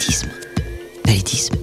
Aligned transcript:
validisme. 0.00 0.30
Validisme. 1.04 1.54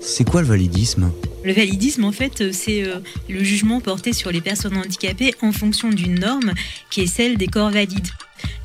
C'est 0.00 0.28
quoi 0.28 0.40
le 0.40 0.48
validisme? 0.48 1.12
Le 1.44 1.52
validisme, 1.52 2.04
en 2.04 2.10
fait, 2.10 2.52
c'est 2.52 2.82
euh, 2.82 2.98
le 3.28 3.44
jugement 3.44 3.80
porté 3.80 4.12
sur 4.12 4.32
les 4.32 4.40
personnes 4.40 4.76
handicapées 4.76 5.32
en 5.42 5.52
fonction 5.52 5.90
d'une 5.90 6.18
norme 6.18 6.54
qui 6.90 7.02
est 7.02 7.06
celle 7.06 7.36
des 7.36 7.46
corps 7.46 7.70
valides. 7.70 8.08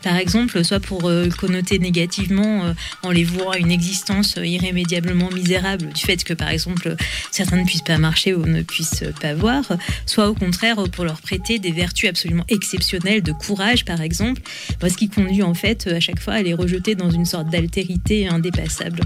Par 0.03 0.17
exemple, 0.17 0.63
soit 0.65 0.81
pour 0.81 1.09
euh, 1.09 1.29
connoter 1.29 1.79
négativement 1.79 2.65
euh, 2.65 2.73
en 3.03 3.11
les 3.11 3.23
voit 3.23 3.57
une 3.57 3.71
existence 3.71 4.37
euh, 4.37 4.45
irrémédiablement 4.45 5.29
misérable 5.31 5.87
du 5.87 6.01
fait 6.01 6.23
que, 6.23 6.33
par 6.33 6.49
exemple, 6.49 6.95
certains 7.31 7.57
ne 7.57 7.65
puissent 7.65 7.81
pas 7.81 7.97
marcher 7.97 8.33
ou 8.33 8.45
ne 8.45 8.61
puissent 8.61 9.05
pas 9.21 9.33
voir, 9.33 9.63
soit 10.05 10.29
au 10.29 10.33
contraire 10.33 10.83
pour 10.91 11.05
leur 11.05 11.21
prêter 11.21 11.57
des 11.57 11.71
vertus 11.71 12.09
absolument 12.09 12.43
exceptionnelles 12.49 13.23
de 13.23 13.31
courage, 13.31 13.85
par 13.85 14.01
exemple, 14.01 14.41
ce 14.81 14.97
qui 14.97 15.09
conduit 15.09 15.43
en 15.43 15.53
fait 15.53 15.87
à 15.87 15.99
chaque 15.99 16.19
fois 16.19 16.33
à 16.33 16.41
les 16.41 16.53
rejeter 16.53 16.95
dans 16.95 17.09
une 17.09 17.25
sorte 17.25 17.49
d'altérité 17.49 18.27
indépassable. 18.27 19.01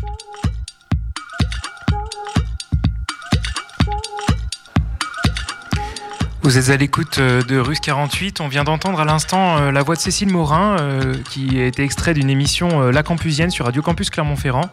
Vous 6.47 6.57
êtes 6.57 6.69
à 6.69 6.77
l'écoute 6.77 7.17
euh, 7.17 7.41
de 7.41 7.57
Russe 7.57 7.81
48. 7.81 8.39
On 8.39 8.47
vient 8.47 8.63
d'entendre 8.63 9.01
à 9.01 9.03
l'instant 9.03 9.57
euh, 9.57 9.69
la 9.69 9.83
voix 9.83 9.95
de 9.95 9.99
Cécile 9.99 10.29
Morin, 10.29 10.77
euh, 10.79 11.13
qui 11.29 11.59
a 11.59 11.65
été 11.65 11.83
extrait 11.83 12.13
d'une 12.13 12.29
émission 12.29 12.89
La 12.89 13.03
Campusienne 13.03 13.51
sur 13.51 13.65
Radio 13.65 13.81
Campus 13.81 14.09
Clermont-Ferrand, 14.09 14.69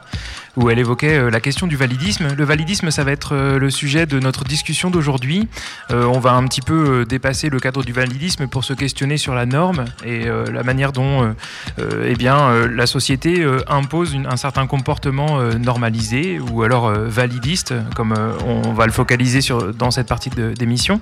où 0.57 0.71
elle 0.71 0.79
évoquait 0.79 1.33
la 1.33 1.41
question 1.41 1.67
du 1.67 1.75
validisme. 1.75 2.29
Le 2.33 2.45
validisme, 2.45 2.93
ça 2.93 3.03
va 3.03 3.11
être 3.11 3.35
le 3.35 3.71
sujet 3.71 4.07
de 4.07 4.21
notre 4.21 4.45
discussion 4.45 4.89
d'aujourd'hui. 4.89 5.49
On 5.91 6.21
va 6.21 6.35
un 6.35 6.47
petit 6.47 6.61
peu 6.61 7.05
dépasser 7.05 7.51
le 7.51 7.59
cadre 7.59 7.83
du 7.83 7.93
validisme 7.93 8.47
pour 8.47 8.63
se 8.63 8.73
questionner 8.73 9.17
sur 9.17 9.35
la 9.35 9.45
norme 9.45 9.85
et 10.05 10.27
la 10.27 10.63
manière 10.63 10.93
dont 10.93 11.35
eh 11.79 12.15
bien, 12.15 12.69
la 12.69 12.87
société 12.87 13.45
impose 13.67 14.17
un 14.31 14.37
certain 14.37 14.69
comportement 14.69 15.43
normalisé 15.59 16.39
ou 16.39 16.63
alors 16.63 16.93
validiste, 16.93 17.75
comme 17.97 18.15
on 18.47 18.73
va 18.73 18.87
le 18.87 18.93
focaliser 18.93 19.41
dans 19.77 19.91
cette 19.91 20.07
partie 20.07 20.31
d'émission. 20.31 21.01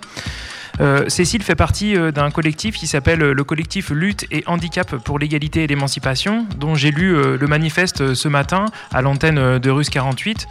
Euh, 0.80 1.08
Cécile 1.08 1.42
fait 1.42 1.54
partie 1.54 1.96
euh, 1.96 2.12
d'un 2.12 2.30
collectif 2.30 2.76
qui 2.76 2.86
s'appelle 2.86 3.22
euh, 3.22 3.34
le 3.34 3.44
collectif 3.44 3.90
Lutte 3.90 4.26
et 4.30 4.42
Handicap 4.46 4.96
pour 4.96 5.18
l'égalité 5.18 5.64
et 5.64 5.66
l'émancipation, 5.66 6.46
dont 6.56 6.74
j'ai 6.74 6.90
lu 6.90 7.12
le 7.12 7.46
manifeste 7.46 8.14
ce 8.14 8.28
matin 8.28 8.66
à 8.92 9.02
l'antenne 9.02 9.58
de 9.58 9.70
Russe 9.70 9.90
48. 9.90 10.46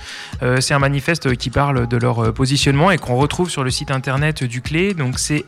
c'est 0.59 0.73
un 0.73 0.79
manifeste 0.79 1.35
qui 1.35 1.49
parle 1.49 1.87
de 1.87 1.97
leur 1.97 2.33
positionnement 2.33 2.91
et 2.91 2.97
qu'on 2.97 3.15
retrouve 3.15 3.49
sur 3.49 3.63
le 3.63 3.69
site 3.69 3.91
internet 3.91 4.43
du 4.43 4.61
CLÉ, 4.61 4.93
donc 4.93 5.19
c'est. 5.19 5.45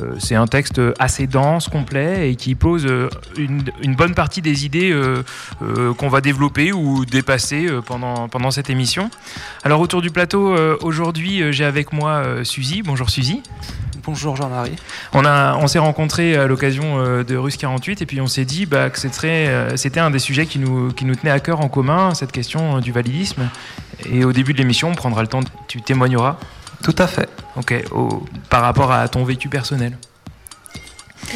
Euh, 0.00 0.14
c'est 0.18 0.34
un 0.34 0.46
texte 0.46 0.80
assez 0.98 1.26
dense, 1.26 1.68
complet 1.68 2.30
et 2.30 2.36
qui 2.36 2.54
pose 2.54 2.86
euh, 2.86 3.08
une, 3.36 3.94
bonne 3.94 4.14
partie 4.14 4.40
des 4.40 4.64
idées 4.64 4.94
qu'on 5.98 6.08
va 6.08 6.20
développer 6.20 6.72
ou 6.72 7.04
dépasser 7.04 7.68
pendant, 7.86 8.28
pendant 8.28 8.50
cette 8.50 8.70
émission. 8.70 9.10
Alors 9.64 9.80
autour 9.80 10.00
du 10.02 10.10
plateau, 10.10 10.56
aujourd'hui, 10.80 11.52
j'ai 11.52 11.64
avec 11.64 11.92
moi 11.92 12.24
Suzy. 12.44 12.82
Bonjour 12.82 13.10
Suzy. 13.10 13.42
Bonjour 14.04 14.36
Jean-Marie. 14.36 14.76
On, 15.12 15.24
on 15.24 15.66
s'est 15.68 15.78
rencontrés 15.78 16.36
à 16.36 16.46
l'occasion 16.46 17.22
de 17.22 17.36
Russe 17.36 17.56
48 17.56 18.02
et 18.02 18.06
puis 18.06 18.20
on 18.20 18.26
s'est 18.26 18.44
dit 18.44 18.66
bah, 18.66 18.90
que 18.90 18.98
c'était 18.98 20.00
un 20.00 20.10
des 20.10 20.18
sujets 20.18 20.46
qui 20.46 20.58
nous, 20.58 20.92
qui 20.92 21.04
nous 21.04 21.14
tenait 21.14 21.30
à 21.30 21.38
cœur 21.38 21.60
en 21.60 21.68
commun, 21.68 22.14
cette 22.14 22.32
question 22.32 22.80
du 22.80 22.90
validisme. 22.90 23.48
Et 24.10 24.24
au 24.24 24.32
début 24.32 24.52
de 24.52 24.58
l'émission, 24.58 24.88
on 24.88 24.94
prendra 24.94 25.22
le 25.22 25.28
temps, 25.28 25.40
tu 25.68 25.80
témoigneras 25.80 26.36
tout 26.82 26.94
à 26.98 27.06
fait. 27.06 27.28
Ok, 27.56 27.74
par 28.48 28.62
rapport 28.62 28.92
à 28.92 29.06
ton 29.08 29.24
vécu 29.24 29.48
personnel. 29.48 29.96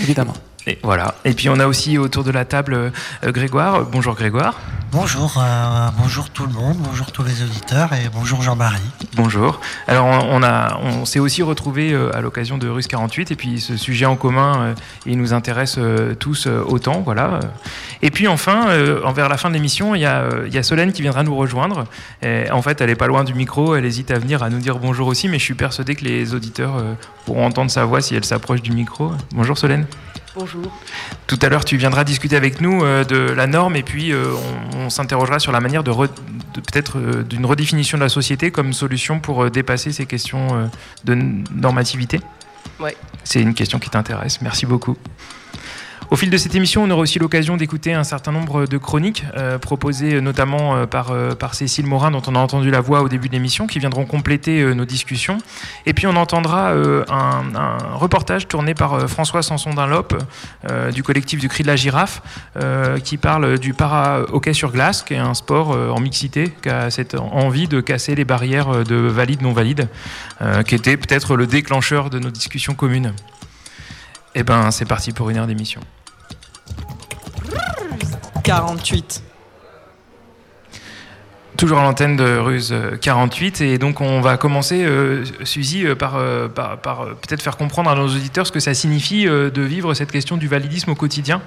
Évidemment. 0.02 0.34
Et 0.68 0.78
voilà. 0.82 1.14
Et 1.24 1.32
puis 1.32 1.48
on 1.48 1.60
a 1.60 1.66
aussi 1.66 1.96
autour 1.96 2.24
de 2.24 2.32
la 2.32 2.44
table 2.44 2.74
euh, 2.74 2.90
Grégoire. 3.32 3.84
Bonjour 3.84 4.14
Grégoire. 4.16 4.58
Bonjour, 4.90 5.34
euh, 5.38 5.88
bonjour 5.98 6.30
tout 6.30 6.46
le 6.46 6.52
monde, 6.52 6.76
bonjour 6.78 7.12
tous 7.12 7.22
les 7.22 7.42
auditeurs 7.42 7.92
et 7.92 8.08
bonjour 8.12 8.42
Jean-Marie. 8.42 8.80
Bonjour. 9.14 9.60
Alors 9.86 10.06
on, 10.06 10.42
a, 10.42 10.78
on 10.82 11.04
s'est 11.04 11.20
aussi 11.20 11.42
retrouvé 11.42 11.92
euh, 11.92 12.16
à 12.16 12.20
l'occasion 12.20 12.58
de 12.58 12.68
Russe 12.68 12.88
48 12.88 13.30
et 13.30 13.36
puis 13.36 13.60
ce 13.60 13.76
sujet 13.76 14.06
en 14.06 14.16
commun, 14.16 14.74
il 15.04 15.18
nous 15.18 15.32
intéresse 15.32 15.78
tous 16.18 16.46
autant, 16.46 17.02
voilà. 17.02 17.40
Et 18.02 18.10
puis 18.10 18.26
enfin, 18.26 18.66
envers 19.04 19.28
la 19.28 19.36
fin 19.36 19.50
de 19.50 19.54
l'émission, 19.54 19.94
il 19.94 20.00
y 20.00 20.06
a, 20.06 20.28
y 20.50 20.58
a 20.58 20.62
Solène 20.62 20.92
qui 20.92 21.02
viendra 21.02 21.22
nous 21.22 21.36
rejoindre. 21.36 21.84
en 22.24 22.62
fait, 22.62 22.80
elle 22.80 22.90
est 22.90 22.96
pas 22.96 23.06
loin 23.06 23.24
du 23.24 23.34
micro, 23.34 23.74
elle 23.74 23.84
hésite 23.84 24.10
à 24.10 24.18
venir 24.18 24.42
à 24.42 24.50
nous 24.50 24.58
dire 24.58 24.78
bonjour 24.78 25.08
aussi, 25.08 25.28
mais 25.28 25.38
je 25.38 25.44
suis 25.44 25.54
persuadé 25.54 25.94
que 25.94 26.04
les 26.04 26.34
auditeurs 26.34 26.82
pourront 27.24 27.46
entendre 27.46 27.70
sa 27.70 27.84
voix 27.84 28.00
si 28.00 28.14
elle 28.14 28.24
s'approche 28.24 28.62
du 28.62 28.72
micro. 28.72 29.12
Bonjour 29.32 29.58
Solène. 29.58 29.86
Bonjour. 30.36 30.70
Tout 31.26 31.38
à 31.40 31.48
l'heure, 31.48 31.64
tu 31.64 31.78
viendras 31.78 32.04
discuter 32.04 32.36
avec 32.36 32.60
nous 32.60 32.84
euh, 32.84 33.04
de 33.04 33.16
la 33.16 33.46
norme 33.46 33.74
et 33.74 33.82
puis 33.82 34.12
euh, 34.12 34.34
on, 34.76 34.90
s'interrogera 34.90 35.38
sur 35.38 35.50
la 35.50 35.60
manière 35.60 35.82
de, 35.82 35.90
peut-être 35.90 36.98
euh, 36.98 37.22
d'une 37.22 37.46
redéfinition 37.46 37.96
de 37.96 38.02
la 38.02 38.10
société 38.10 38.50
comme 38.50 38.74
solution 38.74 39.18
pour 39.18 39.50
dépasser 39.50 39.92
ces 39.92 40.04
questions 40.04 40.70
de 41.04 41.14
normativité. 41.54 42.20
Ouais. 42.78 42.94
C'est 43.24 43.40
une 43.40 43.54
question 43.54 43.78
qui 43.78 43.88
t'intéresse. 43.88 44.42
Merci 44.42 44.66
beaucoup. 44.66 44.98
Au 46.08 46.14
fil 46.14 46.30
de 46.30 46.36
cette 46.36 46.54
émission, 46.54 46.84
on 46.84 46.90
aura 46.90 47.02
aussi 47.02 47.18
l'occasion 47.18 47.56
d'écouter 47.56 47.92
un 47.92 48.04
certain 48.04 48.30
nombre 48.30 48.66
de 48.66 48.78
chroniques 48.78 49.24
euh, 49.36 49.58
proposées 49.58 50.20
notamment 50.20 50.76
euh, 50.76 50.86
par, 50.86 51.10
euh, 51.10 51.34
par 51.34 51.54
Cécile 51.54 51.86
Morin, 51.86 52.12
dont 52.12 52.22
on 52.28 52.36
a 52.36 52.38
entendu 52.38 52.70
la 52.70 52.80
voix 52.80 53.02
au 53.02 53.08
début 53.08 53.26
de 53.26 53.32
l'émission, 53.32 53.66
qui 53.66 53.80
viendront 53.80 54.04
compléter 54.04 54.74
nos 54.74 54.84
discussions. 54.84 55.38
Et 55.84 55.94
puis 55.94 56.06
on 56.06 56.14
entendra 56.14 56.72
un, 56.72 57.76
reportage 57.94 58.46
tourné 58.46 58.74
par 58.74 59.08
François 59.08 59.42
Sanson 59.42 59.70
Dunlop 59.70 60.14
du 60.92 61.02
collectif 61.02 61.40
du 61.40 61.48
Cri 61.48 61.62
de 61.62 61.68
la 61.68 61.76
Girafe, 61.76 62.22
qui 63.04 63.16
parle 63.16 63.58
du 63.58 63.74
para-hockey 63.74 64.52
sur 64.52 64.72
glace, 64.72 65.02
qui 65.02 65.14
est 65.14 65.18
un 65.18 65.34
sport 65.34 65.70
en 65.70 66.00
mixité, 66.00 66.52
qui 66.62 66.68
a 66.68 66.90
cette 66.90 67.14
envie 67.14 67.68
de 67.68 67.80
casser 67.80 68.14
les 68.14 68.24
barrières 68.24 68.84
de 68.84 68.96
valides-non-valides, 68.96 69.88
qui 70.66 70.74
était 70.74 70.96
peut-être 70.96 71.36
le 71.36 71.46
déclencheur 71.46 72.10
de 72.10 72.18
nos 72.18 72.30
discussions 72.30 72.74
communes. 72.74 73.12
Eh 74.38 74.42
ben, 74.42 74.70
c'est 74.70 74.84
parti 74.84 75.12
pour 75.12 75.30
une 75.30 75.38
heure 75.38 75.46
d'émission. 75.46 75.80
48. 78.44 79.22
Toujours 81.56 81.78
à 81.78 81.82
l'antenne 81.82 82.16
de 82.16 82.38
Ruse 82.38 82.74
48 83.00 83.60
et 83.60 83.78
donc 83.78 84.00
on 84.00 84.20
va 84.20 84.36
commencer, 84.36 84.84
euh, 84.84 85.24
Suzy, 85.44 85.86
euh, 85.86 85.94
par, 85.94 86.16
euh, 86.16 86.48
peut-être 86.48 87.40
faire 87.40 87.56
comprendre 87.56 87.88
à 87.88 87.94
nos 87.94 88.06
auditeurs 88.08 88.46
ce 88.46 88.52
que 88.52 88.60
ça 88.60 88.74
signifie 88.74 89.26
de 89.26 89.62
vivre 89.62 89.94
cette 89.94 90.10
question 90.10 90.36
du 90.36 90.48
validisme 90.48 90.90
au 90.90 90.94
quotidien. 90.94 91.40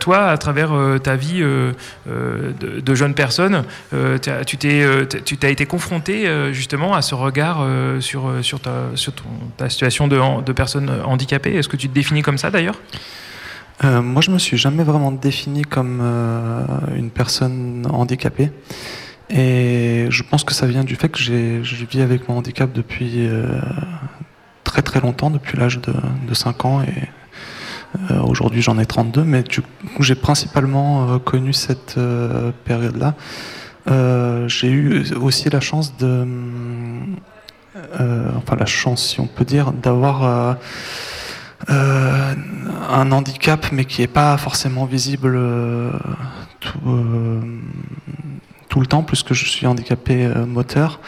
toi, 0.00 0.26
à 0.26 0.38
travers 0.38 0.70
ta 1.02 1.16
vie 1.16 1.40
de, 1.40 2.94
jeune 2.94 3.14
personne, 3.14 3.64
tu 3.90 4.56
t'as 5.38 5.50
été 5.50 5.66
confronté 5.66 6.52
justement 6.52 6.94
à 6.94 7.02
ce 7.02 7.14
regard 7.14 7.66
sur, 8.00 8.60
ta, 8.60 9.68
situation 9.68 10.08
de, 10.08 10.42
de 10.42 10.52
personne 10.52 10.90
handicapée. 11.04 11.54
Est-ce 11.54 11.68
que 11.68 11.76
tu 11.76 11.88
te 11.88 11.94
définis 11.94 12.22
comme 12.22 12.38
ça 12.38 12.50
d'ailleurs? 12.50 12.80
Moi, 13.82 14.22
je 14.22 14.30
me 14.30 14.38
suis 14.38 14.56
jamais 14.56 14.84
vraiment 14.84 15.12
défini 15.12 15.62
comme 15.62 16.00
une 16.96 17.10
personne 17.10 17.86
handicapée. 17.90 18.50
Et 19.30 20.06
je 20.08 20.22
pense 20.22 20.44
que 20.44 20.54
ça 20.54 20.66
vient 20.66 20.84
du 20.84 20.96
fait 20.96 21.08
que 21.08 21.18
je 21.18 21.84
vis 21.84 22.00
avec 22.00 22.28
mon 22.28 22.38
handicap 22.38 22.72
depuis 22.72 23.26
euh, 23.26 23.60
très 24.64 24.82
très 24.82 25.00
longtemps, 25.00 25.30
depuis 25.30 25.58
l'âge 25.58 25.80
de, 25.80 25.92
de, 26.26 26.34
5 26.34 26.64
ans. 26.64 26.82
Et 26.82 27.08
euh, 28.10 28.20
aujourd'hui 28.22 28.62
j'en 28.62 28.78
ai 28.78 28.86
32, 28.86 29.24
mais 29.24 29.44
j'ai 30.00 30.14
principalement 30.14 31.10
euh, 31.10 31.18
connu 31.18 31.52
cette 31.52 31.98
période-là. 32.64 33.14
j'ai 34.46 34.70
eu 34.70 35.04
aussi 35.14 35.50
la 35.50 35.60
chance 35.60 35.96
de. 35.98 36.26
enfin, 38.34 38.56
la 38.56 38.66
chance, 38.66 39.10
si 39.10 39.20
on 39.20 39.26
peut 39.26 39.44
dire, 39.44 39.72
d'avoir. 39.72 40.56
un 41.68 43.12
handicap 43.12 43.66
mais 43.72 43.84
qui 43.84 44.00
n'est 44.00 44.06
pas 44.06 44.38
forcément 44.38 44.86
visible 44.86 45.38
tout, 46.60 46.78
tout 48.68 48.80
le 48.80 48.86
temps 48.86 49.02
puisque 49.02 49.32
je 49.32 49.46
suis 49.46 49.66
handicapé 49.66 50.26
euh, 50.26 50.46
moteur 50.46 51.00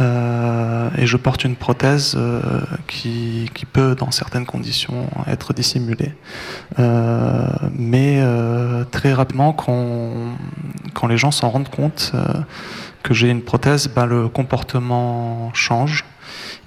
euh, 0.00 0.88
et 0.96 1.06
je 1.06 1.16
porte 1.16 1.44
une 1.44 1.56
prothèse 1.56 2.14
euh, 2.16 2.40
qui, 2.86 3.50
qui, 3.54 3.66
peut 3.66 3.94
dans 3.94 4.10
certaines 4.10 4.46
conditions 4.46 5.08
être 5.26 5.52
dissimulée. 5.52 6.12
mais 6.78 8.22
très 8.90 9.12
rapidement 9.12 9.52
quand, 9.52 10.36
quand 10.94 11.06
les 11.06 11.18
gens 11.18 11.30
s'en 11.30 11.50
rendent 11.50 11.68
compte 11.68 12.12
que 13.02 13.14
j'ai 13.14 13.28
une 13.28 13.42
prothèse, 13.42 13.88
ben, 13.88 14.06
le 14.06 14.28
comportement 14.28 15.50
change. 15.54 16.04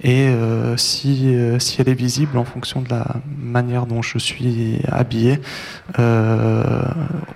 Et 0.02 0.26
euh, 0.26 0.76
si, 0.76 1.34
euh, 1.34 1.60
si 1.60 1.80
elle 1.80 1.88
est 1.88 1.94
visible 1.94 2.36
en 2.36 2.44
fonction 2.44 2.82
de 2.82 2.90
la 2.90 3.06
manière 3.38 3.86
dont 3.86 4.02
je 4.02 4.18
suis 4.18 4.80
habillé, 4.90 5.40
euh, 5.98 6.82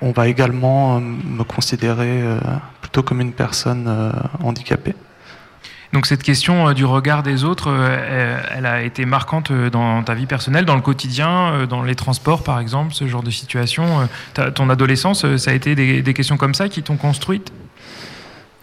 on 0.02 0.10
va 0.10 0.26
également 0.26 1.00
me 1.00 1.44
considérer 1.44 2.22
plutôt 2.80 3.02
comme 3.02 3.20
une 3.20 3.32
personne 3.32 4.12
handicapée. 4.42 4.94
Donc 5.92 6.06
cette 6.06 6.22
question 6.22 6.72
du 6.72 6.84
regard 6.84 7.22
des 7.22 7.44
autres, 7.44 7.70
elle, 8.54 8.66
a 8.66 8.82
été 8.82 9.04
marquante 9.06 9.52
dans 9.52 10.02
ta 10.02 10.14
vie 10.14 10.26
personnelle, 10.26 10.64
dans 10.64 10.74
le 10.74 10.82
quotidien, 10.82 11.66
dans 11.66 11.82
les 11.82 11.94
transports 11.94 12.42
par 12.42 12.58
exemple, 12.58 12.92
ce 12.92 13.06
genre 13.06 13.22
de 13.22 13.30
situation. 13.30 14.08
ton 14.54 14.68
adolescence, 14.68 15.36
ça 15.36 15.50
a 15.52 15.54
été 15.54 15.74
des, 15.74 16.14
questions 16.14 16.36
comme 16.36 16.54
ça 16.54 16.68
qui 16.68 16.82
t'ont 16.82 16.96
construite? 16.96 17.52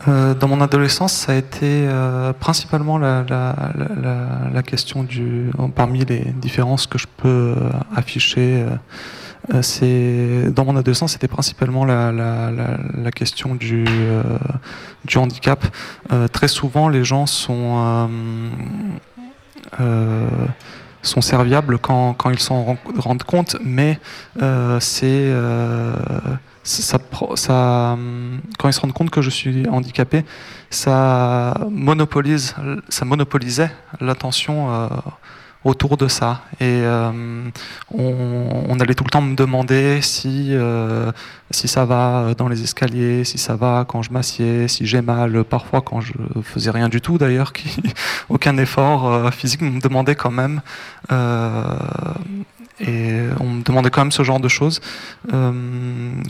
Dans 0.07 0.47
mon 0.47 0.61
adolescence, 0.61 1.13
ça 1.13 1.31
a 1.31 1.35
été 1.35 1.87
principalement 2.39 2.97
la, 2.97 4.63
question 4.65 5.03
du, 5.03 5.51
parmi 5.75 6.05
les 6.05 6.25
différences 6.41 6.87
que 6.87 6.97
je 6.97 7.07
peux 7.17 7.55
afficher 7.95 8.65
euh, 9.53 9.61
c'est 9.61 10.51
dans 10.53 10.65
mon 10.65 10.77
adolescence, 10.77 11.13
c'était 11.13 11.27
principalement 11.27 11.83
la, 11.85 13.11
question 13.13 13.55
du, 13.55 13.85
euh, 13.87 14.23
du 15.05 15.17
handicap. 15.17 15.65
Euh, 16.11 16.27
très 16.27 16.47
souvent, 16.47 16.89
les 16.89 17.03
gens 17.03 17.25
sont 17.25 18.09
sont 21.01 21.19
serviables 21.19 21.79
quand, 21.79 22.13
quand 22.13 22.29
ils 22.29 22.39
s'en 22.39 22.77
rendent 22.95 23.23
compte, 23.23 23.57
mais 23.61 23.99
c'est 24.79 25.33
ça, 26.63 26.97
quand 28.57 28.69
ils 28.69 28.73
se 28.73 28.79
rendent 28.79 28.93
compte 28.93 29.09
que 29.09 29.21
je 29.21 29.29
suis 29.29 29.67
handicapé, 29.67 30.23
ça 30.69 31.53
monopolise, 31.69 32.55
ça 32.89 33.05
monopolisait 33.05 33.71
l'attention 33.99 34.89
autour 35.63 35.97
de 35.97 36.07
ça. 36.07 36.41
Et 36.59 36.81
euh, 36.83 37.49
on, 37.93 38.79
allait 38.79 38.95
tout 38.95 39.03
le 39.03 39.09
temps 39.09 39.21
me 39.21 39.35
demander 39.35 40.01
si, 40.01 40.49
euh, 40.51 41.11
si 41.51 41.67
ça 41.67 41.85
va 41.85 42.33
dans 42.37 42.47
les 42.47 42.63
escaliers, 42.63 43.23
si 43.23 43.37
ça 43.37 43.55
va 43.55 43.85
quand 43.87 44.01
je 44.01 44.11
m'assieds, 44.11 44.67
si 44.67 44.85
j'ai 44.85 45.01
mal, 45.01 45.43
parfois 45.43 45.81
quand 45.81 46.01
je 46.01 46.13
faisais 46.43 46.71
rien 46.71 46.89
du 46.89 47.01
tout 47.01 47.17
d'ailleurs, 47.17 47.53
aucun 48.29 48.57
effort 48.57 49.11
euh, 49.11 49.31
physique, 49.31 49.61
me 49.61 49.79
demandait 49.79 50.15
quand 50.15 50.31
même. 50.31 50.61
Et 52.79 53.19
on 53.39 53.49
me 53.49 53.63
demandait 53.63 53.91
quand 53.91 54.01
même 54.01 54.11
ce 54.11 54.23
genre 54.23 54.39
de 54.39 54.47
choses. 54.47 54.81
Euh, 55.31 55.51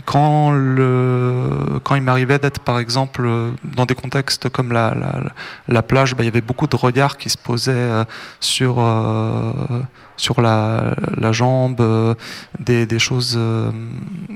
quand, 0.04 0.54
il 0.54 2.02
m'arrivait 2.02 2.38
d'être, 2.38 2.60
par 2.60 2.78
exemple, 2.78 3.28
dans 3.64 3.86
des 3.86 3.94
contextes 3.94 4.48
comme 4.50 4.72
la, 4.72 4.94
la, 5.68 5.82
plage, 5.82 6.14
bah, 6.14 6.22
il 6.22 6.26
y 6.26 6.28
avait 6.28 6.42
beaucoup 6.42 6.66
de 6.66 6.76
regards 6.76 7.16
qui 7.16 7.30
se 7.30 7.38
posaient 7.38 7.72
euh, 7.72 8.04
sur, 8.40 8.76
euh, 8.78 9.52
sur 10.18 10.42
la, 10.42 10.94
jambe, 11.32 12.14
des, 12.60 12.98
choses 12.98 13.38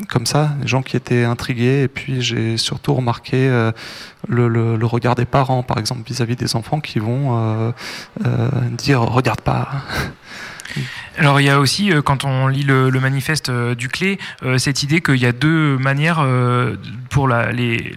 comme 0.09 0.25
ça, 0.25 0.51
des 0.63 0.67
gens 0.67 0.83
qui 0.83 0.97
étaient 0.97 1.25
intrigués. 1.25 1.83
Et 1.83 1.89
puis 1.89 2.23
j'ai 2.23 2.57
surtout 2.57 2.95
remarqué 2.95 3.71
le, 4.29 4.79
regard 4.85 5.15
des 5.15 5.27
parents, 5.27 5.63
par 5.63 5.79
exemple, 5.79 6.01
vis-à-vis 6.07 6.35
-vis 6.35 6.39
des 6.39 6.57
enfants 6.57 6.81
qui 6.81 7.01
vont 7.01 7.75
dire 8.79 9.03
regarde 9.03 9.43
pas. 9.43 9.69
Alors 11.17 11.41
il 11.41 11.45
y 11.45 11.51
a 11.51 11.59
aussi, 11.59 11.93
euh, 11.93 12.03
quand 12.03 12.25
on 12.25 12.47
lit 12.47 12.63
le, 12.63 12.91
manifeste 12.91 13.49
euh, 13.49 13.75
du 13.75 13.89
Clé, 13.89 14.19
euh, 14.43 14.59
cette 14.59 14.83
idée 14.83 15.01
qu'il 15.01 15.17
y 15.17 15.27
a 15.27 15.33
deux 15.33 15.77
manières 15.79 16.25
pour 17.11 17.29
la, 17.29 17.53
les, 17.53 17.95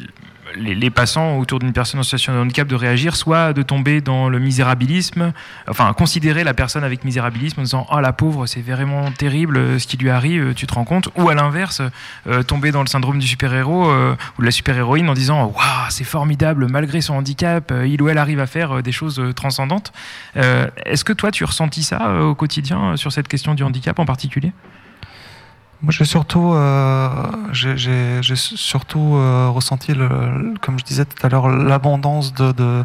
les, 0.56 0.89
passants 0.89 1.38
autour 1.38 1.59
d'une 1.59 1.74
personne 1.74 2.00
en 2.00 2.03
situation 2.03 2.33
de 2.33 2.39
handicap 2.39 2.68
de 2.68 2.75
réagir, 2.75 3.15
soit 3.15 3.53
de 3.53 3.62
tomber 3.62 4.01
dans 4.01 4.30
le 4.30 4.39
misérabilisme, 4.39 5.31
enfin 5.68 5.94
considérer 5.94 6.44
la 6.44 6.53
personne 6.53 6.83
avec 6.83 7.03
misérabilisme 7.03 7.59
en 7.59 7.63
disant 7.63 7.88
oh 7.92 8.00
la 8.00 8.13
pauvre 8.13 8.45
c'est 8.45 8.62
vraiment 8.62 9.12
terrible 9.12 9.57
euh, 9.57 9.80
ce 9.80 9.88
qui 9.88 9.98
lui 9.98 10.09
arrive, 10.09 10.53
tu 10.53 10.68
te 10.68 10.74
rends 10.74 10.83
compte, 10.83 11.09
ou 11.15 11.30
à 11.30 11.36
l'inverse 11.36 11.81
euh, 12.27 12.44
tomber 12.44 12.71
dans 12.71 12.81
le 12.81 12.88
syndrome 12.88 13.19
du 13.19 13.27
super-héros 13.27 13.89
euh, 13.89 14.15
ou 14.38 14.42
de 14.42 14.45
la 14.45 14.51
super-héroïne 14.51 15.09
en 15.09 15.13
disant 15.13 15.45
waouh 15.45 15.89
c'est 15.89 16.03
formidable 16.03 16.68
malgré 16.69 17.01
son 17.01 17.15
handicap, 17.15 17.74
il 17.86 18.01
ou 18.01 18.09
elle 18.09 18.18
arrive 18.18 18.39
à 18.39 18.47
faire 18.47 18.83
des 18.83 18.92
choses 18.92 19.21
transcendantes. 19.36 19.92
Est-ce 20.36 21.04
que 21.04 21.13
toi 21.13 21.31
tu 21.31 21.44
ressentis 21.44 21.83
ça 21.83 22.21
au 22.21 22.36
quotidien 22.36 22.95
sur 22.95 23.12
cette 23.12 23.27
question 23.27 23.54
du 23.54 23.63
handicap 23.63 24.00
en 24.00 24.06
particulier? 24.06 24.51
Moi, 25.81 25.92
j'ai 25.92 26.06
surtout, 26.06 26.54
euh, 26.54 27.10
j'ai 27.51 28.36
surtout 28.36 29.16
euh, 29.16 29.50
ressenti, 29.50 29.94
le, 29.94 30.54
comme 30.62 30.78
je 30.78 30.86
disais 30.86 31.06
tout 31.06 31.25
à 31.25 31.30
l'heure, 31.30 31.50
l'abondance 31.50 32.33
de, 32.33 32.51
de, 32.51 32.83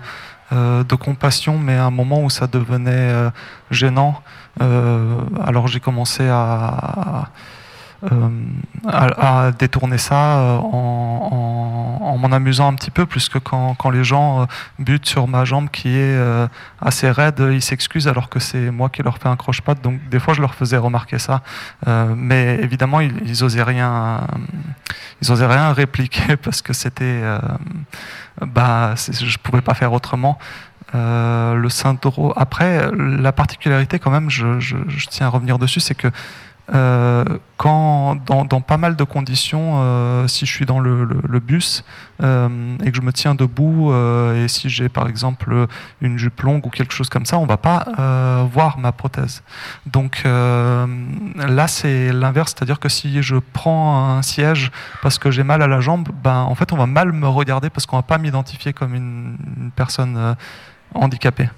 euh, 0.52 0.82
de, 0.82 0.94
compassion, 0.94 1.58
mais 1.58 1.74
à 1.74 1.84
un 1.84 1.90
moment 1.90 2.22
où 2.22 2.30
ça 2.30 2.46
devenait 2.46 2.90
euh, 2.92 3.30
gênant. 3.70 4.22
Euh, 4.62 5.18
alors 5.44 5.68
j'ai 5.68 5.80
commencé 5.80 6.26
à, 6.26 6.38
euh, 6.98 7.22
à, 8.86 9.52
détourner 9.58 9.98
ça 9.98 10.38
euh, 10.38 10.58
en, 10.58 11.98
en, 12.02 12.18
m'en 12.18 12.32
amusant 12.32 12.68
un 12.68 12.74
petit 12.74 12.90
peu, 12.90 13.06
plus 13.06 13.28
que 13.28 13.38
quand, 13.38 13.74
quand 13.74 13.90
les 13.90 14.04
gens 14.04 14.42
euh, 14.42 14.44
butent 14.78 15.06
sur 15.06 15.28
ma 15.28 15.44
jambe 15.44 15.70
qui 15.70 15.96
est 15.96 16.18
assez 16.80 17.10
raide, 17.10 17.42
ils 17.52 17.62
s'excusent 17.62 18.08
alors 18.08 18.28
que 18.28 18.38
c'est 18.38 18.70
moi 18.70 18.88
qui 18.88 19.02
leur 19.02 19.18
fais 19.18 19.28
un 19.28 19.36
croche-patte. 19.36 19.82
Donc 19.82 20.08
des 20.08 20.18
fois, 20.18 20.34
je 20.34 20.40
leur 20.40 20.54
faisais 20.54 20.76
remarquer 20.76 21.18
ça, 21.18 21.42
mais 21.86 22.58
évidemment, 22.62 23.00
ils, 23.00 23.14
ils 23.26 23.44
osaient 23.44 23.62
rien, 23.62 24.26
ils 25.22 25.32
osaient 25.32 25.46
rien 25.46 25.72
répliquer 25.72 26.36
parce 26.42 26.62
que 26.62 26.72
c'était, 26.72 27.22
bah, 28.40 28.94
je 28.96 29.38
pouvais 29.38 29.62
pas 29.62 29.74
faire 29.74 29.92
autrement. 29.92 30.38
le 30.94 31.68
syndrome. 31.68 32.32
Après, 32.36 32.90
la 32.94 33.32
particularité 33.32 33.98
quand 33.98 34.10
même, 34.10 34.30
je, 34.30 34.60
je 34.60 35.06
tiens 35.08 35.26
à 35.26 35.30
revenir 35.30 35.58
dessus, 35.58 35.80
c'est 35.80 35.94
que 35.94 36.08
euh, 36.74 37.24
quand 37.56 38.16
dans, 38.26 38.60
pas 38.60 38.76
mal 38.76 38.96
de 38.96 39.04
conditions, 39.04 39.74
euh, 39.76 40.26
si 40.26 40.46
je 40.46 40.52
suis 40.52 40.66
dans 40.66 40.80
le, 40.80 41.06
bus 41.40 41.84
euh, 42.22 42.76
et 42.84 42.90
que 42.90 42.96
je 42.96 43.02
me 43.02 43.12
tiens 43.12 43.34
debout 43.34 43.92
et 44.34 44.48
si 44.48 44.68
j'ai 44.68 44.88
par 44.88 45.08
exemple 45.08 45.66
une 46.00 46.18
jupe 46.18 46.40
longue 46.42 46.66
ou 46.66 46.70
quelque 46.70 46.92
chose 46.92 47.08
comme 47.08 47.24
ça, 47.24 47.38
on 47.38 47.46
va 47.46 47.56
pas 47.56 48.46
voir 48.52 48.78
ma 48.78 48.92
prothèse. 48.92 49.42
Donc 49.86 50.22
là 50.24 51.68
c'est 51.68 52.12
l'inverse, 52.12 52.54
c'est-à-dire 52.56 52.80
que 52.80 52.88
si 52.88 53.22
je 53.22 53.36
prends 53.36 54.16
un 54.16 54.22
siège 54.22 54.70
parce 55.02 55.18
que 55.18 55.30
j'ai 55.30 55.44
mal 55.44 55.62
à 55.62 55.66
la 55.66 55.80
jambe, 55.80 56.08
ben 56.22 56.42
en 56.42 56.54
fait 56.54 56.72
on 56.72 56.76
va 56.76 56.86
mal 56.86 57.12
me 57.12 57.28
regarder 57.28 57.70
parce 57.70 57.86
qu'on 57.86 57.96
va 57.96 58.02
pas 58.02 58.18
m'identifier 58.18 58.72
comme 58.72 58.94
une 58.94 59.70
personne 59.76 60.36
handicapée. 60.94 61.48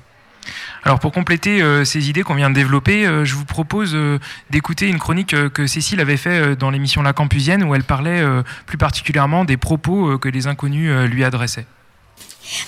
Alors 0.84 1.00
pour 1.00 1.12
compléter 1.12 1.60
euh, 1.62 1.84
ces 1.84 2.08
idées 2.08 2.22
qu'on 2.22 2.34
vient 2.34 2.50
de 2.50 2.54
développer, 2.54 3.06
euh, 3.06 3.24
je 3.24 3.34
vous 3.34 3.44
propose 3.44 3.92
euh, 3.94 4.18
d'écouter 4.50 4.88
une 4.88 4.98
chronique 4.98 5.34
que 5.50 5.66
Cécile 5.66 6.00
avait 6.00 6.16
fait 6.16 6.56
dans 6.56 6.70
l'émission 6.70 7.02
La 7.02 7.12
Campusienne 7.12 7.64
où 7.64 7.74
elle 7.74 7.84
parlait 7.84 8.24
plus 8.66 8.78
particulièrement 8.78 9.44
des 9.44 9.56
propos 9.56 10.18
que 10.18 10.28
les 10.28 10.46
inconnus 10.46 10.90
lui 11.08 11.24
adressaient. 11.24 11.66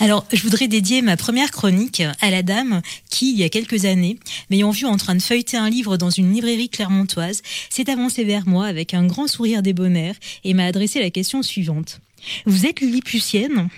Alors, 0.01 0.27
je 0.33 0.43
voudrais 0.43 0.69
dédier 0.69 1.03
ma 1.03 1.17
première 1.17 1.51
chronique 1.51 2.03
à 2.21 2.31
la 2.31 2.43
dame 2.43 2.83
qui, 3.11 3.33
il 3.33 3.39
y 3.39 3.45
a 3.45 3.49
quelques 3.49 3.85
années, 3.87 4.19
m'ayant 4.51 4.71
vu 4.71 4.87
en 4.87 4.97
train 4.97 5.15
de 5.15 5.23
feuilleter 5.23 5.57
un 5.57 5.71
livre 5.71 5.97
dans 5.97 6.11
une 6.11 6.33
librairie 6.33 6.69
clermontoise, 6.69 7.43
s'est 7.71 7.91
avancée 7.91 8.25
vers 8.25 8.47
moi 8.47 8.67
avec 8.67 8.95
un 8.95 9.07
grand 9.07 9.27
sourire 9.27 9.62
débonnaire 9.62 10.15
et 10.45 10.55
m'a 10.55 10.64
adressé 10.64 11.00
la 11.00 11.11
question 11.11 11.43
suivante. 11.43 12.00
Vous 12.45 12.67
êtes 12.67 12.81
lilliputienne 12.81 13.69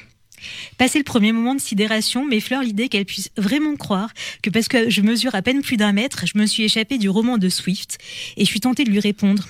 Passé 0.79 0.99
le 0.99 1.05
premier 1.05 1.33
moment 1.33 1.55
de 1.55 1.61
sidération, 1.61 2.25
m'effleure 2.27 2.63
l'idée 2.63 2.89
qu'elle 2.89 3.05
puisse 3.05 3.31
vraiment 3.37 3.77
croire 3.77 4.11
que 4.43 4.51
parce 4.51 4.69
que 4.69 4.91
je 4.91 5.01
mesure 5.03 5.35
à 5.35 5.43
peine 5.43 5.63
plus 5.63 5.77
d'un 5.77 5.93
mètre, 5.93 6.25
je 6.27 6.39
me 6.39 6.47
suis 6.47 6.65
échappée 6.65 6.99
du 6.99 7.09
roman 7.09 7.39
de 7.39 7.49
Swift 7.49 7.99
et 8.37 8.45
je 8.45 8.51
suis 8.51 8.61
tentée 8.61 8.85
de 8.85 8.91
lui 8.91 9.01
répondre. 9.01 9.47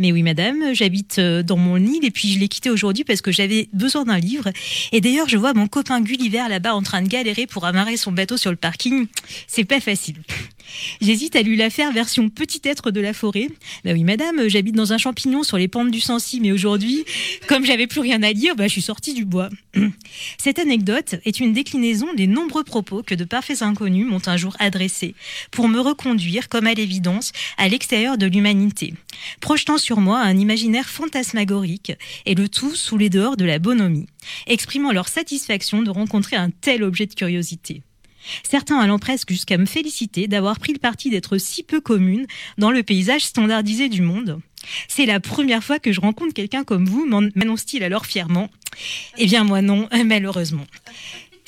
Mais 0.00 0.12
oui, 0.12 0.22
madame, 0.22 0.72
j'habite 0.72 1.18
euh, 1.18 1.42
dans 1.42 1.58
mon 1.58 1.74
lit 1.74 2.00
et 2.02 2.10
puis 2.10 2.32
je 2.32 2.38
l'ai 2.38 2.48
quitté 2.48 2.70
aujourd'hui 2.70 3.04
parce 3.04 3.20
que 3.20 3.30
j'avais 3.30 3.68
besoin 3.74 4.04
d'un 4.04 4.18
livre. 4.18 4.48
Et 4.92 5.02
d'ailleurs, 5.02 5.28
je 5.28 5.36
vois 5.36 5.52
mon 5.52 5.68
copain 5.68 6.00
Gulliver 6.00 6.44
là-bas 6.48 6.74
en 6.74 6.82
train 6.82 7.02
de 7.02 7.08
galérer 7.08 7.46
pour 7.46 7.66
amarrer 7.66 7.98
son 7.98 8.10
bateau 8.10 8.38
sur 8.38 8.50
le 8.50 8.56
parking. 8.56 9.06
C'est 9.46 9.64
pas 9.64 9.78
facile. 9.78 10.16
J'hésite 11.00 11.36
à 11.36 11.42
lui 11.42 11.56
la 11.56 11.70
faire 11.70 11.92
version 11.92 12.28
petit 12.28 12.60
être 12.64 12.90
de 12.90 13.00
la 13.00 13.12
forêt. 13.12 13.48
Bah 13.84 13.92
oui, 13.92 14.04
madame, 14.04 14.48
j'habite 14.48 14.74
dans 14.74 14.92
un 14.92 14.98
champignon 14.98 15.42
sur 15.42 15.56
les 15.56 15.68
pentes 15.68 15.90
du 15.90 16.00
Sancy, 16.00 16.40
mais 16.40 16.52
aujourd'hui, 16.52 17.04
comme 17.48 17.64
j'avais 17.64 17.86
plus 17.86 18.00
rien 18.00 18.22
à 18.22 18.32
lire, 18.32 18.56
bah, 18.56 18.66
je 18.66 18.72
suis 18.72 18.82
sortie 18.82 19.14
du 19.14 19.24
bois. 19.24 19.48
Cette 20.38 20.58
anecdote 20.58 21.16
est 21.24 21.40
une 21.40 21.52
déclinaison 21.52 22.12
des 22.14 22.26
nombreux 22.26 22.64
propos 22.64 23.02
que 23.02 23.14
de 23.14 23.24
parfaits 23.24 23.62
inconnus 23.62 24.06
m'ont 24.06 24.22
un 24.26 24.36
jour 24.36 24.56
adressés 24.58 25.14
pour 25.50 25.68
me 25.68 25.80
reconduire, 25.80 26.48
comme 26.48 26.66
à 26.66 26.74
l'évidence, 26.74 27.32
à 27.56 27.68
l'extérieur 27.68 28.18
de 28.18 28.26
l'humanité, 28.26 28.94
projetant 29.40 29.78
sur 29.78 30.00
moi 30.00 30.20
un 30.20 30.36
imaginaire 30.36 30.88
fantasmagorique 30.88 31.92
et 32.26 32.34
le 32.34 32.48
tout 32.48 32.74
sous 32.74 32.98
les 32.98 33.10
dehors 33.10 33.36
de 33.36 33.44
la 33.44 33.58
bonhomie, 33.58 34.06
exprimant 34.46 34.92
leur 34.92 35.08
satisfaction 35.08 35.82
de 35.82 35.90
rencontrer 35.90 36.36
un 36.36 36.50
tel 36.50 36.82
objet 36.82 37.06
de 37.06 37.14
curiosité. 37.14 37.82
Certains 38.48 38.78
allant 38.78 38.98
presque 38.98 39.30
jusqu'à 39.30 39.58
me 39.58 39.66
féliciter 39.66 40.28
d'avoir 40.28 40.58
pris 40.58 40.72
le 40.72 40.78
parti 40.78 41.10
d'être 41.10 41.38
si 41.38 41.62
peu 41.62 41.80
commune 41.80 42.26
dans 42.58 42.70
le 42.70 42.82
paysage 42.82 43.24
standardisé 43.24 43.88
du 43.88 44.02
monde. 44.02 44.40
C'est 44.88 45.06
la 45.06 45.20
première 45.20 45.64
fois 45.64 45.78
que 45.78 45.92
je 45.92 46.00
rencontre 46.00 46.34
quelqu'un 46.34 46.64
comme 46.64 46.86
vous, 46.86 47.06
m'annonce-t-il 47.06 47.82
alors 47.82 48.06
fièrement. 48.06 48.50
Eh 49.16 49.26
bien 49.26 49.44
moi 49.44 49.62
non, 49.62 49.88
malheureusement. 50.04 50.66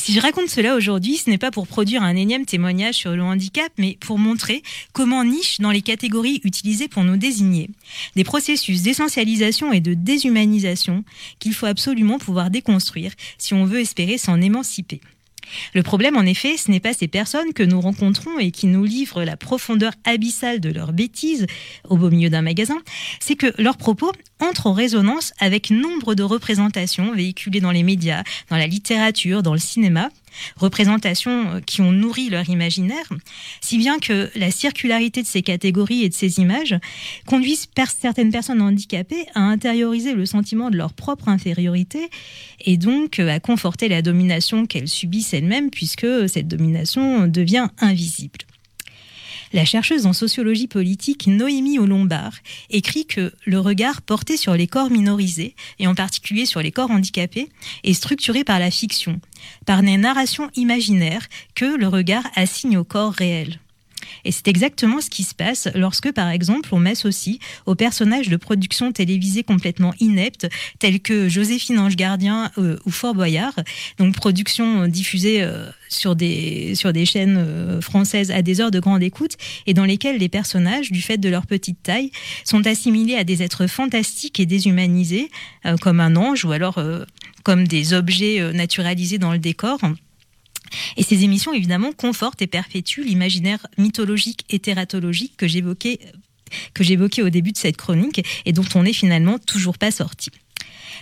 Si 0.05 0.13
je 0.13 0.21
raconte 0.21 0.49
cela 0.49 0.75
aujourd'hui, 0.75 1.17
ce 1.17 1.31
n'est 1.31 1.39
pas 1.39 1.53
pour 1.53 1.69
produire 1.69 2.03
un 2.03 2.17
énième 2.17 2.45
témoignage 2.45 2.97
sur 2.97 3.13
le 3.13 3.23
handicap, 3.23 3.71
mais 3.79 3.97
pour 4.01 4.19
montrer 4.19 4.65
comment 4.93 5.25
niche 5.25 5.61
dans 5.61 5.71
les 5.71 5.81
catégories 5.81 6.41
utilisées 6.43 6.89
pour 6.89 7.05
nous 7.05 7.17
désigner. 7.17 7.71
Des 8.17 8.25
processus 8.25 8.83
d'essentialisation 8.83 9.73
et 9.73 9.81
de 9.81 9.95
déshumanisation 9.95 11.05
qu'il 11.39 11.55
faut 11.55 11.67
absolument 11.67 12.19
pouvoir 12.19 12.51
déconstruire 12.51 13.13
si 13.39 13.55
on 13.55 13.65
veut 13.65 13.79
espérer 13.79 14.19
s'en 14.19 14.41
émanciper. 14.41 15.01
Le 15.75 15.83
problème, 15.83 16.17
en 16.17 16.23
effet, 16.23 16.57
ce 16.57 16.71
n'est 16.71 16.81
pas 16.81 16.93
ces 16.93 17.09
personnes 17.09 17.53
que 17.53 17.63
nous 17.63 17.81
rencontrons 17.81 18.39
et 18.39 18.51
qui 18.51 18.67
nous 18.67 18.85
livrent 18.85 19.25
la 19.25 19.37
profondeur 19.37 19.93
abyssale 20.05 20.61
de 20.61 20.71
leurs 20.71 20.93
bêtises 20.93 21.47
au 21.89 21.97
beau 21.97 22.11
milieu 22.11 22.31
d'un 22.31 22.43
magasin, 22.43 22.79
c'est 23.21 23.37
que 23.37 23.53
leurs 23.61 23.77
propos 23.77 24.13
entrent 24.41 24.67
en 24.67 24.73
résonance 24.73 25.33
avec 25.39 25.71
nombre 25.71 26.15
de 26.15 26.23
représentations 26.23 27.13
véhiculées 27.15 27.61
dans 27.61 27.71
les 27.71 27.83
médias, 27.83 28.23
dans 28.51 28.57
la 28.57 28.67
littérature, 28.67 29.43
dans 29.43 29.53
le 29.53 29.59
cinéma, 29.59 30.11
représentations 30.57 31.55
euh, 31.55 31.61
qui 31.61 31.81
ont 31.81 31.93
nourri 31.93 32.31
leur 32.31 32.49
imaginaire, 32.49 33.09
si 33.61 33.79
bien 33.79 33.99
que 33.99 34.31
la 34.35 34.51
circularité 34.51 35.23
de 35.23 35.27
ces 35.27 35.43
catégories 35.43 36.03
et 36.03 36.09
de 36.09 36.15
ces 36.15 36.39
images 36.39 36.77
conduisent 37.27 37.69
certaines 38.01 38.31
personnes 38.31 38.63
handicapées 38.63 39.27
à 39.35 39.41
intérioriser 39.41 40.15
le 40.15 40.27
sentiment 40.27 40.71
de 40.71 40.77
leur 40.77 40.93
propre 40.93 41.29
infériorité 41.29 42.11
et 42.61 42.77
donc 42.77 43.19
euh, 43.19 43.29
à 43.29 43.41
conforter 43.41 43.89
la 43.89 44.03
domination 44.03 44.67
qu'elles 44.67 44.89
subissent 44.89 45.35
elles-mêmes 45.35 45.71
puisque 45.71 46.07
cette 46.29 46.49
domination 46.49 47.27
devient 47.27 47.69
invisible. 47.79 48.39
La 49.53 49.65
chercheuse 49.67 50.07
en 50.07 50.13
sociologie 50.13 50.67
politique 50.67 51.27
Noémie 51.27 51.77
Lombard 51.77 52.35
écrit 52.71 53.07
que 53.07 53.33
le 53.45 53.61
regard 53.61 54.01
porté 54.01 54.37
sur 54.37 54.55
les 54.55 54.67
corps 54.67 54.91
minorisés, 54.91 55.55
et 55.79 55.87
en 55.87 55.95
particulier 55.95 56.47
sur 56.47 56.63
les 56.63 56.73
corps 56.73 56.91
handicapés, 56.91 57.49
est 57.85 57.93
structuré 57.93 58.45
par 58.45 58.59
la 58.59 58.71
fiction, 58.71 59.21
par 59.67 59.83
des 59.83 59.97
narrations 59.97 60.51
imaginaires 60.57 61.29
que 61.55 61.77
le 61.77 61.89
regard 61.89 62.25
assigne 62.35 62.79
au 62.79 62.85
corps 62.85 63.13
réel. 63.13 63.62
Et 64.25 64.33
c'est 64.33 64.49
exactement 64.49 65.01
ce 65.01 65.11
qui 65.11 65.23
se 65.25 65.35
passe 65.35 65.69
lorsque, 65.75 66.13
par 66.13 66.29
exemple, 66.29 66.69
on 66.73 66.79
m'associe 66.79 67.39
aux 67.67 67.75
personnages 67.75 68.29
de 68.29 68.37
production 68.37 68.93
télévisée 68.93 69.43
complètement 69.43 69.95
ineptes, 70.01 70.49
tels 70.79 71.01
que 71.01 71.29
Joséphine 71.29 71.79
Ange 71.79 71.97
Gardien 71.97 72.51
euh, 72.59 72.77
ou 72.85 72.91
Fort 72.91 73.15
Boyard, 73.15 73.55
donc 73.99 74.15
production 74.15 74.89
diffusée 74.89 75.43
euh, 75.43 75.71
sur, 75.89 76.17
des, 76.17 76.75
sur 76.75 76.93
des 76.93 77.07
chaînes 77.07 77.37
euh, 77.39 77.81
françaises 77.81 78.31
à 78.31 78.43
des 78.43 78.61
heures 78.61 78.71
de 78.71 78.81
grande 78.81 79.03
écoute, 79.03 79.37
et 79.67 79.75
dans 79.75 79.85
lesquelles 79.85 80.19
les 80.19 80.29
personnages, 80.29 80.91
du 80.91 81.03
fait 81.03 81.19
de 81.19 81.29
leur 81.29 81.47
petite 81.47 81.83
taille, 81.83 82.11
sont 82.45 82.67
assimilés 82.67 83.17
à 83.17 83.25
des 83.25 83.43
êtres 83.43 83.67
fantastiques 83.67 84.41
et 84.41 84.47
déshumanisés, 84.47 85.31
comme 85.81 86.01
un 86.01 86.17
ange 86.17 86.45
ou 86.45 86.53
alors 86.53 86.83
comme 87.45 87.67
des 87.67 87.93
objets 87.93 88.53
naturalisés 88.53 89.19
dans 89.19 89.33
le 89.33 89.39
décor. 89.39 89.81
Et 90.97 91.03
ces 91.03 91.25
émissions, 91.25 91.53
évidemment, 91.53 91.93
confortent 91.93 92.43
et 92.43 92.47
perpétuent 92.47 93.05
l'imaginaire 93.05 93.67
mythologique 93.79 94.45
et 94.51 94.59
tératologique 94.59 95.37
que 95.37 95.47
j'évoquais 95.47 95.99
que 96.75 96.85
j'évoquais 96.85 97.23
au 97.23 97.31
début 97.31 97.53
de 97.53 97.57
cette 97.57 97.79
chronique 97.79 98.23
et 98.45 98.53
dont 98.53 98.65
on 98.75 98.83
n'est 98.83 98.93
finalement 98.93 99.39
toujours 99.39 99.79
pas 99.79 99.91
sorti. 99.91 100.31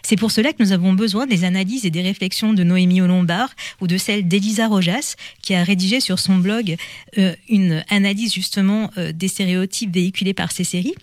C'est 0.02 0.16
pour 0.16 0.30
cela 0.30 0.52
que 0.52 0.62
nous 0.62 0.72
avons 0.72 0.92
besoin 0.92 1.26
des 1.26 1.44
analyses 1.44 1.84
et 1.84 1.90
des 1.90 2.02
réflexions 2.02 2.52
de 2.52 2.62
Noémie 2.64 3.00
Lombard 3.00 3.50
ou 3.80 3.86
de 3.86 3.98
celle 3.98 4.28
d'Elisa 4.28 4.68
Rojas, 4.68 5.16
qui 5.42 5.54
a 5.54 5.64
rédigé 5.64 6.00
sur 6.00 6.18
son 6.18 6.36
blog 6.36 6.76
euh, 7.18 7.34
une 7.48 7.84
analyse 7.90 8.32
justement 8.32 8.90
euh, 8.96 9.12
des 9.12 9.28
stéréotypes 9.28 9.92
véhiculés 9.92 10.34
par 10.34 10.52
ces 10.52 10.64
séries. 10.64 10.94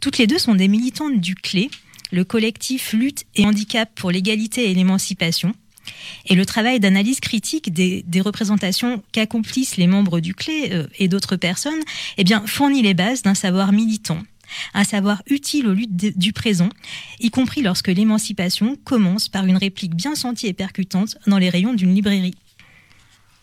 Toutes 0.00 0.18
les 0.18 0.26
deux 0.26 0.38
sont 0.38 0.54
des 0.54 0.68
militantes 0.68 1.20
du 1.20 1.34
CLÉ, 1.34 1.70
le 2.12 2.24
collectif 2.24 2.92
Lutte 2.92 3.24
et 3.34 3.46
Handicap 3.46 3.90
pour 3.94 4.10
l'égalité 4.10 4.70
et 4.70 4.74
l'émancipation, 4.74 5.54
et 6.26 6.34
le 6.34 6.46
travail 6.46 6.80
d'analyse 6.80 7.20
critique 7.20 7.72
des, 7.72 8.04
représentations 8.20 9.02
qu'accomplissent 9.12 9.76
les 9.76 9.86
membres 9.86 10.20
du 10.20 10.34
CLÉ 10.34 10.72
euh, 10.72 10.86
et 10.98 11.08
d'autres 11.08 11.36
personnes 11.36 11.82
eh 12.16 12.24
bien, 12.24 12.42
fournit 12.46 12.82
les 12.82 12.94
bases 12.94 13.22
d'un 13.22 13.34
savoir 13.34 13.72
militant, 13.72 14.18
un 14.72 14.84
savoir 14.84 15.22
utile 15.26 15.66
aux 15.66 15.74
luttes 15.74 16.18
du 16.18 16.32
présent, 16.32 16.68
y 17.20 17.30
compris 17.30 17.62
lorsque 17.62 17.88
l'émancipation 17.88 18.76
commence 18.84 19.28
par 19.28 19.46
une 19.46 19.56
réplique 19.56 19.94
bien 19.94 20.14
sentie 20.14 20.46
et 20.46 20.52
percutante 20.52 21.16
dans 21.26 21.38
les 21.38 21.50
rayons 21.50 21.74
d'une 21.74 21.94
librairie. 21.94 22.34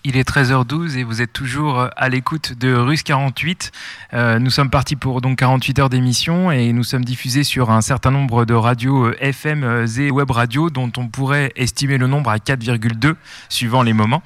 Il 0.03 0.17
est 0.17 0.27
13h12 0.27 0.98
et 0.98 1.03
vous 1.03 1.22
êtes 1.22 1.31
toujours 1.31 1.79
euh, 1.79 1.88
à 1.96 2.10
l'écoute 2.10 2.53
de 2.58 2.74
Russe 2.74 3.03
48. 3.03 3.72
Euh, 4.13 4.39
nous 4.39 4.50
sommes 4.50 4.72
partis 4.72 4.96
pour 4.96 5.22
donc 5.22 5.38
48 5.38 5.77
heures 5.77 5.89
d'émission 5.89 6.51
et 6.51 6.74
nous 6.74 6.84
sommes 6.84 7.05
diffusés 7.05 7.43
sur 7.43 7.70
un 7.70 7.81
certain 7.81 8.10
nombre 8.10 8.46
de 8.46 8.55
radios 8.55 9.10
euh, 9.10 9.15
FM, 9.20 9.86
Z 9.86 10.10
Web 10.10 10.31
Radio 10.31 10.72
dont 10.72 10.91
on 10.98 11.08
pourrait 11.08 11.51
estimer 11.55 12.00
le 12.00 12.08
nombre 12.08 12.31
à 12.31 12.38
4,2 12.38 13.13
suivant 13.48 13.84
les 13.84 13.93
moments. 13.93 14.24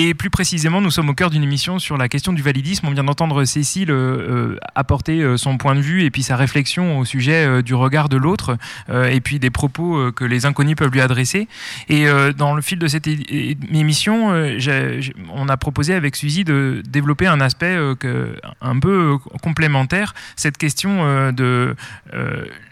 Et 0.00 0.14
plus 0.14 0.30
précisément, 0.30 0.80
nous 0.80 0.92
sommes 0.92 1.08
au 1.08 1.12
cœur 1.12 1.28
d'une 1.28 1.42
émission 1.42 1.80
sur 1.80 1.96
la 1.96 2.08
question 2.08 2.32
du 2.32 2.40
validisme. 2.40 2.86
On 2.86 2.92
vient 2.92 3.02
d'entendre 3.02 3.44
Cécile 3.44 3.90
euh, 3.90 4.54
euh, 4.54 4.58
apporter 4.76 5.22
euh, 5.22 5.36
son 5.36 5.58
point 5.58 5.74
de 5.74 5.80
vue 5.80 6.04
et 6.04 6.10
puis 6.12 6.22
sa 6.22 6.36
réflexion 6.36 7.00
au 7.00 7.04
sujet 7.04 7.64
du 7.64 7.74
regard 7.74 8.08
de 8.08 8.16
l'autre 8.16 8.56
et 8.88 9.20
puis 9.20 9.40
des 9.40 9.50
propos 9.50 10.12
que 10.12 10.24
les 10.24 10.46
inconnus 10.46 10.76
peuvent 10.76 10.92
lui 10.92 11.00
adresser. 11.00 11.48
Et 11.88 12.06
dans 12.36 12.54
le 12.54 12.62
fil 12.62 12.78
de 12.78 12.86
cette 12.86 13.08
émission, 13.08 14.30
on 15.32 15.48
a 15.48 15.56
proposé 15.56 15.94
avec 15.94 16.14
Suzy 16.14 16.44
de 16.44 16.82
développer 16.88 17.26
un 17.26 17.40
aspect 17.40 17.76
un 18.60 18.78
peu 18.78 19.18
complémentaire, 19.42 20.14
cette 20.36 20.58
question 20.58 21.32
de 21.32 21.74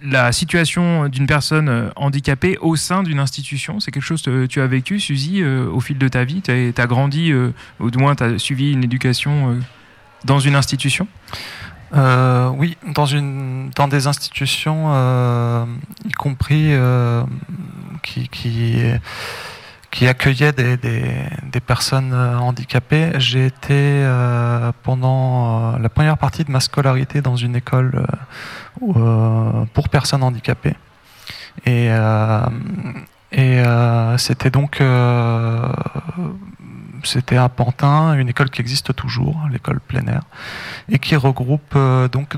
la 0.03 0.33
situation 0.33 1.09
d'une 1.09 1.27
personne 1.27 1.91
handicapée 1.97 2.59
au 2.61 2.77
sein 2.77 3.03
d'une 3.03 3.19
institution. 3.19 3.81
C'est 3.81 3.91
quelque 3.91 4.03
chose 4.03 4.23
que 4.23 4.47
tu 4.47 4.61
as 4.61 4.67
vécu, 4.67 5.01
Suzy, 5.01 5.43
au 5.45 5.81
fil 5.81 5.99
de 5.99 6.09
ta 6.09 6.25
vie? 6.25 6.43
Tu 6.43 6.51
as 6.77 6.87
grandi 6.87 7.16
euh, 7.33 7.53
ou 7.81 7.91
du 7.91 7.99
moins 7.99 8.15
tu 8.15 8.25
as 8.25 8.39
suivi 8.39 8.73
une 8.73 8.85
éducation 8.85 9.51
euh, 9.51 9.61
dans 10.25 10.39
une 10.39 10.55
institution? 10.55 11.09
Euh, 11.95 12.49
oui, 12.49 12.77
dans, 12.95 13.07
une, 13.07 13.71
dans 13.75 13.89
des 13.89 14.07
institutions, 14.07 14.91
y 16.05 16.13
compris 16.13 16.73
qui, 18.03 18.29
accueillaient 20.07 20.53
des, 20.53 21.61
personnes 21.65 22.13
handicapées. 22.13 23.13
J'ai 23.19 23.47
été 23.47 24.05
pendant 24.83 25.79
la 25.79 25.89
première 25.89 26.19
partie 26.19 26.45
de 26.45 26.51
ma 26.51 26.61
scolarité 26.61 27.23
dans 27.23 27.37
une 27.37 27.55
école 27.55 28.05
pour 29.73 29.89
personnes 29.89 30.25
handicapées. 30.25 30.75
Et 31.65 31.89
c'était 34.19 34.51
donc 34.51 34.83
c'était 37.07 37.37
à 37.37 37.49
Pantin, 37.49 38.15
une 38.15 38.29
école 38.29 38.51
qui 38.51 38.61
existe 38.61 38.95
toujours, 38.95 39.41
l'école 39.51 39.81
plein 39.81 40.07
air, 40.07 40.23
et 40.89 40.99
qui 40.99 41.17
regroupe 41.17 41.75
euh, 41.77 42.09
donc, 42.09 42.37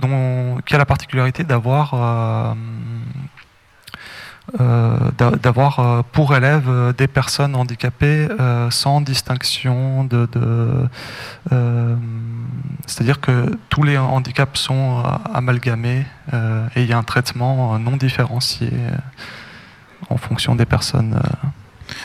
qui 0.66 0.74
a 0.74 0.78
la 0.78 0.86
particularité 0.86 1.44
d'avoir 1.44 1.94
euh, 1.94 2.54
euh, 4.60 5.10
d'avoir 5.42 6.04
pour 6.04 6.34
élèves 6.34 6.94
des 6.96 7.06
personnes 7.06 7.54
handicapées 7.54 8.28
sans 8.70 9.02
distinction 9.02 10.04
de, 10.04 10.26
c'est-à-dire 12.86 13.20
que 13.20 13.58
tous 13.68 13.82
les 13.82 13.98
handicaps 13.98 14.58
sont 14.58 15.02
amalgamés 15.34 16.06
et 16.32 16.82
il 16.82 16.86
y 16.86 16.94
a 16.94 16.98
un 16.98 17.02
traitement 17.02 17.78
non 17.78 17.98
différencié 17.98 18.70
en 20.08 20.16
fonction 20.16 20.54
des 20.54 20.64
personnes 20.64 21.20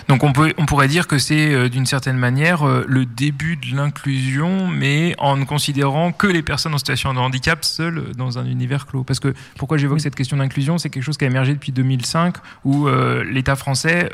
donc 0.08 0.24
on, 0.24 0.34
peut, 0.34 0.54
on 0.58 0.66
pourrait 0.66 0.88
dire 0.88 1.08
que 1.08 1.18
c'est 1.18 1.54
euh, 1.54 1.70
d'une 1.70 1.86
certaine 1.86 2.18
manière 2.18 2.68
euh, 2.68 2.86
le 2.88 3.06
début 3.06 3.56
de 3.56 3.76
l'inclusion, 3.76 4.68
mais 4.68 5.16
en 5.18 5.38
ne 5.38 5.46
considérant 5.46 6.12
que 6.12 6.28
les 6.28 6.42
personnes 6.42 6.74
en 6.74 6.78
situation 6.78 7.14
de 7.14 7.20
handicap 7.20 7.64
seules 7.64 8.12
dans 8.18 8.40
un 8.40 8.46
univers 8.46 8.86
clos. 8.86 9.04
Parce 9.04 9.20
que 9.20 9.34
pourquoi 9.58 9.78
j'évoque 9.78 10.02
cette 10.02 10.16
question 10.16 10.38
d'inclusion, 10.38 10.78
c'est 10.78 10.90
quelque 10.90 11.04
chose 11.04 11.18
qui 11.18 11.26
a 11.26 11.28
émergé 11.28 11.54
depuis 11.54 11.72
2005, 11.72 12.36
où 12.64 12.88
euh, 12.88 13.24
l'État 13.24 13.56
français 13.56 14.10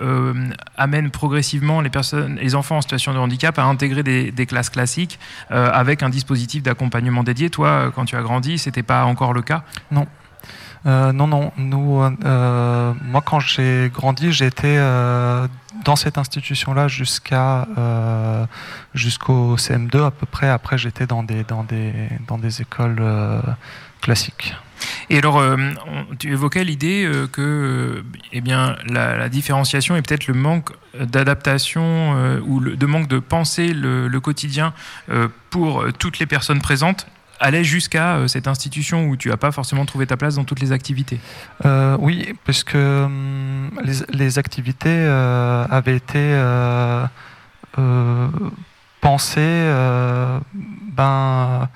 amène 0.78 1.10
progressivement 1.10 1.82
les 1.82 1.90
personnes, 1.90 2.38
les 2.42 2.56
enfants 2.56 2.78
en 2.78 2.82
situation 2.82 3.14
de 3.14 3.20
handicap 3.20 3.58
à 3.58 3.64
intégrer 3.64 4.04
des, 4.04 4.32
des 4.32 4.46
classes 4.46 4.70
classiques 4.70 5.20
avec 5.50 6.04
un 6.04 6.10
dispositif 6.10 6.64
d'accompagnement 6.64 7.24
dédié. 7.24 7.50
Toi, 7.50 7.92
quand 7.94 8.06
tu 8.06 8.16
as 8.16 8.22
grandi, 8.22 8.58
c'était 8.58 8.84
pas 8.84 9.06
encore 9.06 9.34
le 9.34 9.42
cas? 9.42 9.64
Non. 9.92 10.08
Euh, 10.86 11.12
non, 11.12 11.28
non. 11.28 11.52
Euh, 12.24 12.94
moi, 13.04 13.22
quand 13.22 13.40
j'ai 13.40 13.92
grandi, 13.94 14.32
j'étais 14.32 14.78
euh, 14.78 15.48
dans 15.84 15.96
cette 15.96 16.18
institution-là 16.18 16.88
jusqu'à 16.88 17.68
jusqu'au 18.94 19.56
CM2 19.58 20.06
à 20.06 20.12
peu 20.12 20.26
près. 20.26 20.50
Après, 20.50 20.78
j'étais 20.78 21.06
dans 21.06 21.24
des 21.24 21.44
dans 21.44 21.64
des 21.64 21.94
dans 22.28 22.38
des 22.38 22.62
écoles 22.62 23.02
classiques. 24.02 24.56
Et 25.10 25.18
alors, 25.18 25.44
tu 26.20 26.32
évoquais 26.32 26.64
l'idée 26.64 27.10
que 27.34 28.04
eh 28.32 28.42
bien, 28.42 28.78
la, 28.86 29.28
différenciation 29.28 29.98
et 29.98 30.02
peut-être 30.02 30.28
le 30.28 30.34
manque 30.34 30.70
d'adaptation 30.98 32.40
ou 32.46 32.62
le, 32.62 32.78
de 32.78 32.86
manque 32.86 33.10
de 33.10 33.20
penser 33.20 33.74
le 33.74 34.20
quotidien 34.20 34.74
pour 35.50 35.86
toutes 35.98 36.20
les 36.20 36.26
personnes 36.26 36.62
présentes 36.62 37.08
allait 37.40 37.64
jusqu'à 37.64 38.16
euh, 38.16 38.28
cette 38.28 38.48
institution 38.48 39.08
où 39.08 39.18
tu 39.18 39.30
n'as 39.30 39.38
pas 39.38 39.52
forcément 39.52 39.86
trouvé 39.86 40.06
ta 40.08 40.18
place 40.18 40.36
dans 40.36 40.44
toutes 40.44 40.60
les 40.60 40.72
activités. 40.72 41.20
Euh, 41.66 41.98
Oui, 42.00 42.36
puisque 42.44 42.76
hum, 42.76 43.72
les, 44.10 44.40
activités 44.40 44.90
euh, 44.90 45.66
avaient 45.70 45.96
été 45.96 46.20
pensées 49.02 49.72
ben, 50.96 51.70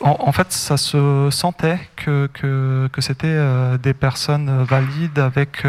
en, 0.00 0.32
fait, 0.32 0.52
ça 0.52 0.76
se 0.76 1.28
sentait 1.32 1.80
que, 1.96 2.28
que, 2.32 2.88
que 2.92 3.00
c'était 3.00 3.38
des 3.82 3.94
personnes 3.94 4.62
valides 4.62 5.18
avec 5.18 5.64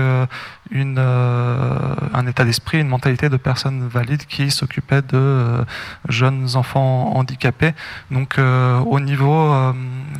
une, 0.71 0.97
euh, 0.99 1.95
un 2.13 2.27
état 2.27 2.45
d'esprit, 2.45 2.79
une 2.79 2.87
mentalité 2.87 3.29
de 3.29 3.37
personnes 3.37 3.87
valides 3.87 4.25
qui 4.25 4.51
s'occupaient 4.51 5.01
de 5.01 5.65
jeunes 6.07 6.55
enfants 6.55 7.15
handicapés. 7.15 7.73
Donc, 8.11 8.37
au 8.39 8.99
niveau, 8.99 9.53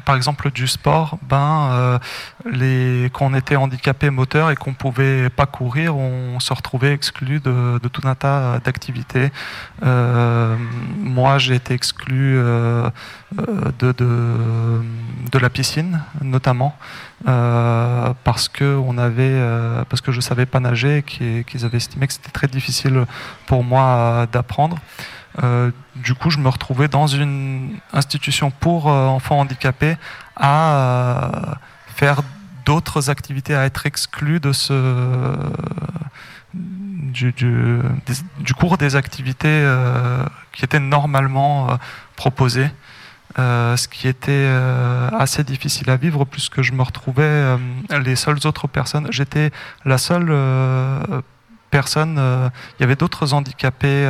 par 0.06 0.15
exemple, 0.15 0.51
du 0.51 0.68
sport, 0.68 1.18
ben, 1.27 2.00
les, 2.46 3.10
quand 3.13 3.27
on 3.27 3.34
était 3.34 3.56
handicapé 3.56 4.10
moteur 4.10 4.51
et 4.51 4.56
qu'on 4.56 4.74
pouvait 4.74 5.29
pas 5.29 5.46
courir, 5.46 5.96
on 5.96 6.39
se 6.39 6.53
retrouvait 6.53 6.94
exclu 6.94 7.39
de, 7.39 7.79
de 7.82 7.88
tout 7.88 8.08
un 8.08 8.15
tas 8.15 8.60
d'activités. 8.60 9.32
moi, 9.82 11.38
j'ai 11.38 11.56
été 11.56 11.74
exclu 11.74 12.36
de, 13.38 13.91
de, 13.91 14.82
de, 15.32 15.39
la 15.39 15.50
piscine, 15.50 16.01
notamment, 16.22 16.77
euh, 17.27 18.13
parce, 18.23 18.47
que 18.47 18.77
on 18.77 18.97
avait, 18.97 19.23
euh, 19.23 19.83
parce 19.89 20.01
que 20.01 20.11
je 20.11 20.21
savais 20.21 20.45
pas 20.45 20.59
nager 20.59 20.99
et 20.99 21.43
qu'ils 21.43 21.65
avaient 21.65 21.77
estimé 21.77 22.07
que 22.07 22.13
c'était 22.13 22.31
très 22.31 22.47
difficile 22.47 23.05
pour 23.45 23.63
moi 23.63 24.25
d'apprendre. 24.31 24.77
Euh, 25.43 25.71
du 25.95 26.15
coup, 26.15 26.29
je 26.29 26.38
me 26.38 26.47
retrouvais 26.47 26.88
dans 26.88 27.07
une 27.07 27.77
institution 27.93 28.51
pour 28.51 28.88
enfants 28.88 29.39
handicapés 29.39 29.97
à 30.38 31.57
faire 31.88 32.21
d'autres 32.65 33.09
activités, 33.09 33.53
à 33.53 33.65
être 33.65 33.85
exclu 33.85 34.39
de 34.39 34.53
ce, 34.53 35.35
du 36.53 38.53
cours 38.57 38.77
des 38.77 38.95
activités 38.95 39.67
qui 40.53 40.63
étaient 40.63 40.79
normalement 40.79 41.77
proposées. 42.15 42.69
Euh, 43.38 43.77
ce 43.77 43.88
qui 43.88 44.07
était 44.07 44.31
euh, 44.31 45.07
assez 45.12 45.43
difficile 45.43 45.91
à 45.91 45.98
vivre 45.98 46.25
puisque 46.25 46.63
je 46.63 46.74
me 46.74 46.81
retrouvais 46.81 47.21
euh, 47.24 47.57
les 48.03 48.15
seules 48.15 48.39
autres 48.45 48.67
personnes. 48.67 49.07
J'étais 49.12 49.51
la 49.86 50.00
seule 50.00 50.33
personne. 51.69 52.15
Il 52.79 52.81
y 52.81 52.83
avait 52.83 52.95
d'autres 52.95 53.33
handicapés 53.33 54.07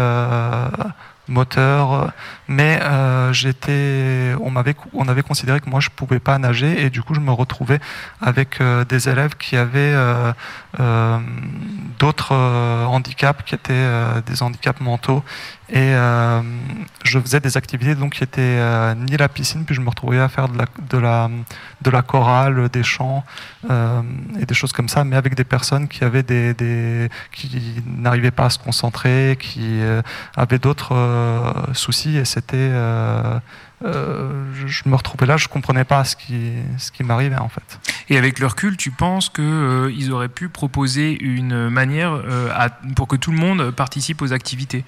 moteur, 1.28 2.12
mais 2.50 2.80
euh, 2.82 4.36
on 4.42 4.50
m'avait, 4.50 4.76
on 4.94 5.08
avait 5.08 5.22
considéré 5.22 5.60
que 5.60 5.70
moi 5.70 5.80
je 5.80 5.90
pouvais 5.90 6.20
pas 6.20 6.40
nager 6.40 6.84
et 6.84 6.90
du 6.90 7.04
coup 7.04 7.14
je 7.14 7.20
me 7.20 7.32
retrouvais 7.32 7.80
avec 8.22 8.60
euh, 8.60 8.84
des 8.86 9.08
élèves 9.08 9.36
qui 9.38 9.56
avaient 9.56 9.94
euh, 10.80 11.20
d'autres 12.00 12.34
handicaps 12.34 13.44
qui 13.46 13.54
étaient 13.54 13.88
des 14.26 14.42
handicaps 14.42 14.82
mentaux. 14.82 15.24
Et 15.72 15.94
je 17.04 17.20
faisais 17.20 17.40
des 17.40 17.56
activités 17.56 17.94
donc 17.94 18.14
qui 18.14 18.24
étaient 18.24 18.60
ni 18.96 19.16
la 19.18 19.30
piscine 19.30 19.66
puis 19.66 19.76
je 19.76 19.82
me 19.82 19.90
retrouvais 19.90 20.20
à 20.20 20.28
faire 20.28 20.50
de 20.50 20.58
la, 20.58 20.66
de 20.90 20.98
la, 20.98 21.30
de 21.82 21.90
la 21.92 22.02
chorale, 22.02 22.70
des 22.70 22.82
chants 22.82 23.24
et 23.70 24.46
des 24.48 24.56
choses 24.56 24.72
comme 24.72 24.90
ça, 24.90 25.04
mais 25.04 25.16
avec 25.16 25.36
des 25.36 25.44
personnes 25.44 25.88
qui 25.88 26.04
avaient 26.04 26.24
des, 26.24 27.10
qui 27.32 27.84
n'arrivaient 27.86 28.32
pas 28.32 28.46
à 28.46 28.50
se 28.50 28.58
concentrer, 28.58 29.38
qui 29.40 29.80
avaient 30.36 30.58
d'autres 30.58 30.96
soucis 31.74 32.18
et 32.18 32.26
c'était 32.40 32.58
euh, 32.58 33.40
euh, 33.84 34.44
je 34.54 34.88
me 34.88 34.96
retrouvais 34.96 35.26
là, 35.26 35.38
je 35.38 35.48
comprenais 35.48 35.84
pas 35.84 36.04
ce 36.04 36.16
qui, 36.16 36.54
ce 36.78 36.92
qui 36.92 37.04
m'arrivait 37.04 37.38
en 37.38 37.50
fait. 37.50 37.80
Et 38.10 38.18
avec 38.18 38.40
le 38.40 38.48
recul, 38.48 38.78
tu 38.78 38.92
penses 38.92 39.30
qu'ils 39.30 39.94
ils 39.96 40.12
auraient 40.12 40.30
pu 40.30 40.50
proposer 40.50 41.18
une 41.22 41.70
manière 41.70 42.22
pour 42.96 43.08
que 43.08 43.16
tout 43.16 43.32
le 43.32 43.38
monde 43.38 43.72
participe 43.72 44.22
aux 44.22 44.34
activités? 44.34 44.86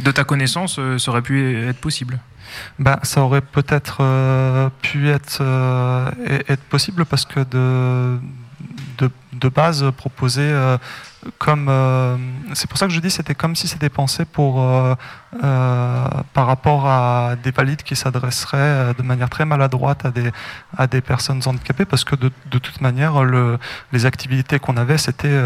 De 0.00 0.10
ta 0.10 0.22
connaissance, 0.22 0.78
ça 0.98 1.10
aurait 1.10 1.22
pu 1.22 1.66
être 1.66 1.80
possible 1.80 2.18
ben, 2.78 2.98
ça 3.02 3.22
aurait 3.22 3.40
peut-être 3.40 4.02
pu 4.82 5.08
être, 5.08 5.42
être 6.48 6.62
possible 6.64 7.06
parce 7.06 7.24
que 7.24 7.40
de, 7.40 8.18
de, 8.98 9.48
base, 9.48 9.90
proposer 9.96 10.52
comme 11.38 11.68
euh, 11.68 12.16
c'est 12.54 12.68
pour 12.68 12.78
ça 12.78 12.86
que 12.86 12.92
je 12.92 13.00
dis 13.00 13.10
c'était 13.10 13.34
comme 13.34 13.54
si 13.54 13.68
c'était 13.68 13.88
pensé 13.88 14.24
pour 14.24 14.60
euh, 14.60 14.94
euh, 15.42 16.06
par 16.34 16.46
rapport 16.46 16.86
à 16.86 17.36
des 17.42 17.52
valides 17.52 17.82
qui 17.82 17.94
s'adresseraient 17.94 18.94
de 18.94 19.02
manière 19.02 19.30
très 19.30 19.44
maladroite 19.44 20.04
à 20.04 20.10
des 20.10 20.30
à 20.76 20.86
des 20.86 21.00
personnes 21.00 21.40
handicapées 21.46 21.84
parce 21.84 22.04
que 22.04 22.16
de, 22.16 22.30
de 22.50 22.58
toute 22.58 22.80
manière 22.80 23.22
le, 23.22 23.58
les 23.92 24.06
activités 24.06 24.58
qu'on 24.58 24.76
avait 24.76 24.98
c'était 24.98 25.40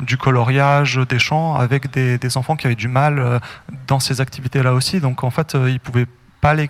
du 0.00 0.16
coloriage 0.16 0.96
des 1.08 1.18
champs 1.18 1.56
avec 1.56 1.90
des, 1.90 2.18
des, 2.18 2.36
enfants 2.36 2.56
qui 2.56 2.66
avaient 2.66 2.76
du 2.76 2.88
mal 2.88 3.40
dans 3.86 4.00
ces 4.00 4.20
activités 4.20 4.62
là 4.62 4.74
aussi. 4.74 5.00
Donc 5.00 5.24
en 5.24 5.30
fait 5.30 5.56
ils 5.68 5.80
pouvaient 5.80 6.06
pas 6.40 6.54
les, 6.54 6.68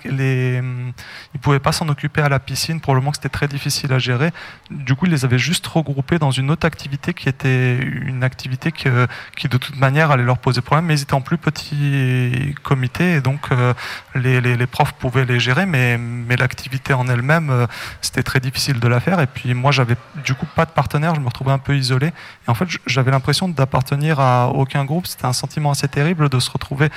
ils 1.34 1.40
pouvaient 1.40 1.60
pas 1.60 1.72
s'en 1.72 1.88
occuper 1.88 2.20
à 2.22 2.28
la 2.28 2.38
piscine, 2.38 2.80
probablement 2.80 3.10
que 3.10 3.16
c'était 3.16 3.28
très 3.28 3.48
difficile 3.48 3.92
à 3.92 3.98
gérer. 3.98 4.30
Du 4.70 4.94
coup, 4.94 5.06
ils 5.06 5.12
les 5.12 5.24
avaient 5.24 5.38
juste 5.38 5.66
regroupés 5.66 6.18
dans 6.18 6.30
une 6.30 6.50
autre 6.50 6.66
activité 6.66 7.14
qui 7.14 7.28
était 7.28 7.76
une 7.78 8.24
activité 8.24 8.72
qui, 8.72 8.88
qui 9.36 9.48
de 9.48 9.56
toute 9.56 9.76
manière 9.76 10.10
allait 10.10 10.24
leur 10.24 10.38
poser 10.38 10.60
problème, 10.60 10.86
mais 10.86 10.94
ils 10.94 11.02
étaient 11.02 11.14
en 11.14 11.20
plus 11.20 11.38
petit 11.38 12.54
comité 12.62 13.14
et 13.14 13.20
donc 13.20 13.40
euh, 13.52 13.74
les, 14.14 14.66
profs 14.66 14.92
pouvaient 14.92 15.24
les 15.24 15.40
gérer, 15.40 15.66
mais, 15.66 15.98
mais 15.98 16.36
l'activité 16.36 16.92
en 16.92 17.08
elle-même, 17.08 17.50
euh, 17.50 17.66
c'était 18.00 18.22
très 18.22 18.40
difficile 18.40 18.80
de 18.80 18.88
la 18.88 19.00
faire. 19.00 19.20
Et 19.20 19.26
puis 19.26 19.54
moi, 19.54 19.72
j'avais 19.72 19.96
du 20.24 20.34
coup 20.34 20.46
pas 20.54 20.64
de 20.64 20.70
partenaire, 20.70 21.14
je 21.14 21.20
me 21.20 21.26
retrouvais 21.26 21.52
un 21.52 21.58
peu 21.58 21.76
isolé. 21.76 22.08
Et 22.08 22.50
en 22.50 22.54
fait, 22.54 22.66
j'avais 22.86 23.10
l'impression 23.10 23.48
d'appartenir 23.48 24.20
à 24.20 24.48
aucun 24.48 24.84
groupe. 24.84 25.06
C'était 25.06 25.26
un 25.26 25.32
sentiment 25.32 25.70
assez 25.70 25.88
terrible 25.88 26.28
de 26.28 26.38
se 26.38 26.50
retrouver, 26.50 26.90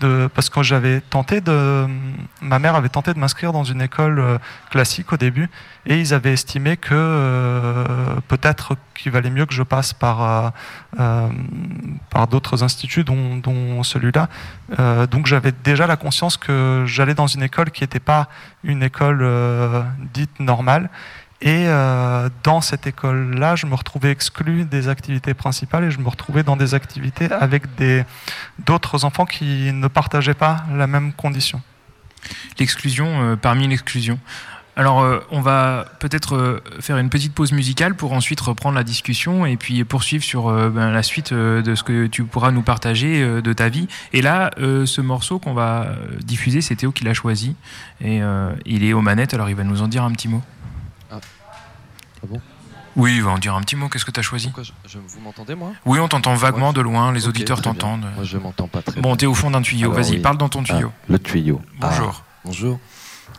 de, 0.00 0.28
parce 0.34 0.48
que 0.48 0.62
j'avais 0.62 1.00
tenté 1.00 1.40
de 1.40 1.52
euh, 1.52 1.86
ma 2.40 2.58
mère 2.58 2.74
avait 2.74 2.88
tenté 2.88 3.12
de 3.12 3.18
m'inscrire 3.18 3.52
dans 3.52 3.64
une 3.64 3.82
école 3.82 4.18
euh, 4.18 4.38
classique 4.70 5.12
au 5.12 5.16
début 5.16 5.50
et 5.86 5.98
ils 6.00 6.14
avaient 6.14 6.32
estimé 6.32 6.76
que 6.76 6.94
euh, 6.94 7.84
peut-être 8.28 8.76
qu'il 8.94 9.12
valait 9.12 9.30
mieux 9.30 9.46
que 9.46 9.54
je 9.54 9.62
passe 9.62 9.92
par, 9.92 10.52
par 10.96 12.26
d'autres 12.28 12.62
instituts, 12.62 13.04
dont, 13.04 13.82
celui-là. 13.82 14.28
donc 15.10 15.26
j'avais 15.26 15.52
déjà 15.52 15.86
la 15.86 15.96
conscience 15.96 16.38
que 16.38 16.84
j'allais 16.86 17.14
dans 17.14 17.26
une 17.26 17.42
école 17.42 17.70
qui 17.70 17.82
n'était 17.82 18.00
pas 18.00 18.28
une 18.64 18.82
école 18.82 19.28
dite 20.14 20.40
normale. 20.40 20.88
Et 21.42 21.66
dans 22.42 22.60
cette 22.60 22.86
école-là, 22.86 23.56
je 23.56 23.66
me 23.66 23.74
retrouvais 23.74 24.10
exclu 24.10 24.64
des 24.64 24.88
activités 24.88 25.34
principales 25.34 25.84
et 25.84 25.90
je 25.90 25.98
me 25.98 26.08
retrouvais 26.08 26.42
dans 26.42 26.56
des 26.56 26.74
activités 26.74 27.30
avec 27.30 27.64
d'autres 28.58 29.04
enfants 29.04 29.26
qui 29.26 29.70
ne 29.72 29.88
partageaient 29.88 30.34
pas 30.34 30.64
la 30.74 30.86
même 30.86 31.12
condition 31.12 31.60
l'exclusion 32.58 33.06
euh, 33.06 33.36
parmi 33.36 33.68
l'exclusion. 33.68 34.18
Alors, 34.78 35.00
euh, 35.00 35.20
on 35.30 35.40
va 35.40 35.86
peut-être 36.00 36.36
euh, 36.36 36.62
faire 36.80 36.98
une 36.98 37.08
petite 37.08 37.32
pause 37.32 37.52
musicale 37.52 37.94
pour 37.94 38.12
ensuite 38.12 38.40
reprendre 38.40 38.76
la 38.76 38.84
discussion 38.84 39.46
et 39.46 39.56
puis 39.56 39.84
poursuivre 39.84 40.22
sur 40.22 40.52
ben, 40.52 40.90
la 40.90 41.02
suite 41.02 41.32
de 41.32 41.74
ce 41.74 41.82
que 41.82 42.06
tu 42.06 42.24
pourras 42.24 42.50
nous 42.50 42.62
partager 42.62 43.40
de 43.40 43.52
ta 43.52 43.70
vie. 43.70 43.88
Et 44.12 44.20
là, 44.20 44.50
ce 44.58 45.00
morceau 45.00 45.38
qu'on 45.38 45.54
va 45.54 45.86
diffuser, 46.22 46.60
c'est 46.60 46.76
Théo 46.76 46.92
qui 46.92 47.04
l'a 47.04 47.14
choisi. 47.14 47.56
Et 48.02 48.20
il 48.66 48.84
est 48.84 48.92
aux 48.92 49.00
manettes, 49.00 49.32
alors 49.32 49.48
il 49.48 49.56
va 49.56 49.64
nous 49.64 49.80
en 49.80 49.88
dire 49.88 50.04
un 50.04 50.12
petit 50.12 50.28
mot. 50.28 50.42
Ah, 52.26 52.32
ah 52.32 52.34
bon 52.34 52.40
oui, 52.96 53.16
il 53.16 53.22
va 53.22 53.30
en 53.30 53.38
dire 53.38 53.54
un 53.54 53.60
petit 53.60 53.76
mot. 53.76 53.90
Qu'est-ce 53.90 54.06
que 54.06 54.10
tu 54.10 54.20
as 54.20 54.22
choisi 54.22 54.50
je, 54.86 54.98
Vous 54.98 55.20
m'entendez, 55.20 55.54
moi 55.54 55.72
Oui, 55.84 55.98
on 56.00 56.08
t'entend 56.08 56.34
vaguement 56.34 56.72
de 56.72 56.80
loin. 56.80 57.12
Les 57.12 57.28
auditeurs 57.28 57.60
t'entendent. 57.60 58.06
Moi, 58.14 58.24
je 58.24 58.38
m'entends 58.38 58.68
pas 58.68 58.80
très 58.80 59.00
bon, 59.00 59.10
Bon, 59.10 59.16
t'es 59.16 59.26
au 59.26 59.34
fond 59.34 59.50
d'un 59.50 59.60
tuyau. 59.60 59.92
Vas-y, 59.92 60.18
parle 60.18 60.38
dans 60.38 60.48
ton 60.48 60.62
tuyau. 60.62 60.90
Ah, 60.92 61.06
le 61.10 61.18
tuyau. 61.18 61.60
Bonjour. 61.78 62.24
Bonjour. 62.44 62.80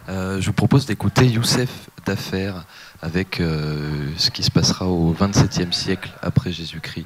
Euh, 0.10 0.40
je 0.40 0.46
vous 0.46 0.54
propose 0.54 0.86
d'écouter 0.86 1.26
Youssef 1.26 1.90
d'Affaires 2.06 2.66
avec 3.02 3.40
euh, 3.40 4.12
ce 4.18 4.30
qui 4.30 4.44
se 4.44 4.52
passera 4.52 4.86
au 4.86 5.16
XXVIe 5.20 5.74
siècle 5.74 6.12
après 6.22 6.52
Jésus-Christ. 6.52 7.06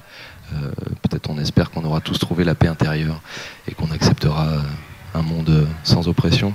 Euh, 0.53 0.71
peut-être 1.01 1.29
on 1.29 1.37
espère 1.37 1.71
qu'on 1.71 1.85
aura 1.85 2.01
tous 2.01 2.19
trouvé 2.19 2.43
la 2.43 2.53
paix 2.53 2.67
intérieure 2.67 3.21
et 3.67 3.73
qu'on 3.73 3.91
acceptera 3.91 4.61
un 5.13 5.21
monde 5.21 5.67
sans 5.83 6.07
oppression. 6.07 6.53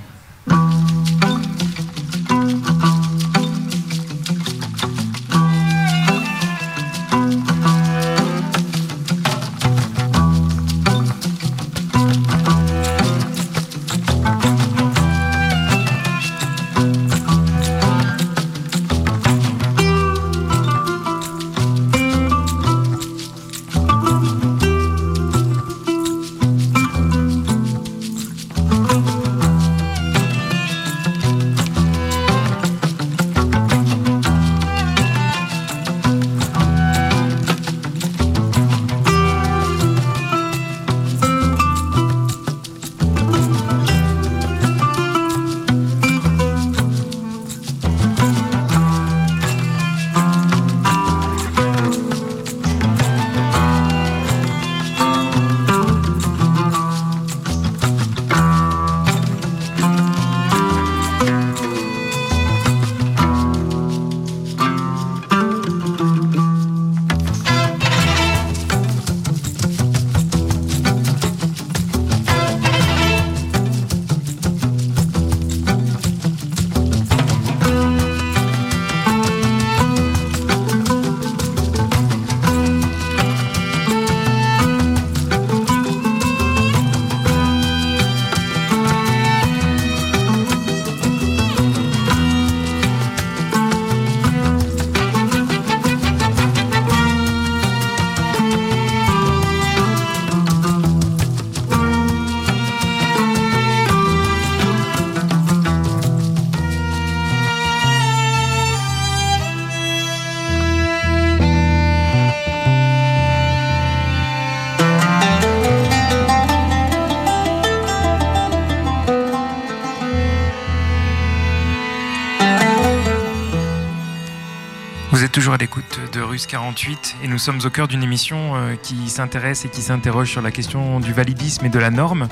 À 125.57 125.59
l'écoute 125.59 125.99
de 126.13 126.21
Russe 126.21 126.45
48 126.45 127.15
et 127.23 127.27
nous 127.27 127.39
sommes 127.39 127.59
au 127.65 127.71
cœur 127.71 127.87
d'une 127.87 128.03
émission 128.03 128.55
euh, 128.55 128.75
qui 128.75 129.09
s'intéresse 129.09 129.65
et 129.65 129.69
qui 129.69 129.81
s'interroge 129.81 130.29
sur 130.29 130.43
la 130.43 130.51
question 130.51 130.99
du 130.99 131.13
validisme 131.13 131.65
et 131.65 131.69
de 131.69 131.79
la 131.79 131.89
norme. 131.89 132.27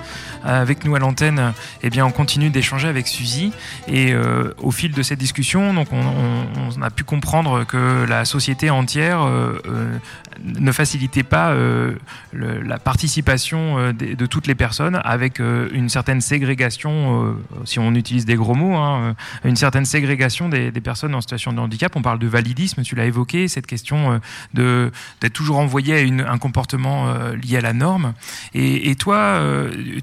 Euh, 0.45 0.61
avec 0.61 0.85
nous 0.85 0.93
à 0.93 0.99
l'antenne, 0.99 1.53
eh 1.81 1.89
bien, 1.89 2.05
on 2.05 2.11
continue 2.11 2.51
d'échanger 2.51 2.87
avec 2.87 3.07
Suzy 3.07 3.51
et 3.87 4.13
euh, 4.13 4.53
au 4.59 4.69
fil 4.69 4.91
de 4.91 5.01
cette 5.01 5.17
discussion, 5.17 5.73
donc 5.73 5.87
on, 5.91 6.03
on, 6.77 6.81
a 6.83 6.91
pu 6.91 7.03
comprendre 7.03 7.63
que 7.63 8.05
la 8.07 8.25
société 8.25 8.69
entière 8.69 9.27
ne 10.45 10.71
facilitait 10.71 11.23
pas 11.23 11.53
le, 11.53 11.97
la 12.33 12.77
participation 12.77 13.91
de, 13.91 14.13
de, 14.13 14.25
toutes 14.25 14.47
les 14.47 14.55
personnes 14.55 15.01
avec 15.03 15.39
une 15.39 15.89
certaine 15.89 16.21
ségrégation, 16.21 17.35
si 17.65 17.79
on 17.79 17.93
utilise 17.93 18.25
des 18.25 18.35
gros 18.35 18.55
mots, 18.55 18.75
hein, 18.75 19.15
une 19.43 19.55
certaine 19.55 19.85
ségrégation 19.85 20.49
des, 20.49 20.71
personnes 20.71 21.15
en 21.15 21.21
situation 21.21 21.53
de 21.53 21.59
handicap. 21.59 21.95
On 21.95 22.01
parle 22.01 22.19
de 22.19 22.27
validisme 22.27 22.83
tu 22.85 22.95
l'as 22.95 23.05
évoqué, 23.05 23.47
cette 23.47 23.67
question 23.67 24.21
euh, 24.57 24.89
d'être 25.21 25.33
toujours 25.33 25.57
envoyé 25.57 25.95
à 26.21 26.31
un 26.31 26.37
comportement 26.37 27.07
euh, 27.07 27.35
lié 27.35 27.57
à 27.57 27.61
la 27.61 27.73
norme. 27.73 28.13
Et, 28.53 28.95
toi, 28.95 29.17
euh, 29.17 29.99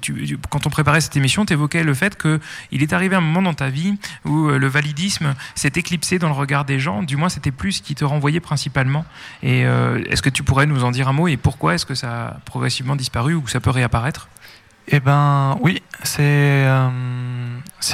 quand 0.49 0.67
on 0.67 0.69
préparait 0.69 1.01
cette 1.01 1.15
émission, 1.17 1.45
tu 1.45 1.53
évoquais 1.53 1.83
le 1.83 1.93
fait 1.93 2.21
qu'il 2.21 2.83
est 2.83 2.93
arrivé 2.93 3.15
un 3.15 3.21
moment 3.21 3.41
dans 3.41 3.53
ta 3.53 3.69
vie 3.69 3.95
où 4.25 4.49
le 4.49 4.67
validisme 4.67 5.33
s'est 5.55 5.71
éclipsé 5.75 6.19
dans 6.19 6.27
le 6.27 6.33
regard 6.33 6.65
des 6.65 6.79
gens, 6.79 7.01
du 7.01 7.15
moins 7.15 7.29
c'était 7.29 7.51
plus 7.51 7.73
ce 7.73 7.81
qui 7.81 7.95
te 7.95 8.03
renvoyait 8.05 8.41
principalement. 8.41 9.05
Et 9.41 9.61
est-ce 9.61 10.21
que 10.21 10.29
tu 10.33 10.43
pourrais 10.43 10.65
nous 10.65 10.83
en 10.83 10.91
dire 10.91 11.07
un 11.07 11.13
mot 11.13 11.27
et 11.27 11.37
pourquoi 11.37 11.75
est-ce 11.75 11.85
que 11.85 11.95
ça 11.95 12.27
a 12.27 12.31
progressivement 12.45 12.95
disparu 12.95 13.35
ou 13.35 13.47
ça 13.47 13.59
peut 13.59 13.69
réapparaître 13.69 14.27
eh 14.89 14.99
ben 14.99 15.57
oui, 15.61 15.81
c'est 16.03 16.21
euh, 16.21 16.89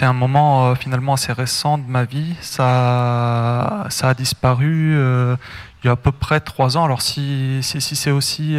un 0.02 0.14
moment 0.14 0.70
euh, 0.72 0.76
finalement 0.76 1.14
assez 1.14 1.32
récent 1.32 1.78
de 1.78 1.88
ma 1.88 2.04
vie. 2.04 2.36
Ça, 2.42 3.86
ça 3.90 4.10
a 4.10 4.14
disparu 4.16 4.96
euh, 4.96 5.36
il 5.84 5.88
y 5.88 5.90
a 5.90 5.94
à 5.94 5.96
peu 5.96 6.12
près 6.12 6.40
trois 6.40 6.78
ans. 6.78 6.84
Alors 6.84 7.04
si, 7.04 7.60
si, 7.62 7.80
si 7.80 7.96
c'est 7.96 8.12
aussi 8.12 8.58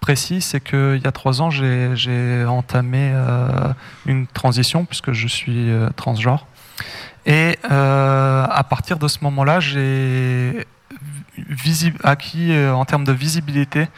précis, 0.00 0.40
c'est 0.40 0.60
qu'il 0.60 1.00
y 1.04 1.06
a 1.06 1.12
trois 1.12 1.40
ans, 1.40 1.50
j'ai 1.50 2.44
entamé 2.48 3.14
une 4.06 4.26
transition 4.26 4.84
puisque 4.84 5.12
je 5.12 5.28
suis 5.28 5.70
transgenre. 5.94 6.48
Et 7.26 7.56
à 7.62 8.66
partir 8.68 8.98
de 8.98 9.06
ce 9.06 9.18
moment-là, 9.22 9.60
j'ai 9.60 10.66
acquis 12.04 12.56
en 12.56 12.84
termes 12.84 13.04
de 13.04 13.12
visibilité 13.12 13.88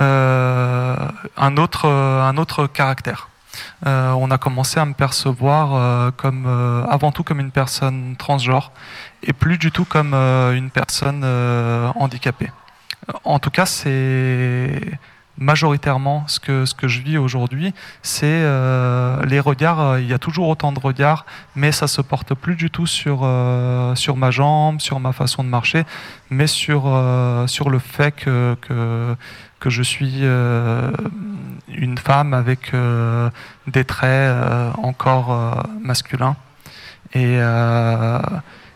euh, 0.00 0.96
un, 1.36 1.56
autre, 1.56 1.88
un 1.88 2.36
autre 2.36 2.66
caractère. 2.66 3.28
Euh, 3.86 4.10
on 4.12 4.30
a 4.32 4.38
commencé 4.38 4.80
à 4.80 4.84
me 4.84 4.94
percevoir 4.94 5.74
euh, 5.74 6.10
comme, 6.10 6.46
avant 6.88 7.12
tout 7.12 7.22
comme 7.22 7.40
une 7.40 7.52
personne 7.52 8.16
transgenre 8.16 8.72
et 9.22 9.32
plus 9.32 9.58
du 9.58 9.70
tout 9.70 9.84
comme 9.84 10.14
une 10.14 10.70
personne 10.70 11.24
handicapée. 11.94 12.50
En 13.24 13.38
tout 13.38 13.50
cas, 13.50 13.66
c'est 13.66 14.80
majoritairement 15.38 16.24
ce 16.28 16.38
que, 16.40 16.64
ce 16.64 16.74
que 16.74 16.88
je 16.88 17.00
vis 17.00 17.18
aujourd'hui, 17.18 17.74
c'est 18.02 18.42
les 19.26 19.40
regards, 19.40 19.98
il 19.98 20.06
y 20.06 20.12
a 20.12 20.18
toujours 20.18 20.48
autant 20.48 20.72
de 20.72 20.78
regards, 20.78 21.26
mais 21.56 21.72
ça 21.72 21.86
se 21.86 22.00
porte 22.00 22.34
plus 22.34 22.54
du 22.54 22.70
tout 22.70 22.86
sur, 22.86 23.28
sur 23.94 24.16
ma 24.16 24.30
jambe, 24.30 24.80
sur 24.80 25.00
ma 25.00 25.12
façon 25.12 25.42
de 25.42 25.48
marcher, 25.48 25.84
mais 26.30 26.46
sur, 26.46 26.82
sur 27.46 27.70
le 27.70 27.78
fait 27.78 28.12
que, 28.12 28.56
que 28.60 29.16
que 29.64 29.70
je 29.70 29.82
suis 29.82 30.18
euh, 30.20 30.90
une 31.68 31.96
femme 31.96 32.34
avec 32.34 32.74
euh, 32.74 33.30
des 33.66 33.86
traits 33.86 34.10
euh, 34.10 34.70
encore 34.76 35.64
masculins. 35.80 36.36
Et, 37.14 37.38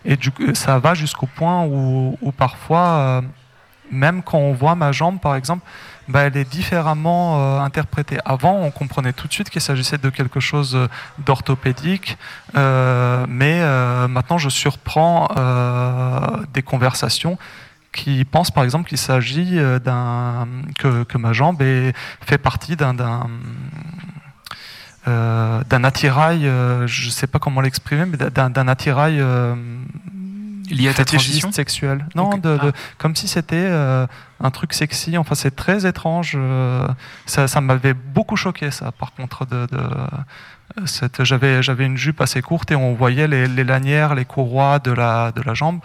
et 0.04 0.54
ça 0.54 0.78
va 0.78 0.94
jusqu'au 0.94 1.26
point 1.26 1.64
où, 1.66 2.32
parfois, 2.36 3.22
même 3.90 4.22
quand 4.22 4.38
on 4.38 4.52
voit 4.52 4.76
ma 4.76 4.92
jambe, 4.92 5.18
par 5.18 5.34
exemple, 5.34 5.64
bah, 6.08 6.22
elle 6.22 6.36
est 6.36 6.48
différemment 6.48 7.60
interprétée. 7.62 8.18
Avant, 8.24 8.56
on 8.62 8.70
comprenait 8.70 9.12
tout 9.12 9.28
de 9.28 9.32
suite 9.32 9.50
qu'il 9.50 9.60
s'agissait 9.60 9.98
de 9.98 10.10
quelque 10.10 10.40
chose 10.40 10.88
d'orthopédique, 11.18 12.18
mais 12.54 13.60
maintenant, 14.08 14.38
je 14.38 14.48
surprends 14.48 15.28
des 16.54 16.62
conversations 16.62 17.38
qui 17.92 18.24
pense 18.24 18.50
par 18.50 18.64
exemple 18.64 18.88
qu'il 18.88 18.98
s'agit 18.98 19.58
euh, 19.58 19.78
d'un 19.78 20.46
que, 20.78 21.18
ma 21.18 21.32
jambe 21.32 21.62
fait 22.20 22.38
partie 22.38 22.76
d'un 22.76 22.94
d'un 22.94 23.28
euh, 25.06 25.62
attirail, 25.70 26.46
euh, 26.46 26.86
je 26.86 27.06
ne 27.06 27.10
sais 27.10 27.26
pas 27.26 27.38
comment 27.38 27.60
l'exprimer, 27.60 28.04
mais 28.04 28.16
d'un 28.16 28.68
attirail 28.68 29.22
lié 30.70 30.88
à 30.88 30.94
ta 30.94 31.04
transition 31.04 31.52
sexuelle. 31.52 32.06
Non, 32.14 32.36
de, 32.38 32.58
ah. 32.60 32.72
comme 32.98 33.16
si 33.16 33.28
c'était 33.28 33.68
un 33.68 34.50
truc 34.50 34.72
sexy. 34.72 35.16
Enfin, 35.18 35.34
c'est 35.34 35.54
très 35.54 35.86
étrange. 35.86 36.38
ça, 37.26 37.48
ça 37.48 37.60
m'avait 37.60 37.94
beaucoup 37.94 38.36
choqué, 38.36 38.70
ça, 38.70 38.92
par 38.92 39.12
contre, 39.12 39.46
de, 39.46 39.66
j'avais, 41.20 41.62
j'avais 41.62 41.86
une 41.86 41.96
jupe 41.96 42.20
assez 42.20 42.42
courte 42.42 42.70
et 42.70 42.76
on 42.76 42.94
voyait 42.94 43.26
les, 43.26 43.64
lanières, 43.64 44.14
les 44.14 44.24
courroies 44.24 44.78
de 44.78 44.92
la, 44.92 45.32
de 45.32 45.42
la 45.42 45.54
jambe, 45.54 45.80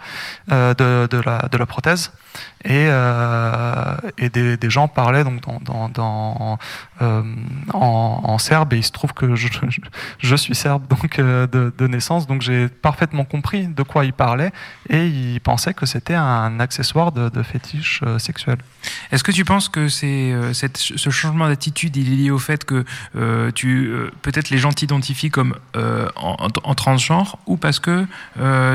euh, 0.52 0.74
de, 0.74 1.08
de, 1.10 1.22
la, 1.22 1.48
de 1.50 1.56
la 1.56 1.66
prothèse. 1.66 2.12
Et, 2.64 2.86
euh, 2.88 3.96
et 4.18 4.28
des, 4.28 4.70
gens 4.70 4.88
parlaient 4.88 5.22
donc 5.22 5.40
dans, 5.92 6.58
euh, 7.00 7.22
en, 7.72 8.38
serbe 8.38 8.72
et 8.72 8.78
il 8.78 8.82
se 8.82 8.90
trouve 8.90 9.12
que 9.12 9.36
je, 9.36 9.48
je, 10.18 10.34
suis 10.34 10.54
serbe 10.54 10.88
donc 10.88 11.20
de, 11.20 11.72
de, 11.76 11.86
naissance, 11.86 12.26
donc 12.26 12.42
j'ai 12.42 12.68
parfaitement 12.68 13.24
compris 13.24 13.68
de 13.68 13.82
quoi 13.84 14.04
ils 14.04 14.12
parlaient 14.12 14.50
et 14.88 15.06
ils 15.06 15.40
pensaient 15.40 15.74
que 15.74 15.86
c'était 15.86 16.14
un 16.14 16.58
accessoire 16.58 17.12
de, 17.12 17.42
fétiche 17.42 18.02
sexuel. 18.18 18.56
Est-ce 19.12 19.22
que 19.22 19.32
tu 19.32 19.44
penses 19.44 19.68
que 19.68 19.88
c'est 19.88 20.34
ce 20.52 21.10
changement 21.10 21.46
d'attitude 21.46 21.96
il 21.96 22.12
est 22.12 22.16
lié 22.16 22.30
au 22.30 22.38
fait 22.38 22.64
que 22.64 22.84
tu 23.50 23.92
peut-être 24.22 24.50
les 24.50 24.58
gens 24.58 24.72
t'identifient 24.74 25.30
comme 25.30 25.54
en, 25.74 26.36
en, 26.64 26.74
transgenre 26.74 27.38
ou 27.46 27.56
parce 27.56 27.80
que 27.80 28.06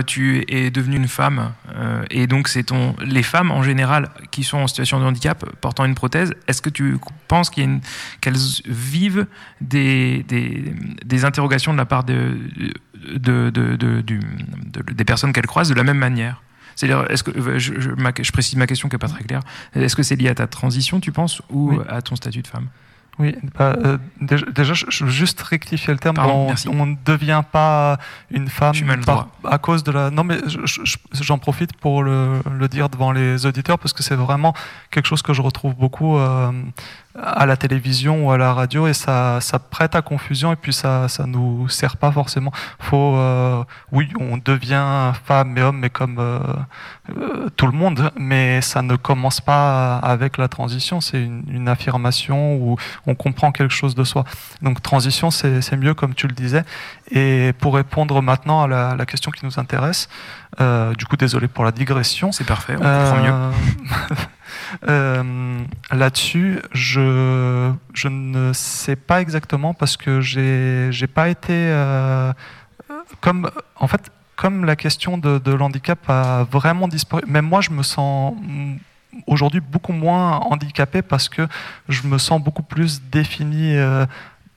tu 0.03 0.45
es 0.47 0.71
devenue 0.71 0.97
une 0.97 1.07
femme 1.07 1.51
et 2.09 2.27
donc 2.27 2.47
c'est 2.47 2.63
ton 2.63 2.95
les 3.03 3.23
femmes 3.23 3.51
en 3.51 3.63
général 3.63 4.09
qui 4.31 4.43
sont 4.43 4.57
en 4.57 4.67
situation 4.67 4.99
de 4.99 5.05
handicap 5.05 5.45
portant 5.62 5.85
une 5.85 5.95
prothèse, 5.95 6.33
est-ce 6.47 6.62
que 6.62 6.69
tu 6.69 6.97
penses 7.27 7.49
qu'elles 7.49 7.79
vivent 8.65 9.27
des, 9.62 10.25
des, 11.03 11.25
interrogations 11.25 11.73
de 11.73 11.77
la 11.77 11.85
part 11.85 12.03
de, 12.03 12.38
de, 13.15 13.49
des 13.49 15.05
personnes 15.05 15.33
qu'elles 15.33 15.47
croisent 15.47 15.69
de 15.69 15.75
la 15.75 15.83
même 15.83 15.97
manière? 15.97 16.41
C'est-à-dire, 16.75 17.09
est-ce 17.12 17.23
que 17.23 17.59
je, 17.59 17.73
je, 17.79 18.31
précise 18.31 18.55
ma 18.55 18.65
question 18.65 18.88
qui 18.88 18.95
n'est 18.95 18.99
pas 18.99 19.09
très 19.09 19.23
claire. 19.23 19.41
Est-ce 19.75 19.97
que 19.97 20.03
c'est 20.03 20.15
lié 20.15 20.29
à 20.29 20.35
ta 20.35 20.47
transition, 20.47 21.01
tu 21.01 21.12
penses, 21.12 21.41
ou 21.49 21.73
à 21.89 22.01
ton 22.01 22.15
statut 22.15 22.41
de 22.41 22.47
femme? 22.47 22.67
Oui, 23.19 23.36
bah, 23.58 23.75
euh, 23.84 23.97
déjà, 24.21 24.73
je 24.73 25.03
veux 25.03 25.12
juste 25.12 25.41
rectifier 25.41 25.91
le 25.91 25.99
terme. 25.99 26.15
on, 26.19 26.86
ne 26.86 26.95
devient 27.05 27.43
pas 27.51 27.97
une 28.32 28.47
femme 28.47 28.73
à 29.43 29.58
cause 29.58 29.84
de 29.84 29.91
la. 29.91 30.10
Non, 30.10 30.23
mais 30.23 30.38
j'en 31.13 31.38
profite 31.38 31.75
pour 31.75 32.01
le, 32.01 32.41
le, 32.49 32.67
dire 32.69 32.88
devant 32.88 33.12
les 33.12 33.45
auditeurs 33.45 33.77
parce 33.77 33.91
que 33.91 34.03
c'est 34.03 34.15
vraiment 34.15 34.53
quelque 34.89 35.05
chose 35.05 35.21
que 35.21 35.34
je 35.34 35.41
retrouve 35.41 35.75
beaucoup 35.75 36.17
euh, 36.17 36.51
à 37.15 37.45
la 37.47 37.57
télévision 37.57 38.27
ou 38.27 38.31
à 38.31 38.37
la 38.37 38.53
radio 38.53 38.87
et 38.87 38.93
ça, 38.93 39.41
ça 39.41 39.57
prête 39.57 39.95
à 39.95 40.01
confusion 40.01 40.53
et 40.53 40.55
puis 40.55 40.73
ça 40.73 41.07
ça 41.07 41.25
nous 41.25 41.67
sert 41.67 41.97
pas 41.97 42.11
forcément. 42.11 42.51
Faut 42.79 43.15
euh, 43.15 43.63
oui, 43.91 44.09
on 44.19 44.37
devient 44.37 45.11
femme 45.25 45.57
et 45.57 45.61
homme 45.61 45.79
mais 45.79 45.89
comme 45.89 46.19
euh, 46.19 46.39
euh, 47.17 47.49
tout 47.55 47.65
le 47.65 47.71
monde, 47.71 48.11
mais 48.15 48.61
ça 48.61 48.83
ne 48.83 48.95
commence 48.95 49.41
pas 49.41 49.97
avec 49.97 50.37
la 50.37 50.47
transition. 50.47 51.01
C'est 51.01 51.21
une, 51.23 51.43
une, 51.49 51.67
affirmation 51.67 52.55
où 52.55 52.77
on 53.07 53.15
comprend 53.15 53.51
quelque 53.51 53.73
chose 53.73 53.95
de 53.95 54.03
soi. 54.03 54.23
Donc 54.61 54.81
transition, 54.81 55.31
c'est 55.31 55.77
mieux 55.77 55.95
comme 55.95 56.13
tu 56.13 56.27
le 56.27 56.33
disais. 56.33 56.63
Et 57.11 57.53
pour 57.59 57.75
répondre 57.75 58.21
maintenant 58.21 58.63
à 58.63 58.67
la, 58.67 58.95
la 58.95 59.05
question 59.05 59.31
qui 59.31 59.45
nous 59.45 59.59
intéresse, 59.59 60.09
du 60.59 61.05
coup 61.05 61.17
désolé 61.17 61.47
pour 61.47 61.63
la 61.63 61.71
digression. 61.71 62.31
C'est 62.31 62.45
parfait, 62.45 62.75
on 62.75 62.81
comprend 62.81 63.23
mieux. 63.23 64.15
Euh, 64.88 65.60
là-dessus, 65.91 66.62
je, 66.71 67.71
je 67.93 68.08
ne 68.08 68.53
sais 68.53 68.95
pas 68.95 69.21
exactement 69.21 69.73
parce 69.73 69.97
que 69.97 70.21
j'ai 70.21 71.08
pas 71.08 71.29
été 71.29 71.53
euh, 71.53 72.34
comme 73.21 73.49
en 73.75 73.88
fait 73.88 74.12
comme 74.36 74.63
la 74.63 74.77
question 74.77 75.17
de, 75.17 75.38
de 75.38 75.51
l'handicap 75.51 75.99
a 76.08 76.45
vraiment 76.49 76.88
disparu. 76.88 77.23
Même 77.27 77.45
moi, 77.45 77.60
je 77.60 77.71
me 77.71 77.84
sens 77.84 78.34
aujourd'hui 79.27 79.60
beaucoup 79.60 79.91
moins 79.91 80.38
handicapé 80.38 81.01
parce 81.01 81.27
que 81.27 81.47
je 81.89 82.08
me 82.08 82.17
sens 82.17 82.41
beaucoup 82.41 82.63
plus 82.63 83.01
défini 83.01 83.75
euh, 83.75 84.05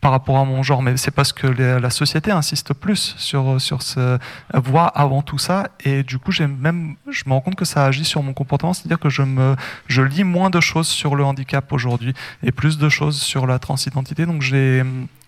par 0.02 0.10
rapport 0.10 0.36
à 0.36 0.44
mon 0.44 0.64
genre, 0.64 0.82
mais 0.82 0.96
c'est 0.96 1.12
parce 1.12 1.32
que 1.32 1.46
la 1.46 1.90
société 1.90 2.32
insiste 2.32 2.74
plus 2.74 3.14
sur, 3.18 3.60
sur 3.60 3.82
ce 3.82 4.18
voix 4.52 4.88
avant 4.88 5.22
tout 5.22 5.38
ça, 5.38 5.68
et 5.84 6.02
du 6.02 6.18
coup, 6.18 6.32
j'ai 6.32 6.48
même, 6.48 6.96
je 7.08 7.22
me 7.26 7.32
rends 7.32 7.40
compte 7.40 7.54
que 7.54 7.64
ça 7.64 7.84
agit 7.84 8.04
sur 8.04 8.20
mon 8.20 8.34
comportement, 8.34 8.74
c'est-à-dire 8.74 8.98
que 8.98 9.08
je 9.08 9.22
me, 9.22 9.54
je 9.86 10.02
lis 10.02 10.24
moins 10.24 10.50
de 10.50 10.60
choses 10.60 10.88
sur 10.88 11.14
le 11.14 11.24
handicap 11.24 11.72
aujourd'hui, 11.72 12.14
et 12.42 12.50
plus 12.50 12.78
de 12.78 12.88
choses 12.88 13.22
sur 13.22 13.46
la 13.46 13.60
transidentité, 13.60 14.26
donc 14.26 14.42
j'ai, 14.42 14.82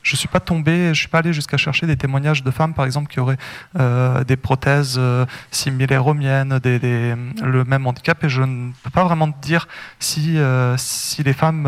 je 0.04 0.16
suis 0.16 0.28
pas 0.28 0.38
tombé, 0.38 0.88
je 0.94 1.00
suis 1.00 1.08
pas 1.08 1.18
allé 1.18 1.32
jusqu'à 1.32 1.56
chercher 1.56 1.86
des 1.86 1.96
témoignages 1.96 2.44
de 2.44 2.50
femmes, 2.50 2.74
par 2.74 2.84
exemple, 2.84 3.10
qui 3.10 3.20
auraient 3.20 3.38
euh, 3.80 4.22
des 4.22 4.36
prothèses 4.36 4.96
euh, 4.98 5.24
similaires 5.50 6.06
aux 6.06 6.14
miennes, 6.14 6.60
le 6.62 7.64
même 7.64 7.86
handicap, 7.86 8.22
et 8.22 8.28
je 8.28 8.42
ne 8.42 8.70
peux 8.82 8.90
pas 8.90 9.04
vraiment 9.04 9.28
dire 9.40 9.66
si, 9.98 10.38
euh, 10.38 10.76
si 10.76 11.22
les 11.22 11.32
femmes 11.32 11.64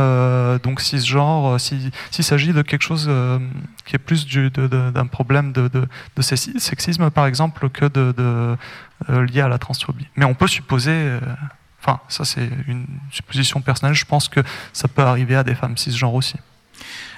donc 0.63 0.81
cisgenres, 0.81 1.59
s'il 1.59 1.91
si, 2.11 2.23
s'agit 2.23 2.53
de 2.53 2.63
quelque 2.63 2.83
chose 2.83 3.11
qui 3.87 3.97
est 3.97 3.99
plus 3.99 4.27
d'un 4.27 5.07
problème 5.07 5.53
de, 5.53 5.89
sexisme, 6.21 7.11
par 7.11 7.27
exemple, 7.27 7.71
que 7.71 7.87
de, 7.87 8.13
de 8.13 9.19
lié 9.19 9.41
à 9.41 9.49
la 9.49 9.59
transphobie. 9.59 10.09
Mais 10.17 10.27
on 10.27 10.35
peut 10.35 10.47
supposer. 10.47 11.19
Enfin, 11.81 12.01
ça 12.09 12.25
c'est 12.25 12.51
une 12.67 12.87
supposition 13.11 13.63
personnelle. 13.63 13.95
Je 13.95 14.05
pense 14.05 14.29
que 14.29 14.41
ça 14.75 14.89
peut 14.89 15.03
arriver 15.03 15.37
à 15.37 15.45
des 15.45 15.55
femmes 15.55 15.77
cisgenres 15.79 16.15
aussi. 16.15 16.37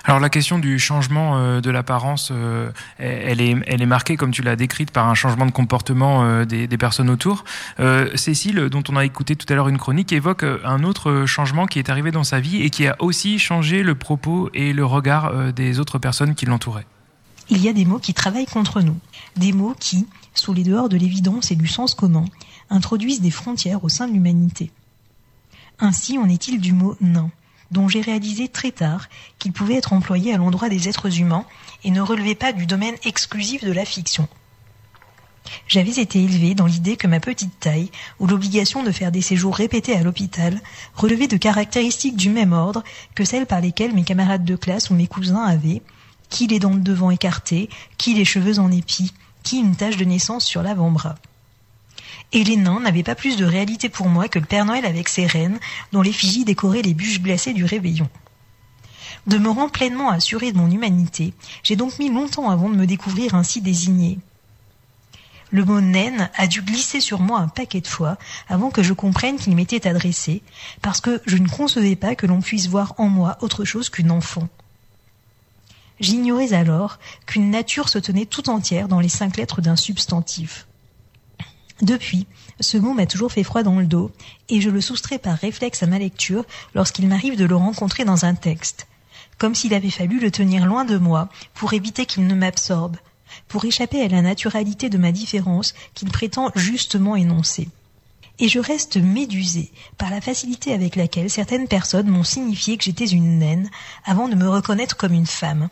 Alors 0.08 0.20
la 0.20 0.30
question 0.30 0.58
du 0.58 0.78
changement 0.78 1.36
euh, 1.36 1.60
de 1.60 1.70
l'apparence, 1.70 2.30
euh, 2.32 2.70
elle, 2.96 3.42
est, 3.42 3.54
elle 3.66 3.82
est 3.82 3.86
marquée, 3.86 4.16
comme 4.16 4.30
tu 4.30 4.40
l'as 4.40 4.56
décrite, 4.56 4.90
par 4.90 5.06
un 5.06 5.12
changement 5.12 5.44
de 5.44 5.50
comportement 5.50 6.24
euh, 6.24 6.46
des, 6.46 6.66
personnes 6.78 7.10
autour. 7.10 7.44
Cécile, 8.14 8.70
dont 8.70 8.82
on 8.88 8.96
a 8.96 9.04
écouté 9.04 9.36
tout 9.36 9.44
à 9.50 9.54
l'heure 9.54 9.68
une 9.68 9.76
chronique, 9.76 10.10
évoque 10.12 10.46
un 10.64 10.82
autre 10.82 11.26
changement 11.26 11.66
qui 11.66 11.78
est 11.78 11.90
arrivé 11.90 12.10
dans 12.10 12.24
sa 12.24 12.40
vie 12.40 12.62
et 12.62 12.70
qui 12.70 12.86
a 12.86 12.96
aussi 13.00 13.38
changé 13.38 13.82
le 13.82 13.94
propos 13.96 14.48
et 14.54 14.72
le 14.72 14.86
regard 14.86 15.52
des 15.52 15.78
autres 15.78 15.98
personnes 15.98 16.34
qui 16.34 16.46
l'entouraient. 16.46 16.86
Il 17.50 17.58
y 17.58 17.68
a 17.68 17.74
des 17.74 17.84
mots 17.84 17.98
qui 17.98 18.14
travaillent 18.14 18.46
contre 18.46 18.80
nous, 18.80 18.96
des 19.36 19.52
mots 19.52 19.74
qui, 19.78 20.06
sous 20.32 20.54
les 20.54 20.62
dehors 20.62 20.88
de 20.88 20.96
l'évidence 20.96 21.50
et 21.50 21.56
du 21.56 21.66
sens 21.66 21.94
commun, 21.94 22.24
introduisent 22.70 23.20
des 23.20 23.30
frontières 23.30 23.84
au 23.84 23.90
sein 23.90 24.08
de 24.08 24.14
l'humanité. 24.14 24.70
Ainsi 25.80 26.16
en 26.16 26.28
est-il 26.28 26.60
du 26.60 26.72
mot 26.72 26.96
nain 27.02 27.30
dont 27.70 27.88
j'ai 27.88 28.00
réalisé 28.00 28.48
très 28.48 28.70
tard 28.70 29.08
qu'il 29.38 29.52
pouvait 29.52 29.76
être 29.76 29.92
employé 29.92 30.32
à 30.32 30.38
l'endroit 30.38 30.68
des 30.68 30.88
êtres 30.88 31.20
humains 31.20 31.44
et 31.84 31.90
ne 31.90 32.00
relevait 32.00 32.34
pas 32.34 32.52
du 32.52 32.66
domaine 32.66 32.96
exclusif 33.04 33.64
de 33.64 33.72
la 33.72 33.84
fiction. 33.84 34.28
J'avais 35.66 36.00
été 36.00 36.22
élevé 36.22 36.54
dans 36.54 36.66
l'idée 36.66 36.96
que 36.96 37.06
ma 37.06 37.20
petite 37.20 37.58
taille, 37.58 37.90
ou 38.18 38.26
l'obligation 38.26 38.82
de 38.82 38.90
faire 38.90 39.12
des 39.12 39.22
séjours 39.22 39.56
répétés 39.56 39.94
à 39.94 40.02
l'hôpital, 40.02 40.60
relevait 40.94 41.28
de 41.28 41.36
caractéristiques 41.36 42.16
du 42.16 42.28
même 42.28 42.52
ordre 42.52 42.84
que 43.14 43.24
celles 43.24 43.46
par 43.46 43.60
lesquelles 43.60 43.94
mes 43.94 44.04
camarades 44.04 44.44
de 44.44 44.56
classe 44.56 44.90
ou 44.90 44.94
mes 44.94 45.06
cousins 45.06 45.44
avaient, 45.44 45.82
qui 46.28 46.46
les 46.46 46.58
dents 46.58 46.74
de 46.74 46.80
devant 46.80 47.10
écartées, 47.10 47.70
qui 47.96 48.14
les 48.14 48.24
cheveux 48.24 48.58
en 48.58 48.70
épi, 48.70 49.14
qui 49.42 49.58
une 49.58 49.76
tache 49.76 49.96
de 49.96 50.04
naissance 50.04 50.44
sur 50.44 50.62
l'avant-bras 50.62 51.14
et 52.32 52.44
les 52.44 52.56
nains 52.56 52.80
n'avaient 52.80 53.02
pas 53.02 53.14
plus 53.14 53.36
de 53.36 53.44
réalité 53.44 53.88
pour 53.88 54.08
moi 54.08 54.28
que 54.28 54.38
le 54.38 54.44
Père 54.44 54.64
Noël 54.64 54.84
avec 54.84 55.08
ses 55.08 55.26
reines, 55.26 55.58
dont 55.92 56.02
l'effigie 56.02 56.44
décorait 56.44 56.82
les 56.82 56.94
bûches 56.94 57.22
glacées 57.22 57.54
du 57.54 57.64
réveillon. 57.64 58.08
Demeurant 59.26 59.68
pleinement 59.68 60.10
assuré 60.10 60.52
de 60.52 60.58
mon 60.58 60.70
humanité, 60.70 61.34
j'ai 61.62 61.76
donc 61.76 61.98
mis 61.98 62.10
longtemps 62.10 62.50
avant 62.50 62.68
de 62.68 62.76
me 62.76 62.86
découvrir 62.86 63.34
ainsi 63.34 63.60
désigné. 63.60 64.18
Le 65.50 65.64
mot 65.64 65.80
naine 65.80 66.30
a 66.34 66.46
dû 66.46 66.60
glisser 66.60 67.00
sur 67.00 67.20
moi 67.20 67.38
un 67.40 67.48
paquet 67.48 67.80
de 67.80 67.86
fois 67.86 68.18
avant 68.48 68.70
que 68.70 68.82
je 68.82 68.92
comprenne 68.92 69.38
qu'il 69.38 69.56
m'était 69.56 69.88
adressé, 69.88 70.42
parce 70.82 71.00
que 71.00 71.22
je 71.26 71.38
ne 71.38 71.48
concevais 71.48 71.96
pas 71.96 72.14
que 72.14 72.26
l'on 72.26 72.42
puisse 72.42 72.68
voir 72.68 72.94
en 72.98 73.08
moi 73.08 73.38
autre 73.40 73.64
chose 73.64 73.88
qu'une 73.88 74.10
enfant. 74.10 74.48
J'ignorais 76.00 76.52
alors 76.52 76.98
qu'une 77.26 77.50
nature 77.50 77.88
se 77.88 77.98
tenait 77.98 78.26
tout 78.26 78.50
entière 78.50 78.88
dans 78.88 79.00
les 79.00 79.08
cinq 79.08 79.36
lettres 79.36 79.62
d'un 79.62 79.76
substantif. 79.76 80.67
Depuis, 81.80 82.26
ce 82.58 82.76
mot 82.76 82.92
m'a 82.92 83.06
toujours 83.06 83.30
fait 83.30 83.44
froid 83.44 83.62
dans 83.62 83.78
le 83.78 83.86
dos, 83.86 84.10
et 84.48 84.60
je 84.60 84.70
le 84.70 84.80
soustrais 84.80 85.18
par 85.18 85.38
réflexe 85.38 85.82
à 85.82 85.86
ma 85.86 85.98
lecture 85.98 86.44
lorsqu'il 86.74 87.06
m'arrive 87.06 87.36
de 87.36 87.44
le 87.44 87.54
rencontrer 87.54 88.04
dans 88.04 88.24
un 88.24 88.34
texte, 88.34 88.88
comme 89.38 89.54
s'il 89.54 89.74
avait 89.74 89.90
fallu 89.90 90.18
le 90.18 90.32
tenir 90.32 90.66
loin 90.66 90.84
de 90.84 90.98
moi 90.98 91.28
pour 91.54 91.72
éviter 91.74 92.04
qu'il 92.04 92.26
ne 92.26 92.34
m'absorbe, 92.34 92.96
pour 93.46 93.64
échapper 93.64 94.02
à 94.02 94.08
la 94.08 94.22
naturalité 94.22 94.90
de 94.90 94.98
ma 94.98 95.12
différence 95.12 95.74
qu'il 95.94 96.10
prétend 96.10 96.50
justement 96.56 97.14
énoncer. 97.14 97.68
Et 98.40 98.48
je 98.48 98.58
reste 98.58 98.96
médusée 98.96 99.70
par 99.98 100.10
la 100.10 100.20
facilité 100.20 100.72
avec 100.72 100.96
laquelle 100.96 101.30
certaines 101.30 101.68
personnes 101.68 102.08
m'ont 102.08 102.24
signifié 102.24 102.76
que 102.76 102.84
j'étais 102.84 103.06
une 103.06 103.38
naine 103.38 103.70
avant 104.04 104.28
de 104.28 104.34
me 104.34 104.48
reconnaître 104.48 104.96
comme 104.96 105.12
une 105.12 105.26
femme, 105.26 105.68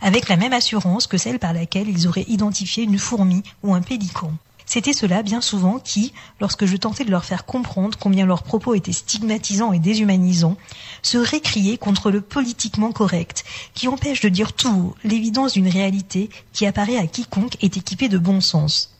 avec 0.00 0.28
la 0.28 0.36
même 0.36 0.52
assurance 0.52 1.06
que 1.06 1.18
celle 1.18 1.38
par 1.38 1.52
laquelle 1.52 1.88
ils 1.88 2.06
auraient 2.06 2.26
identifié 2.28 2.84
une 2.84 2.98
fourmi 2.98 3.42
ou 3.62 3.74
un 3.74 3.82
pélican. 3.82 4.32
C'était 4.72 4.92
cela 4.92 5.24
bien 5.24 5.40
souvent 5.40 5.80
qui, 5.80 6.12
lorsque 6.40 6.64
je 6.64 6.76
tentais 6.76 7.04
de 7.04 7.10
leur 7.10 7.24
faire 7.24 7.44
comprendre 7.44 7.98
combien 7.98 8.24
leurs 8.24 8.44
propos 8.44 8.74
étaient 8.74 8.92
stigmatisants 8.92 9.72
et 9.72 9.80
déshumanisants, 9.80 10.56
se 11.02 11.18
récriaient 11.18 11.76
contre 11.76 12.12
le 12.12 12.20
politiquement 12.20 12.92
correct, 12.92 13.42
qui 13.74 13.88
empêche 13.88 14.20
de 14.20 14.28
dire 14.28 14.52
tout 14.52 14.68
haut 14.68 14.94
l'évidence 15.02 15.54
d'une 15.54 15.66
réalité 15.66 16.30
qui 16.52 16.66
apparaît 16.66 16.98
à 16.98 17.08
quiconque 17.08 17.56
est 17.64 17.76
équipé 17.78 18.08
de 18.08 18.16
bon 18.16 18.40
sens. 18.40 18.94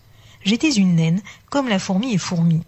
J'étais 0.45 0.73
une 0.73 0.97
naine, 0.97 1.23
comme 1.51 1.69
la 1.69 1.79
fourmi 1.79 2.15
est 2.15 2.19
fourmi. 2.19 2.65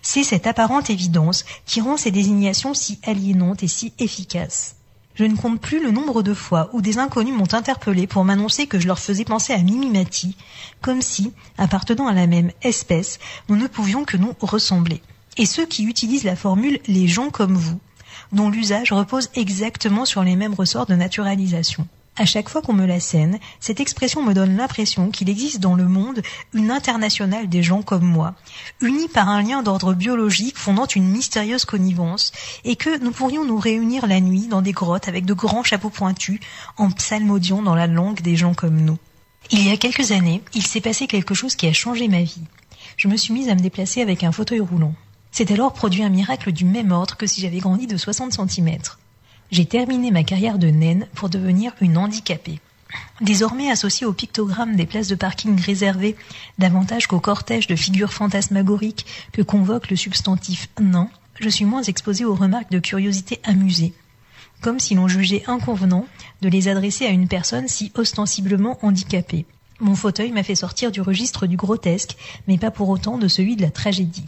C'est 0.00 0.24
cette 0.24 0.46
apparente 0.46 0.88
évidence 0.88 1.44
qui 1.66 1.82
rend 1.82 1.98
ces 1.98 2.10
désignations 2.10 2.72
si 2.72 2.98
aliénantes 3.04 3.62
et 3.62 3.68
si 3.68 3.92
efficaces. 3.98 4.77
Je 5.18 5.24
ne 5.24 5.34
compte 5.34 5.60
plus 5.60 5.82
le 5.82 5.90
nombre 5.90 6.22
de 6.22 6.32
fois 6.32 6.70
où 6.72 6.80
des 6.80 6.98
inconnus 6.98 7.34
m'ont 7.34 7.52
interpellé 7.52 8.06
pour 8.06 8.24
m'annoncer 8.24 8.68
que 8.68 8.78
je 8.78 8.86
leur 8.86 9.00
faisais 9.00 9.24
penser 9.24 9.52
à 9.52 9.58
Mimimati, 9.58 10.36
comme 10.80 11.02
si, 11.02 11.32
appartenant 11.56 12.06
à 12.06 12.14
la 12.14 12.28
même 12.28 12.52
espèce, 12.62 13.18
nous 13.48 13.56
ne 13.56 13.66
pouvions 13.66 14.04
que 14.04 14.16
nous 14.16 14.32
ressembler. 14.40 15.02
Et 15.36 15.44
ceux 15.44 15.66
qui 15.66 15.82
utilisent 15.82 16.22
la 16.22 16.36
formule 16.36 16.78
les 16.86 17.08
gens 17.08 17.30
comme 17.30 17.56
vous, 17.56 17.80
dont 18.30 18.48
l'usage 18.48 18.92
repose 18.92 19.30
exactement 19.34 20.04
sur 20.04 20.22
les 20.22 20.36
mêmes 20.36 20.54
ressorts 20.54 20.86
de 20.86 20.94
naturalisation. 20.94 21.88
À 22.20 22.24
chaque 22.24 22.48
fois 22.48 22.62
qu'on 22.62 22.72
me 22.72 22.84
la 22.84 22.98
scène, 22.98 23.38
cette 23.60 23.78
expression 23.78 24.24
me 24.24 24.34
donne 24.34 24.56
l'impression 24.56 25.10
qu'il 25.10 25.30
existe 25.30 25.60
dans 25.60 25.76
le 25.76 25.84
monde 25.84 26.20
une 26.52 26.72
internationale 26.72 27.48
des 27.48 27.62
gens 27.62 27.82
comme 27.82 28.04
moi, 28.04 28.34
unis 28.80 29.06
par 29.06 29.28
un 29.28 29.40
lien 29.40 29.62
d'ordre 29.62 29.94
biologique 29.94 30.58
fondant 30.58 30.86
une 30.86 31.08
mystérieuse 31.08 31.64
connivence, 31.64 32.32
et 32.64 32.74
que 32.74 32.98
nous 32.98 33.12
pourrions 33.12 33.44
nous 33.44 33.58
réunir 33.58 34.08
la 34.08 34.20
nuit 34.20 34.48
dans 34.48 34.62
des 34.62 34.72
grottes 34.72 35.06
avec 35.06 35.26
de 35.26 35.32
grands 35.32 35.62
chapeaux 35.62 35.90
pointus, 35.90 36.40
en 36.76 36.90
psalmodiant 36.90 37.62
dans 37.62 37.76
la 37.76 37.86
langue 37.86 38.20
des 38.20 38.34
gens 38.34 38.52
comme 38.52 38.80
nous. 38.80 38.98
Il 39.52 39.64
y 39.64 39.70
a 39.70 39.76
quelques 39.76 40.10
années, 40.10 40.42
il 40.54 40.66
s'est 40.66 40.80
passé 40.80 41.06
quelque 41.06 41.34
chose 41.34 41.54
qui 41.54 41.68
a 41.68 41.72
changé 41.72 42.08
ma 42.08 42.22
vie. 42.22 42.42
Je 42.96 43.06
me 43.06 43.16
suis 43.16 43.32
mise 43.32 43.48
à 43.48 43.54
me 43.54 43.60
déplacer 43.60 44.02
avec 44.02 44.24
un 44.24 44.32
fauteuil 44.32 44.58
roulant. 44.58 44.94
C'est 45.30 45.52
alors 45.52 45.72
produit 45.72 46.02
un 46.02 46.08
miracle 46.08 46.50
du 46.50 46.64
même 46.64 46.90
ordre 46.90 47.16
que 47.16 47.28
si 47.28 47.40
j'avais 47.40 47.58
grandi 47.58 47.86
de 47.86 47.96
60 47.96 48.32
cm. 48.32 48.78
J'ai 49.50 49.64
terminé 49.64 50.10
ma 50.10 50.24
carrière 50.24 50.58
de 50.58 50.68
naine 50.68 51.06
pour 51.14 51.30
devenir 51.30 51.72
une 51.80 51.96
handicapée. 51.96 52.60
Désormais 53.20 53.70
associée 53.70 54.06
au 54.06 54.12
pictogramme 54.12 54.76
des 54.76 54.86
places 54.86 55.08
de 55.08 55.14
parking 55.14 55.60
réservées 55.60 56.16
davantage 56.58 57.06
qu'au 57.06 57.20
cortège 57.20 57.66
de 57.66 57.76
figures 57.76 58.12
fantasmagoriques 58.12 59.06
que 59.32 59.42
convoque 59.42 59.90
le 59.90 59.96
substantif 59.96 60.68
nain, 60.80 61.08
je 61.40 61.48
suis 61.48 61.64
moins 61.64 61.82
exposée 61.82 62.24
aux 62.24 62.34
remarques 62.34 62.70
de 62.70 62.78
curiosité 62.78 63.40
amusée, 63.44 63.94
comme 64.60 64.80
si 64.80 64.94
l'on 64.94 65.08
jugeait 65.08 65.44
inconvenant 65.46 66.06
de 66.42 66.48
les 66.48 66.68
adresser 66.68 67.06
à 67.06 67.10
une 67.10 67.28
personne 67.28 67.68
si 67.68 67.90
ostensiblement 67.94 68.78
handicapée. 68.82 69.46
Mon 69.80 69.94
fauteuil 69.94 70.32
m'a 70.32 70.42
fait 70.42 70.54
sortir 70.54 70.90
du 70.90 71.00
registre 71.00 71.46
du 71.46 71.56
grotesque, 71.56 72.16
mais 72.48 72.58
pas 72.58 72.70
pour 72.70 72.88
autant 72.88 73.16
de 73.16 73.28
celui 73.28 73.56
de 73.56 73.62
la 73.62 73.70
tragédie. 73.70 74.24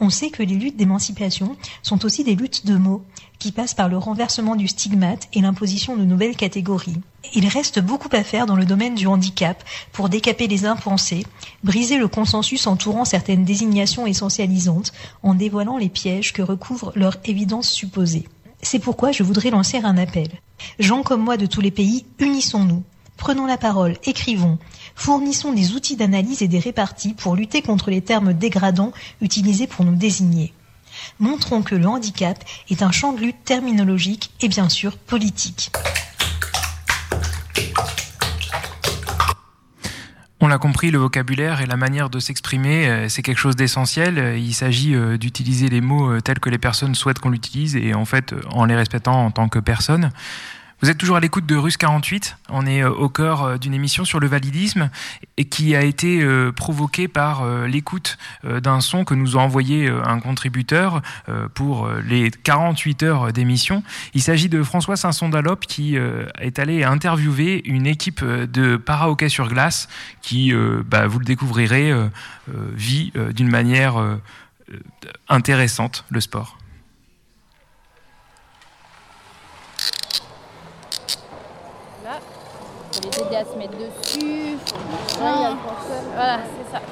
On 0.00 0.10
sait 0.10 0.30
que 0.30 0.42
les 0.42 0.56
luttes 0.56 0.76
d'émancipation 0.76 1.56
sont 1.82 2.04
aussi 2.04 2.24
des 2.24 2.34
luttes 2.34 2.66
de 2.66 2.76
mots, 2.76 3.04
qui 3.38 3.52
passent 3.52 3.74
par 3.74 3.88
le 3.88 3.98
renversement 3.98 4.56
du 4.56 4.68
stigmate 4.68 5.28
et 5.32 5.40
l'imposition 5.40 5.96
de 5.96 6.04
nouvelles 6.04 6.36
catégories. 6.36 7.00
Il 7.34 7.46
reste 7.46 7.80
beaucoup 7.80 8.08
à 8.12 8.24
faire 8.24 8.46
dans 8.46 8.56
le 8.56 8.64
domaine 8.64 8.94
du 8.94 9.06
handicap 9.06 9.62
pour 9.92 10.08
décaper 10.08 10.46
les 10.46 10.64
impensés, 10.66 11.26
briser 11.62 11.98
le 11.98 12.08
consensus 12.08 12.66
entourant 12.66 13.04
certaines 13.04 13.44
désignations 13.44 14.06
essentialisantes 14.06 14.92
en 15.22 15.34
dévoilant 15.34 15.76
les 15.76 15.88
pièges 15.88 16.32
que 16.32 16.42
recouvre 16.42 16.92
leur 16.94 17.16
évidence 17.24 17.70
supposée. 17.70 18.28
C'est 18.62 18.78
pourquoi 18.78 19.12
je 19.12 19.22
voudrais 19.22 19.50
lancer 19.50 19.78
un 19.78 19.98
appel. 19.98 20.28
Gens 20.78 21.02
comme 21.02 21.22
moi 21.22 21.36
de 21.36 21.46
tous 21.46 21.60
les 21.60 21.70
pays, 21.70 22.06
unissons-nous. 22.18 22.82
Prenons 23.16 23.46
la 23.46 23.58
parole, 23.58 23.96
écrivons, 24.04 24.58
fournissons 24.94 25.52
des 25.52 25.72
outils 25.72 25.96
d'analyse 25.96 26.42
et 26.42 26.48
des 26.48 26.58
réparties 26.58 27.14
pour 27.14 27.36
lutter 27.36 27.62
contre 27.62 27.90
les 27.90 28.00
termes 28.00 28.32
dégradants 28.32 28.92
utilisés 29.20 29.66
pour 29.66 29.84
nous 29.84 29.96
désigner. 29.96 30.52
Montrons 31.18 31.62
que 31.62 31.74
le 31.74 31.86
handicap 31.86 32.42
est 32.70 32.82
un 32.82 32.92
champ 32.92 33.12
de 33.12 33.20
lutte 33.20 33.44
terminologique 33.44 34.30
et 34.40 34.48
bien 34.48 34.68
sûr 34.68 34.96
politique. 34.96 35.70
On 40.44 40.48
l'a 40.48 40.58
compris, 40.58 40.90
le 40.90 40.98
vocabulaire 40.98 41.62
et 41.62 41.66
la 41.66 41.78
manière 41.78 42.10
de 42.10 42.18
s'exprimer, 42.18 42.86
euh, 42.86 43.08
c'est 43.08 43.22
quelque 43.22 43.38
chose 43.38 43.56
d'essentiel. 43.56 44.36
Il 44.36 44.52
s'agit 44.52 44.94
euh, 44.94 45.16
d'utiliser 45.16 45.70
les 45.70 45.80
mots 45.80 46.10
euh, 46.10 46.20
tels 46.20 46.38
que 46.38 46.50
les 46.50 46.58
personnes 46.58 46.94
souhaitent 46.94 47.18
qu'on 47.18 47.30
l'utilise 47.30 47.76
et 47.76 47.94
en 47.94 48.04
fait 48.04 48.34
en 48.50 48.66
les 48.66 48.76
respectant 48.76 49.24
en 49.24 49.30
tant 49.30 49.48
que 49.48 49.58
personne. 49.58 50.10
Vous 50.82 50.90
êtes 50.90 50.98
toujours 50.98 51.16
à 51.16 51.20
l'écoute 51.20 51.46
de 51.46 51.56
Russe 51.56 51.76
48. 51.76 52.36
On 52.50 52.66
est 52.66 52.82
euh, 52.82 52.90
au 52.90 53.08
cœur 53.08 53.42
euh, 53.42 53.56
d'une 53.58 53.74
émission 53.74 54.04
sur 54.04 54.18
le 54.18 54.26
validisme 54.26 54.90
et 55.36 55.44
qui 55.44 55.76
a 55.76 55.82
été 55.82 56.20
euh, 56.20 56.52
provoquée 56.52 57.08
par 57.08 57.46
l'écoute 57.66 58.18
d'un 58.44 58.80
son 58.80 59.04
que 59.04 59.14
nous 59.14 59.36
a 59.36 59.40
envoyé 59.40 59.88
un 59.88 60.20
contributeur 60.20 61.02
pour 61.54 61.88
les 61.88 62.30
48 62.30 63.02
heures 63.02 63.32
d'émission. 63.32 63.82
Il 64.14 64.22
s'agit 64.22 64.48
de 64.48 64.62
François 64.62 64.96
Saint-Sondalop 64.96 65.56
qui 65.60 65.96
est 65.96 66.58
allé 66.58 66.84
interviewer 66.84 67.62
une 67.66 67.86
équipe 67.86 68.24
de 68.24 68.76
para-hockey 68.76 69.28
sur 69.28 69.48
glace 69.48 69.88
qui, 70.22 70.52
bah, 70.86 71.06
vous 71.06 71.18
le 71.18 71.24
découvrirez, 71.24 71.92
vit 72.48 73.12
d'une 73.34 73.48
manière 73.48 73.96
intéressante 75.28 76.04
le 76.10 76.20
sport. 76.20 76.58
Les 83.04 83.20
aider 83.20 83.36
à 83.36 83.44
se 83.44 83.56
mettre 83.56 83.76
dessus. 83.76 84.56
Voilà, 85.18 86.38
c'est 86.56 86.72
ça. 86.72 86.82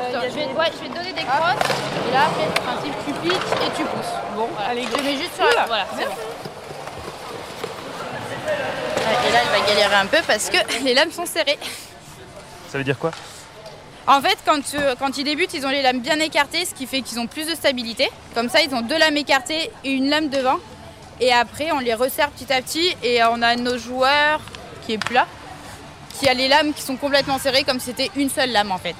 Euh, 0.00 0.28
je, 0.28 0.34
vais, 0.34 0.48
je, 0.48 0.82
vais, 0.82 0.88
te 0.88 0.94
donner 0.94 1.12
des 1.12 1.22
crosses. 1.22 1.70
Et 2.08 2.12
là, 2.12 2.26
après, 2.26 2.46
le 2.46 2.60
principe, 2.60 2.94
tu 3.06 3.12
piques 3.14 3.32
et 3.32 3.76
tu 3.76 3.84
pousses. 3.84 4.14
Bon, 4.36 4.48
allez, 4.68 4.82
je 4.84 5.02
mets 5.02 5.16
juste 5.16 5.34
sur 5.34 5.44
la. 5.44 5.66
Voilà, 5.66 5.86
c'est 5.96 6.04
bon. 6.04 6.12
Et 9.28 9.32
là, 9.32 9.38
il 9.44 9.60
va 9.60 9.66
galérer 9.66 9.94
un 9.94 10.06
peu 10.06 10.18
parce 10.26 10.50
que 10.50 10.58
les 10.84 10.94
lames 10.94 11.12
sont 11.12 11.26
serrées. 11.26 11.58
Ça 12.70 12.78
veut 12.78 12.84
dire 12.84 12.98
quoi? 12.98 13.12
En 14.06 14.20
fait, 14.20 14.38
quand, 14.44 14.60
euh, 14.74 14.94
quand, 14.98 15.16
ils 15.16 15.24
débutent, 15.24 15.54
ils 15.54 15.64
ont 15.64 15.70
les 15.70 15.82
lames 15.82 16.00
bien 16.00 16.18
écartées, 16.18 16.64
ce 16.64 16.74
qui 16.74 16.86
fait 16.86 17.02
qu'ils 17.02 17.20
ont 17.20 17.28
plus 17.28 17.46
de 17.46 17.54
stabilité. 17.54 18.10
Comme 18.34 18.48
ça, 18.48 18.60
ils 18.62 18.74
ont 18.74 18.80
deux 18.80 18.98
lames 18.98 19.16
écartées 19.16 19.70
et 19.84 19.90
une 19.90 20.10
lame 20.10 20.28
devant. 20.28 20.58
Et 21.20 21.32
après, 21.32 21.70
on 21.70 21.78
les 21.78 21.94
resserre 21.94 22.30
petit 22.30 22.52
à 22.52 22.60
petit 22.60 22.96
et 23.04 23.22
on 23.22 23.40
a 23.42 23.54
nos 23.54 23.78
joueurs 23.78 24.40
qui 24.84 24.94
est 24.94 24.98
plat 24.98 25.28
qui 26.18 26.28
a 26.28 26.34
les 26.34 26.48
lames 26.48 26.72
qui 26.72 26.82
sont 26.82 26.96
complètement 26.96 27.38
serrées 27.38 27.64
comme 27.64 27.80
si 27.80 27.86
c'était 27.86 28.10
une 28.16 28.30
seule 28.30 28.52
lame 28.52 28.72
en 28.72 28.78
fait. 28.78 28.96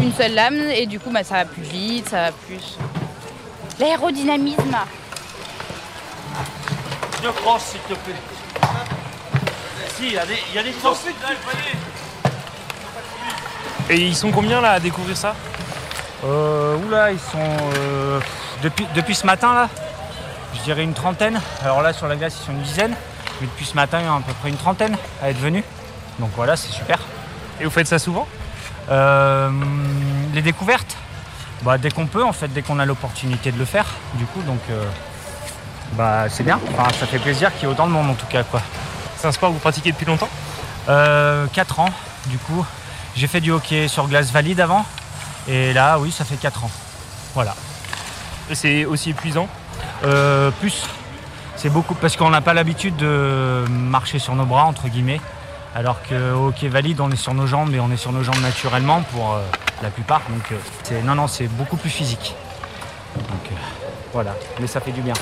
Une 0.00 0.12
seule 0.14 0.34
lame 0.34 0.58
et 0.70 0.86
du 0.86 1.00
coup 1.00 1.10
bah, 1.10 1.24
ça 1.24 1.36
va 1.36 1.44
plus 1.44 1.62
vite, 1.62 2.08
ça 2.08 2.22
va 2.22 2.32
plus. 2.32 2.76
L'aérodynamisme. 3.78 4.76
Je 7.22 7.28
crosse 7.28 7.62
s'il 7.62 7.80
te 7.80 7.94
plaît. 7.94 8.14
Si, 9.96 10.06
il 10.06 10.12
y 10.12 10.18
a 10.18 10.26
des, 10.26 10.38
il 10.50 10.54
y 10.54 10.58
a 10.58 10.62
des 10.62 10.74
Et 13.90 13.96
ils 13.96 14.14
sont 14.16 14.30
combien 14.30 14.60
là 14.60 14.72
à 14.72 14.80
découvrir 14.80 15.16
ça? 15.16 15.34
Euh, 16.24 16.76
Oula, 16.76 17.12
ils 17.12 17.18
sont 17.18 17.38
euh, 17.76 18.20
depuis, 18.62 18.86
depuis 18.94 19.14
ce 19.14 19.26
matin 19.26 19.54
là, 19.54 19.68
je 20.54 20.60
dirais 20.62 20.82
une 20.82 20.94
trentaine. 20.94 21.40
Alors 21.62 21.82
là 21.82 21.92
sur 21.92 22.06
la 22.08 22.16
glace 22.16 22.36
ils 22.40 22.46
sont 22.46 22.52
une 22.52 22.62
dizaine. 22.62 22.94
Mais 23.40 23.46
depuis 23.46 23.64
ce 23.66 23.74
matin, 23.74 23.98
il 24.00 24.04
y 24.04 24.08
a 24.08 24.14
à 24.14 24.20
peu 24.20 24.32
près 24.34 24.48
une 24.48 24.56
trentaine 24.56 24.96
à 25.22 25.30
être 25.30 25.38
venus. 25.38 25.64
Donc 26.18 26.30
voilà, 26.36 26.56
c'est 26.56 26.72
super. 26.72 26.98
Et 27.60 27.64
vous 27.64 27.70
faites 27.70 27.86
ça 27.86 27.98
souvent? 27.98 28.26
Euh, 28.90 29.50
Les 30.34 30.42
découvertes 30.42 30.96
bah, 31.62 31.78
Dès 31.78 31.90
qu'on 31.90 32.06
peut, 32.06 32.24
en 32.24 32.32
fait, 32.32 32.48
dès 32.48 32.62
qu'on 32.62 32.78
a 32.78 32.84
l'opportunité 32.86 33.52
de 33.52 33.58
le 33.58 33.64
faire. 33.64 33.86
Du 34.14 34.24
coup, 34.26 34.42
donc 34.42 34.60
euh, 34.70 34.84
bah, 35.92 36.24
c'est 36.28 36.42
bien. 36.42 36.58
Enfin, 36.72 36.88
ça 36.98 37.06
fait 37.06 37.18
plaisir 37.18 37.52
qu'il 37.54 37.62
y 37.62 37.64
ait 37.70 37.72
autant 37.72 37.86
de 37.86 37.92
monde 37.92 38.10
en 38.10 38.14
tout 38.14 38.26
cas. 38.26 38.42
quoi. 38.42 38.60
C'est 39.16 39.26
un 39.28 39.32
sport 39.32 39.50
que 39.50 39.54
vous 39.54 39.60
pratiquez 39.60 39.92
depuis 39.92 40.06
longtemps? 40.06 40.28
Euh, 40.88 41.46
4 41.52 41.80
ans, 41.80 41.90
du 42.26 42.38
coup. 42.38 42.64
J'ai 43.16 43.26
fait 43.26 43.40
du 43.40 43.50
hockey 43.50 43.88
sur 43.88 44.06
glace 44.08 44.30
valide 44.30 44.60
avant. 44.60 44.84
Et 45.48 45.72
là, 45.72 45.98
oui, 45.98 46.12
ça 46.12 46.24
fait 46.24 46.36
4 46.36 46.64
ans. 46.64 46.70
Voilà. 47.34 47.54
Et 48.50 48.54
c'est 48.54 48.84
aussi 48.84 49.10
épuisant? 49.10 49.48
Euh, 50.04 50.50
Plus. 50.60 50.84
C'est 51.60 51.70
beaucoup 51.70 51.96
parce 51.96 52.16
qu'on 52.16 52.30
n'a 52.30 52.40
pas 52.40 52.54
l'habitude 52.54 52.94
de 52.94 53.64
marcher 53.68 54.20
sur 54.20 54.36
nos 54.36 54.44
bras, 54.44 54.62
entre 54.62 54.86
guillemets. 54.86 55.20
Alors 55.74 56.00
qu'au 56.08 56.46
hockey 56.46 56.68
valide, 56.68 57.00
on 57.00 57.10
est 57.10 57.16
sur 57.16 57.34
nos 57.34 57.48
jambes 57.48 57.74
et 57.74 57.80
on 57.80 57.90
est 57.90 57.96
sur 57.96 58.12
nos 58.12 58.22
jambes 58.22 58.40
naturellement 58.40 59.02
pour 59.02 59.34
euh, 59.34 59.40
la 59.82 59.90
plupart. 59.90 60.22
Donc 60.28 60.52
euh, 60.52 61.02
non, 61.02 61.16
non, 61.16 61.26
c'est 61.26 61.48
beaucoup 61.48 61.76
plus 61.76 61.90
physique. 61.90 62.36
Donc 63.16 63.50
euh, 63.50 63.54
voilà, 64.12 64.36
mais 64.60 64.68
ça 64.68 64.78
fait 64.78 64.92
du 64.92 65.00
bien. 65.00 65.14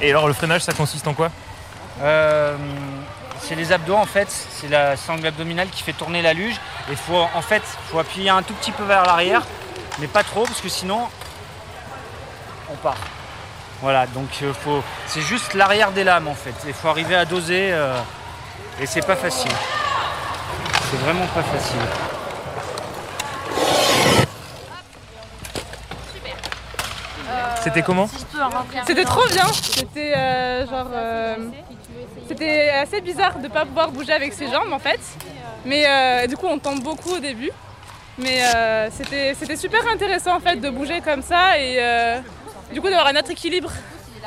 Et 0.00 0.10
alors 0.10 0.28
le 0.28 0.32
freinage, 0.32 0.62
ça 0.62 0.72
consiste 0.72 1.08
en 1.08 1.14
quoi? 1.14 1.28
C'est 3.50 3.56
les 3.56 3.72
abdos 3.72 3.96
en 3.96 4.06
fait, 4.06 4.28
c'est 4.30 4.68
la 4.68 4.96
sangle 4.96 5.26
abdominale 5.26 5.68
qui 5.70 5.82
fait 5.82 5.92
tourner 5.92 6.22
la 6.22 6.34
luge. 6.34 6.54
Et 6.88 6.94
faut 6.94 7.16
en 7.16 7.42
fait, 7.42 7.62
faut 7.90 7.98
appuyer 7.98 8.30
un 8.30 8.44
tout 8.44 8.54
petit 8.54 8.70
peu 8.70 8.84
vers 8.84 9.04
l'arrière, 9.04 9.42
mais 9.98 10.06
pas 10.06 10.22
trop 10.22 10.44
parce 10.44 10.60
que 10.60 10.68
sinon 10.68 11.08
on 12.72 12.76
part. 12.76 12.94
Voilà, 13.82 14.06
donc 14.06 14.28
euh, 14.42 14.52
faut, 14.52 14.84
c'est 15.08 15.22
juste 15.22 15.54
l'arrière 15.54 15.90
des 15.90 16.04
lames 16.04 16.28
en 16.28 16.34
fait. 16.34 16.54
Il 16.64 16.72
faut 16.72 16.86
arriver 16.86 17.16
à 17.16 17.24
doser 17.24 17.72
euh, 17.72 17.98
et 18.80 18.86
c'est 18.86 19.04
pas 19.04 19.16
facile. 19.16 19.50
C'est 20.88 20.98
vraiment 20.98 21.26
pas 21.26 21.42
facile. 21.42 21.80
C'était 27.64 27.82
comment? 27.82 28.08
C'était 28.86 29.04
trop 29.04 29.26
bien. 29.26 29.46
C'était 29.52 30.14
euh, 30.16 30.66
genre 30.68 30.86
c'était 32.28 32.70
assez 32.70 33.00
bizarre 33.00 33.38
de 33.38 33.44
ne 33.44 33.48
pas 33.48 33.64
pouvoir 33.64 33.90
bouger 33.90 34.12
avec 34.12 34.32
ses 34.32 34.46
jambes 34.46 34.72
en 34.72 34.78
fait. 34.78 35.00
Mais 35.64 35.84
euh, 35.86 36.26
du 36.26 36.36
coup 36.36 36.46
on 36.46 36.58
tombe 36.58 36.82
beaucoup 36.82 37.14
au 37.16 37.18
début. 37.18 37.50
Mais 38.18 38.42
euh, 38.54 38.88
c'était 38.90 39.56
super 39.56 39.80
intéressant 39.88 40.36
en 40.36 40.40
fait 40.40 40.56
de 40.56 40.68
bouger 40.68 41.00
comme 41.00 41.22
ça 41.22 41.58
et 41.58 41.76
euh, 41.78 42.18
du 42.72 42.80
coup 42.80 42.88
d'avoir 42.88 43.06
un 43.06 43.16
autre 43.16 43.30
équilibre. 43.30 43.70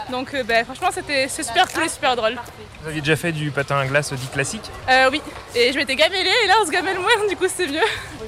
Donc 0.09 0.36
ben, 0.45 0.65
franchement 0.65 0.89
c'était 0.91 1.27
super 1.27 1.71
cool 1.71 1.83
et 1.83 1.89
super 1.89 2.15
drôle. 2.15 2.36
Vous 2.81 2.89
aviez 2.89 3.01
déjà 3.01 3.15
fait 3.15 3.31
du 3.31 3.51
patin 3.51 3.77
à 3.77 3.86
glace 3.86 4.12
dit 4.13 4.27
classique? 4.27 4.69
Oui, 5.12 5.21
et 5.55 5.71
je 5.71 5.77
m'étais 5.77 5.95
gamellée 5.95 6.33
et 6.43 6.47
là 6.47 6.55
on 6.62 6.65
se 6.65 6.71
gamelle 6.71 6.97
moins 6.97 7.27
du 7.29 7.36
coup 7.36 7.45
c'est 7.47 7.67
mieux. 7.67 7.79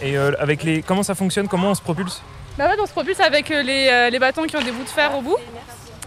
Et 0.01 0.15
avec 0.17 0.63
les... 0.63 0.81
comment 0.84 1.03
ça 1.03 1.15
fonctionne? 1.15 1.47
Comment 1.47 1.71
on 1.71 1.75
se 1.75 1.81
propulse? 1.81 2.21
Bah 2.58 2.67
ouais 2.67 2.75
on 2.79 2.86
se 2.86 2.91
propulse 2.91 3.19
avec 3.19 3.49
les, 3.49 4.10
les 4.12 4.19
bâtons 4.19 4.43
qui 4.43 4.55
ont 4.55 4.62
des 4.62 4.71
bouts 4.71 4.84
de 4.84 4.89
fer 4.89 5.17
au 5.17 5.21
bout. 5.21 5.38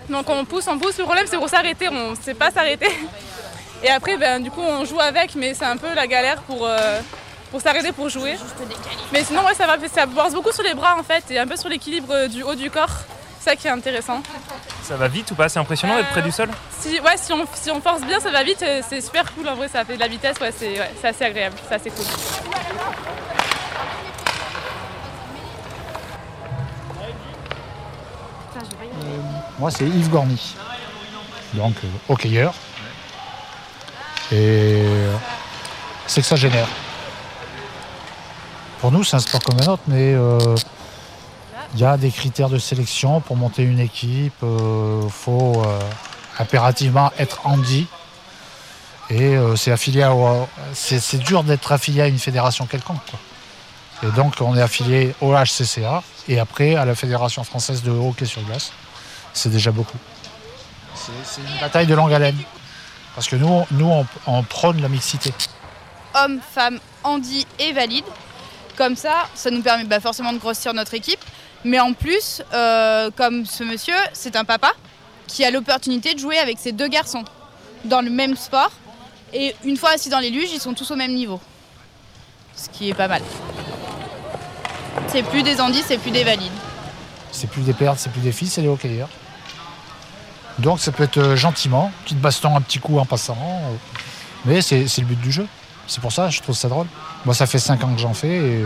Donc 0.08 0.30
on 0.30 0.44
pousse, 0.44 0.66
on 0.68 0.78
pousse. 0.78 0.96
Le 0.98 1.04
problème 1.04 1.26
c'est 1.28 1.36
pour 1.36 1.48
s'arrêter, 1.48 1.88
on 1.88 2.10
ne 2.10 2.16
sait 2.16 2.34
pas 2.34 2.50
s'arrêter. 2.50 2.88
Et 3.82 3.90
après, 3.90 4.16
ben, 4.16 4.42
du 4.42 4.50
coup, 4.50 4.60
on 4.60 4.84
joue 4.84 5.00
avec, 5.00 5.34
mais 5.34 5.54
c'est 5.54 5.64
un 5.64 5.76
peu 5.76 5.92
la 5.94 6.06
galère 6.06 6.42
pour, 6.42 6.66
euh, 6.66 7.00
pour 7.50 7.60
s'arrêter 7.60 7.92
pour 7.92 8.08
jouer. 8.08 8.36
Mais 9.12 9.22
sinon, 9.22 9.44
ouais, 9.44 9.54
ça 9.54 9.66
va, 9.66 9.76
ça 9.88 10.06
force 10.06 10.34
beaucoup 10.34 10.52
sur 10.52 10.64
les 10.64 10.74
bras 10.74 10.96
en 10.98 11.02
fait, 11.02 11.24
et 11.30 11.38
un 11.38 11.46
peu 11.46 11.56
sur 11.56 11.68
l'équilibre 11.68 12.26
du 12.26 12.42
haut 12.42 12.54
du 12.54 12.70
corps. 12.70 12.90
C'est 13.38 13.50
ça 13.50 13.56
qui 13.56 13.68
est 13.68 13.70
intéressant. 13.70 14.20
Ça 14.82 14.96
va 14.96 15.06
vite 15.06 15.30
ou 15.30 15.34
pas? 15.34 15.48
C'est 15.48 15.60
impressionnant 15.60 15.96
d'être 15.96 16.10
près 16.10 16.22
du 16.22 16.32
sol? 16.32 16.48
si, 16.80 16.98
Ouais, 17.00 17.16
si 17.16 17.32
on, 17.32 17.46
si 17.54 17.70
on, 17.70 17.80
force 17.80 18.02
bien, 18.02 18.18
ça 18.18 18.30
va 18.30 18.42
vite. 18.42 18.62
Euh, 18.62 18.82
c'est 18.88 19.00
super 19.00 19.32
cool 19.34 19.48
en 19.48 19.54
vrai, 19.54 19.68
ça 19.68 19.84
fait 19.84 19.94
de 19.94 20.00
la 20.00 20.08
vitesse, 20.08 20.38
ouais, 20.40 20.52
c'est 20.56 20.78
ouais, 20.78 20.90
assez 21.04 21.24
agréable, 21.24 21.56
c'est 21.68 21.74
assez 21.74 21.90
cool. 21.90 22.04
moi, 29.58 29.70
c'est 29.70 29.86
Yves 29.86 30.10
Gorny, 30.10 30.56
donc 31.54 31.74
euh, 31.84 32.12
hockeyeur. 32.12 32.54
Et 34.32 34.84
c'est 36.06 36.20
que 36.20 36.26
ça 36.26 36.36
génère. 36.36 36.68
Pour 38.80 38.92
nous, 38.92 39.02
c'est 39.02 39.16
un 39.16 39.20
sport 39.20 39.42
comme 39.42 39.60
un 39.60 39.66
autre, 39.66 39.82
mais 39.88 40.14
euh, 40.14 40.54
il 41.74 41.80
y 41.80 41.84
a 41.84 41.96
des 41.96 42.10
critères 42.10 42.48
de 42.48 42.58
sélection 42.58 43.20
pour 43.20 43.36
monter 43.36 43.62
une 43.62 43.80
équipe. 43.80 44.34
Il 44.42 44.48
euh, 44.48 45.08
faut 45.08 45.62
euh, 45.64 45.80
impérativement 46.38 47.12
être 47.18 47.40
handi. 47.44 47.86
Et 49.10 49.38
c'est 49.56 49.72
affilié 49.72 50.02
à, 50.02 50.12
c'est, 50.74 51.16
dur 51.16 51.42
d'être 51.42 51.72
affilié 51.72 52.02
à 52.02 52.08
une 52.08 52.18
fédération 52.18 52.66
quelconque. 52.66 52.98
Et 54.02 54.08
donc 54.08 54.34
on 54.42 54.54
est 54.54 54.60
affilié 54.60 55.14
au 55.22 55.32
HCCA 55.32 56.02
et 56.28 56.38
après 56.38 56.74
à 56.74 56.84
la 56.84 56.94
Fédération 56.94 57.42
française 57.42 57.82
de 57.82 57.90
hockey 57.90 58.26
sur 58.26 58.42
glace. 58.42 58.70
C'est 59.32 59.48
déjà 59.48 59.70
beaucoup. 59.70 59.96
c'est 60.94 61.40
une 61.40 61.58
bataille 61.58 61.86
de 61.86 61.94
longue 61.94 62.12
haleine. 62.12 62.36
Parce 63.18 63.26
que 63.26 63.34
nous, 63.34 63.64
nous 63.72 64.06
on, 64.28 64.42
prône 64.44 64.80
la 64.80 64.88
mixité. 64.88 65.32
Hommes, 66.14 66.38
femmes, 66.54 66.78
handi 67.02 67.48
et 67.58 67.72
valide. 67.72 68.04
Comme 68.76 68.94
ça, 68.94 69.26
ça 69.34 69.50
nous 69.50 69.60
permet 69.60 69.82
bah, 69.82 69.98
forcément 69.98 70.32
de 70.32 70.38
grossir 70.38 70.72
notre 70.72 70.94
équipe. 70.94 71.18
Mais 71.64 71.80
en 71.80 71.94
plus, 71.94 72.42
euh, 72.54 73.10
comme 73.16 73.44
ce 73.44 73.64
monsieur, 73.64 73.96
c'est 74.12 74.36
un 74.36 74.44
papa 74.44 74.70
qui 75.26 75.44
a 75.44 75.50
l'opportunité 75.50 76.14
de 76.14 76.20
jouer 76.20 76.38
avec 76.38 76.60
ses 76.60 76.70
deux 76.70 76.86
garçons 76.86 77.24
dans 77.86 78.02
le 78.02 78.10
même 78.10 78.36
sport. 78.36 78.70
Et 79.32 79.56
une 79.64 79.76
fois 79.76 79.90
assis 79.94 80.10
dans 80.10 80.20
les 80.20 80.30
luges, 80.30 80.52
ils 80.52 80.60
sont 80.60 80.74
tous 80.74 80.88
au 80.92 80.96
même 80.96 81.12
niveau. 81.12 81.40
Ce 82.54 82.68
qui 82.68 82.88
est 82.88 82.94
pas 82.94 83.08
mal. 83.08 83.22
C'est 85.08 85.24
plus 85.24 85.42
des 85.42 85.60
handis, 85.60 85.82
c'est 85.84 85.98
plus 85.98 86.12
des 86.12 86.22
valides. 86.22 86.52
C'est 87.32 87.50
plus 87.50 87.62
des 87.62 87.74
pertes, 87.74 87.98
c'est 87.98 88.12
plus 88.12 88.20
des 88.20 88.30
filles, 88.30 88.46
c'est 88.46 88.62
les 88.62 88.68
hockeyeurs. 88.68 89.10
Donc 90.58 90.80
ça 90.80 90.92
peut 90.92 91.04
être 91.04 91.18
euh, 91.18 91.36
gentiment, 91.36 91.92
petite 92.04 92.20
baston, 92.20 92.56
un 92.56 92.60
petit 92.60 92.78
coup 92.78 92.98
en 92.98 93.04
passant. 93.04 93.38
Euh, 93.40 93.74
mais 94.44 94.62
c'est 94.62 94.84
le 94.98 95.04
but 95.04 95.20
du 95.20 95.32
jeu. 95.32 95.46
C'est 95.86 96.00
pour 96.00 96.12
ça, 96.12 96.30
je 96.30 96.40
trouve 96.40 96.56
ça 96.56 96.68
drôle. 96.68 96.86
Moi, 97.24 97.34
ça 97.34 97.46
fait 97.46 97.58
5 97.58 97.82
ans 97.84 97.94
que 97.94 98.00
j'en 98.00 98.14
fais 98.14 98.36
et 98.36 98.62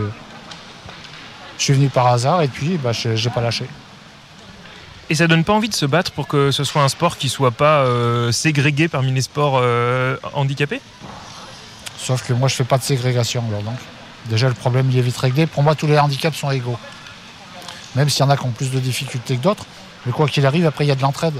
je 1.57 1.63
suis 1.63 1.73
venu 1.73 1.89
par 1.89 2.07
hasard 2.07 2.41
et 2.41 2.47
puis 2.47 2.77
bah, 2.77 2.91
je 2.91 3.09
n'ai 3.09 3.33
pas 3.33 3.41
lâché. 3.41 3.65
Et 5.09 5.15
ça 5.15 5.27
donne 5.27 5.43
pas 5.43 5.53
envie 5.53 5.69
de 5.69 5.73
se 5.73 5.85
battre 5.85 6.11
pour 6.11 6.27
que 6.27 6.51
ce 6.51 6.63
soit 6.63 6.81
un 6.81 6.87
sport 6.87 7.17
qui 7.17 7.29
soit 7.29 7.51
pas 7.51 7.79
euh, 7.79 8.31
ségrégué 8.31 8.87
parmi 8.87 9.11
les 9.11 9.21
sports 9.21 9.59
euh, 9.61 10.17
handicapés? 10.33 10.81
Sauf 11.97 12.25
que 12.25 12.33
moi, 12.33 12.47
je 12.47 12.55
fais 12.55 12.63
pas 12.63 12.77
de 12.77 12.83
ségrégation. 12.83 13.43
Alors 13.49 13.63
donc, 13.63 13.77
déjà, 14.29 14.47
le 14.47 14.53
problème, 14.53 14.89
il 14.91 14.97
est 14.97 15.01
vite 15.01 15.17
réglé. 15.17 15.45
Pour 15.45 15.61
moi, 15.61 15.75
tous 15.75 15.87
les 15.87 15.99
handicaps 15.99 16.37
sont 16.37 16.51
égaux. 16.51 16.77
Même 17.95 18.09
s'il 18.09 18.21
y 18.21 18.23
en 18.23 18.29
a 18.29 18.37
qui 18.37 18.45
ont 18.45 18.51
plus 18.51 18.71
de 18.71 18.79
difficultés 18.79 19.37
que 19.37 19.43
d'autres. 19.43 19.65
Mais 20.05 20.11
quoi 20.11 20.27
qu'il 20.27 20.45
arrive, 20.45 20.65
après, 20.65 20.85
il 20.85 20.87
y 20.87 20.91
a 20.91 20.95
de 20.95 21.01
l'entraide. 21.01 21.35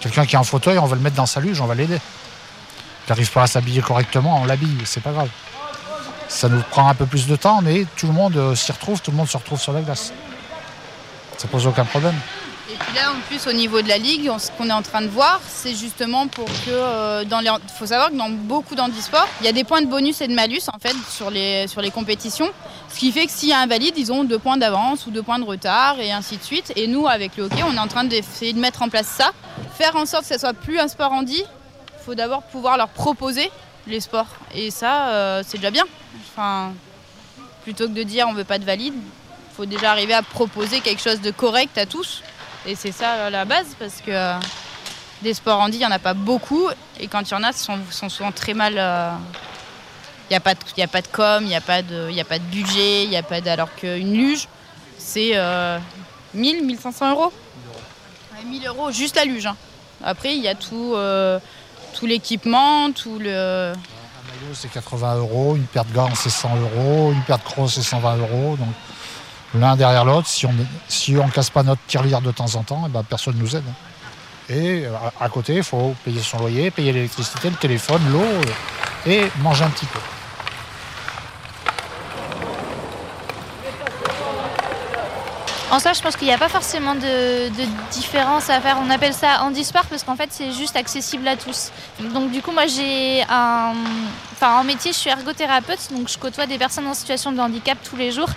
Quelqu'un 0.00 0.24
qui 0.24 0.36
a 0.36 0.40
un 0.40 0.44
fauteuil, 0.44 0.78
on 0.78 0.86
va 0.86 0.96
le 0.96 1.02
mettre 1.02 1.16
dans 1.16 1.26
sa 1.26 1.40
luge, 1.40 1.60
on 1.60 1.66
va 1.66 1.74
l'aider. 1.74 1.98
Il 3.06 3.10
n'arrive 3.10 3.30
pas 3.30 3.42
à 3.42 3.46
s'habiller 3.46 3.82
correctement, 3.82 4.40
on 4.40 4.46
l'habille, 4.46 4.76
c'est 4.84 5.02
pas 5.02 5.12
grave. 5.12 5.28
Ça 6.28 6.48
nous 6.48 6.62
prend 6.70 6.88
un 6.88 6.94
peu 6.94 7.06
plus 7.06 7.26
de 7.26 7.36
temps, 7.36 7.60
mais 7.60 7.84
tout 7.96 8.06
le 8.06 8.12
monde 8.12 8.36
euh, 8.36 8.54
s'y 8.54 8.72
retrouve, 8.72 9.00
tout 9.00 9.10
le 9.10 9.16
monde 9.16 9.28
se 9.28 9.36
retrouve 9.36 9.60
sur 9.60 9.72
la 9.72 9.82
glace. 9.82 10.12
Ça 11.36 11.48
pose 11.48 11.66
aucun 11.66 11.84
problème. 11.84 12.14
Et 12.72 12.76
puis 12.76 12.94
là, 12.94 13.10
en 13.10 13.20
plus, 13.26 13.48
au 13.48 13.52
niveau 13.52 13.82
de 13.82 13.88
la 13.88 13.98
ligue, 13.98 14.30
ce 14.38 14.52
qu'on 14.52 14.68
est 14.68 14.72
en 14.72 14.82
train 14.82 15.02
de 15.02 15.08
voir, 15.08 15.40
c'est 15.48 15.74
justement 15.74 16.28
pour 16.28 16.44
que 16.44 16.68
euh, 16.68 17.24
dans 17.24 17.42
faut 17.76 17.86
savoir 17.86 18.10
que 18.10 18.16
dans 18.16 18.28
beaucoup 18.28 18.76
d'handisports, 18.76 19.26
il 19.40 19.46
y 19.46 19.48
a 19.48 19.52
des 19.52 19.64
points 19.64 19.82
de 19.82 19.88
bonus 19.88 20.20
et 20.20 20.28
de 20.28 20.34
malus 20.34 20.62
en 20.72 20.78
fait 20.78 20.94
sur 21.10 21.30
les, 21.30 21.66
sur 21.66 21.80
les 21.80 21.90
compétitions. 21.90 22.48
Ce 22.88 22.98
qui 23.00 23.10
fait 23.10 23.26
que 23.26 23.32
s'il 23.32 23.48
y 23.48 23.52
a 23.52 23.58
un 23.58 23.66
valide, 23.66 23.94
ils 23.96 24.12
ont 24.12 24.22
deux 24.22 24.38
points 24.38 24.56
d'avance 24.56 25.06
ou 25.06 25.10
deux 25.10 25.22
points 25.22 25.40
de 25.40 25.44
retard 25.44 25.98
et 25.98 26.12
ainsi 26.12 26.36
de 26.36 26.44
suite. 26.44 26.72
Et 26.76 26.86
nous, 26.86 27.08
avec 27.08 27.36
le 27.36 27.44
hockey, 27.44 27.62
on 27.64 27.74
est 27.74 27.78
en 27.80 27.88
train 27.88 28.04
d'essayer 28.04 28.52
de 28.52 28.60
mettre 28.60 28.82
en 28.82 28.88
place 28.88 29.08
ça, 29.08 29.32
faire 29.76 29.96
en 29.96 30.06
sorte 30.06 30.28
que 30.28 30.34
ce 30.34 30.38
soit 30.38 30.54
plus 30.54 30.78
un 30.78 30.86
sport 30.86 31.10
handi. 31.10 31.42
Il 31.42 32.04
faut 32.04 32.14
d'abord 32.14 32.42
pouvoir 32.44 32.76
leur 32.76 32.88
proposer 32.88 33.50
les 33.88 33.98
sports. 33.98 34.28
Et 34.54 34.70
ça, 34.70 35.08
euh, 35.08 35.42
c'est 35.44 35.58
déjà 35.58 35.72
bien. 35.72 35.84
Enfin, 36.28 36.72
plutôt 37.64 37.88
que 37.88 37.94
de 37.94 38.02
dire 38.04 38.26
on 38.28 38.32
veut 38.32 38.44
pas 38.44 38.60
de 38.60 38.64
valide, 38.64 38.94
il 38.94 39.56
faut 39.56 39.66
déjà 39.66 39.90
arriver 39.90 40.14
à 40.14 40.22
proposer 40.22 40.80
quelque 40.80 41.02
chose 41.02 41.20
de 41.20 41.32
correct 41.32 41.76
à 41.76 41.84
tous. 41.84 42.22
Et 42.66 42.74
c'est 42.74 42.92
ça 42.92 43.30
la 43.30 43.44
base 43.44 43.74
parce 43.78 43.96
que 44.04 44.10
euh, 44.10 44.34
des 45.22 45.34
sports 45.34 45.60
handi, 45.60 45.76
il 45.76 45.80
n'y 45.80 45.86
en 45.86 45.90
a 45.90 45.98
pas 45.98 46.14
beaucoup. 46.14 46.68
Et 46.98 47.06
quand 47.08 47.22
il 47.22 47.30
y 47.32 47.34
en 47.36 47.42
a, 47.42 47.52
ce 47.52 47.64
sont, 47.64 47.78
sont 47.90 48.08
souvent 48.08 48.32
très 48.32 48.54
mal. 48.54 48.74
euh, 48.76 49.10
Il 50.28 50.34
n'y 50.34 50.36
a, 50.36 50.40
pas 50.40 50.54
de- 50.54 50.60
il 50.76 50.80
y 50.80 50.84
a 50.84 50.88
pas 50.88 51.00
de 51.02 51.08
com, 51.08 51.42
il 51.42 51.48
n'y 51.48 51.56
a, 51.56 51.60
pas 51.60 51.82
de- 51.82 52.06
il 52.10 52.14
y 52.14 52.20
a 52.20 52.24
pas 52.24 52.38
de 52.38 52.44
budget, 52.44 53.04
il 53.04 53.10
y 53.10 53.16
a 53.16 53.22
pas 53.22 53.40
de, 53.40 53.48
alors 53.48 53.74
qu'une 53.74 54.12
luge, 54.14 54.46
c'est 54.98 55.30
euh, 55.34 55.78
1000, 56.34 56.64
1500 56.64 57.10
euros. 57.10 57.32
Ouais, 58.32 58.44
1000 58.44 58.64
euros, 58.66 58.92
juste 58.92 59.16
la 59.16 59.24
luge. 59.24 59.46
hein. 59.46 59.56
Après, 60.04 60.34
il 60.36 60.40
y 60.42 60.46
a 60.48 60.54
tout, 60.54 60.92
euh, 60.94 61.40
tout 61.94 62.06
l'équipement, 62.06 62.92
tout 62.92 63.18
le. 63.18 63.72
maillot, 63.72 64.54
c'est 64.54 64.70
80 64.70 65.16
euros, 65.16 65.56
une 65.56 65.64
paire 65.64 65.84
de 65.84 65.92
gants, 65.92 66.14
c'est 66.14 66.30
100 66.30 66.54
euros, 66.56 67.10
une 67.12 67.22
paire 67.22 67.38
de 67.38 67.42
crocs, 67.44 67.68
c'est 67.70 67.82
120 67.82 68.16
euros. 68.18 68.56
Donc, 68.56 68.68
l'un 69.54 69.76
derrière 69.76 70.04
l'autre, 70.04 70.28
si 70.28 70.46
on 70.46 70.54
on 71.22 71.28
casse 71.28 71.50
pas 71.50 71.62
notre 71.62 71.80
tirelire 71.86 72.20
de 72.20 72.30
temps 72.30 72.54
en 72.54 72.62
temps, 72.62 72.84
eh 72.86 72.88
ben, 72.88 73.02
personne 73.02 73.36
ne 73.36 73.40
nous 73.40 73.56
aide. 73.56 73.64
Et 74.48 74.84
euh, 74.84 74.90
à, 75.20 75.28
côté, 75.28 75.56
il 75.56 75.62
faut 75.62 75.94
payer 76.04 76.20
son 76.20 76.38
loyer, 76.38 76.70
payer 76.70 76.92
l'électricité, 76.92 77.50
le 77.50 77.56
téléphone, 77.56 78.02
l'eau 78.12 78.20
euh, 78.20 78.42
et 79.06 79.30
manger 79.42 79.64
un 79.64 79.70
petit 79.70 79.86
peu. 79.86 80.00
En 85.70 85.78
soi, 85.78 85.92
je 85.92 86.02
pense 86.02 86.16
qu'il 86.16 86.26
n'y 86.26 86.34
a 86.34 86.38
pas 86.38 86.48
forcément 86.48 86.96
de, 86.96 87.48
de 87.48 87.92
différence 87.92 88.50
à 88.50 88.60
faire. 88.60 88.76
On 88.84 88.90
appelle 88.90 89.14
ça 89.14 89.42
handisport 89.42 89.86
parce 89.86 90.02
qu'en 90.02 90.16
fait, 90.16 90.28
c'est 90.32 90.50
juste 90.50 90.74
accessible 90.74 91.28
à 91.28 91.36
tous. 91.36 91.70
Donc, 92.12 92.32
du 92.32 92.42
coup, 92.42 92.50
moi, 92.50 92.66
j'ai 92.66 93.22
un. 93.30 93.74
Enfin, 94.42 94.58
en 94.58 94.64
métier, 94.64 94.90
je 94.92 94.96
suis 94.96 95.10
ergothérapeute, 95.10 95.92
donc 95.92 96.08
je 96.08 96.16
côtoie 96.16 96.46
des 96.46 96.56
personnes 96.56 96.86
en 96.86 96.94
situation 96.94 97.30
de 97.30 97.38
handicap 97.38 97.76
tous 97.84 97.96
les 97.96 98.10
jours. 98.10 98.30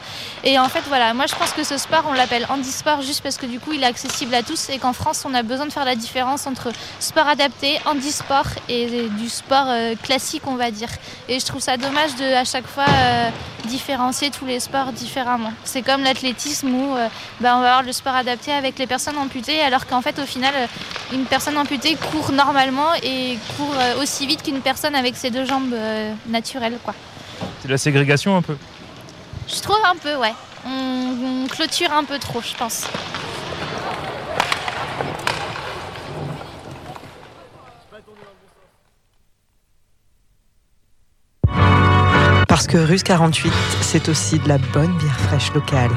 Et 0.43 0.59
en 0.59 0.67
fait, 0.67 0.81
voilà, 0.89 1.13
moi, 1.13 1.27
je 1.27 1.35
pense 1.35 1.53
que 1.53 1.63
ce 1.63 1.77
sport, 1.77 2.03
on 2.09 2.11
l'appelle 2.11 2.45
handisport 2.49 3.01
juste 3.01 3.21
parce 3.21 3.37
que 3.37 3.45
du 3.45 3.57
coup, 3.57 3.71
il 3.71 3.81
est 3.81 3.85
accessible 3.85 4.35
à 4.35 4.43
tous 4.43 4.67
et 4.69 4.79
qu'en 4.79 4.91
France, 4.91 5.23
on 5.25 5.33
a 5.33 5.43
besoin 5.43 5.65
de 5.65 5.71
faire 5.71 5.85
la 5.85 5.95
différence 5.95 6.45
entre 6.45 6.73
sport 6.99 7.29
adapté, 7.29 7.79
handisport 7.85 8.47
et 8.67 9.07
du 9.17 9.29
sport 9.29 9.67
euh, 9.69 9.95
classique, 9.95 10.43
on 10.45 10.55
va 10.55 10.71
dire. 10.71 10.89
Et 11.29 11.39
je 11.39 11.45
trouve 11.45 11.61
ça 11.61 11.77
dommage 11.77 12.17
de, 12.17 12.35
à 12.35 12.43
chaque 12.43 12.67
fois, 12.67 12.83
euh, 12.85 13.29
différencier 13.63 14.29
tous 14.29 14.45
les 14.45 14.59
sports 14.59 14.91
différemment. 14.91 15.53
C'est 15.63 15.83
comme 15.83 16.03
l'athlétisme 16.03 16.67
où 16.67 16.97
euh, 16.97 17.07
bah, 17.39 17.55
on 17.55 17.61
va 17.61 17.69
avoir 17.69 17.83
le 17.83 17.93
sport 17.93 18.13
adapté 18.13 18.51
avec 18.51 18.77
les 18.77 18.87
personnes 18.87 19.17
amputées, 19.17 19.61
alors 19.61 19.87
qu'en 19.87 20.01
fait, 20.01 20.19
au 20.19 20.25
final, 20.25 20.53
une 21.13 21.23
personne 21.23 21.57
amputée 21.57 21.95
court 21.95 22.33
normalement 22.33 22.93
et 23.01 23.37
court 23.55 23.73
aussi 24.01 24.27
vite 24.27 24.43
qu'une 24.43 24.59
personne 24.59 24.95
avec 24.95 25.15
ses 25.15 25.29
deux 25.29 25.45
jambes 25.45 25.73
euh, 25.93 26.13
naturelles, 26.27 26.77
quoi. 26.83 26.93
C'est 27.61 27.67
de 27.67 27.73
la 27.73 27.77
ségrégation 27.77 28.35
un 28.35 28.41
peu. 28.41 28.57
Je 29.47 29.61
trouve 29.61 29.79
un 29.85 29.95
peu, 29.95 30.15
ouais. 30.15 30.33
On, 30.65 31.43
on 31.43 31.47
clôture 31.47 31.91
un 31.91 32.03
peu 32.03 32.17
trop, 32.19 32.41
je 32.41 32.55
pense. 32.55 32.87
Parce 42.47 42.67
que 42.67 42.77
Russe 42.77 43.03
48, 43.03 43.51
c'est 43.81 44.09
aussi 44.09 44.37
de 44.37 44.47
la 44.47 44.57
bonne 44.57 44.95
bière 44.97 45.19
fraîche 45.21 45.51
locale. 45.53 45.91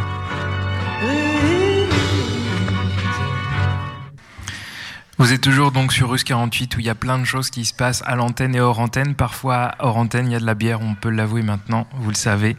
Vous 5.19 5.33
êtes 5.33 5.41
toujours 5.41 5.73
donc 5.73 5.95
sur 5.95 6.11
Russe 6.11 6.25
48 6.25 6.77
où 6.77 6.81
il 6.81 6.87
y 6.87 6.91
a 6.91 6.95
plein 6.95 7.19
de 7.19 7.25
choses 7.25 7.49
qui 7.49 7.65
se 7.65 7.73
passent 7.73 8.03
à 8.05 8.17
l'antenne 8.17 8.55
et 8.55 8.61
hors 8.61 8.79
antenne. 8.79 9.15
Parfois, 9.15 9.75
hors 9.79 9.97
antenne, 9.97 10.27
il 10.27 10.33
y 10.33 10.37
a 10.37 10.41
de 10.41 10.45
la 10.45 10.55
bière, 10.55 10.83
on 10.83 10.95
peut 10.95 11.09
l'avouer 11.09 11.41
maintenant, 11.41 11.87
vous 11.95 12.11
le 12.11 12.17
savez. 12.17 12.55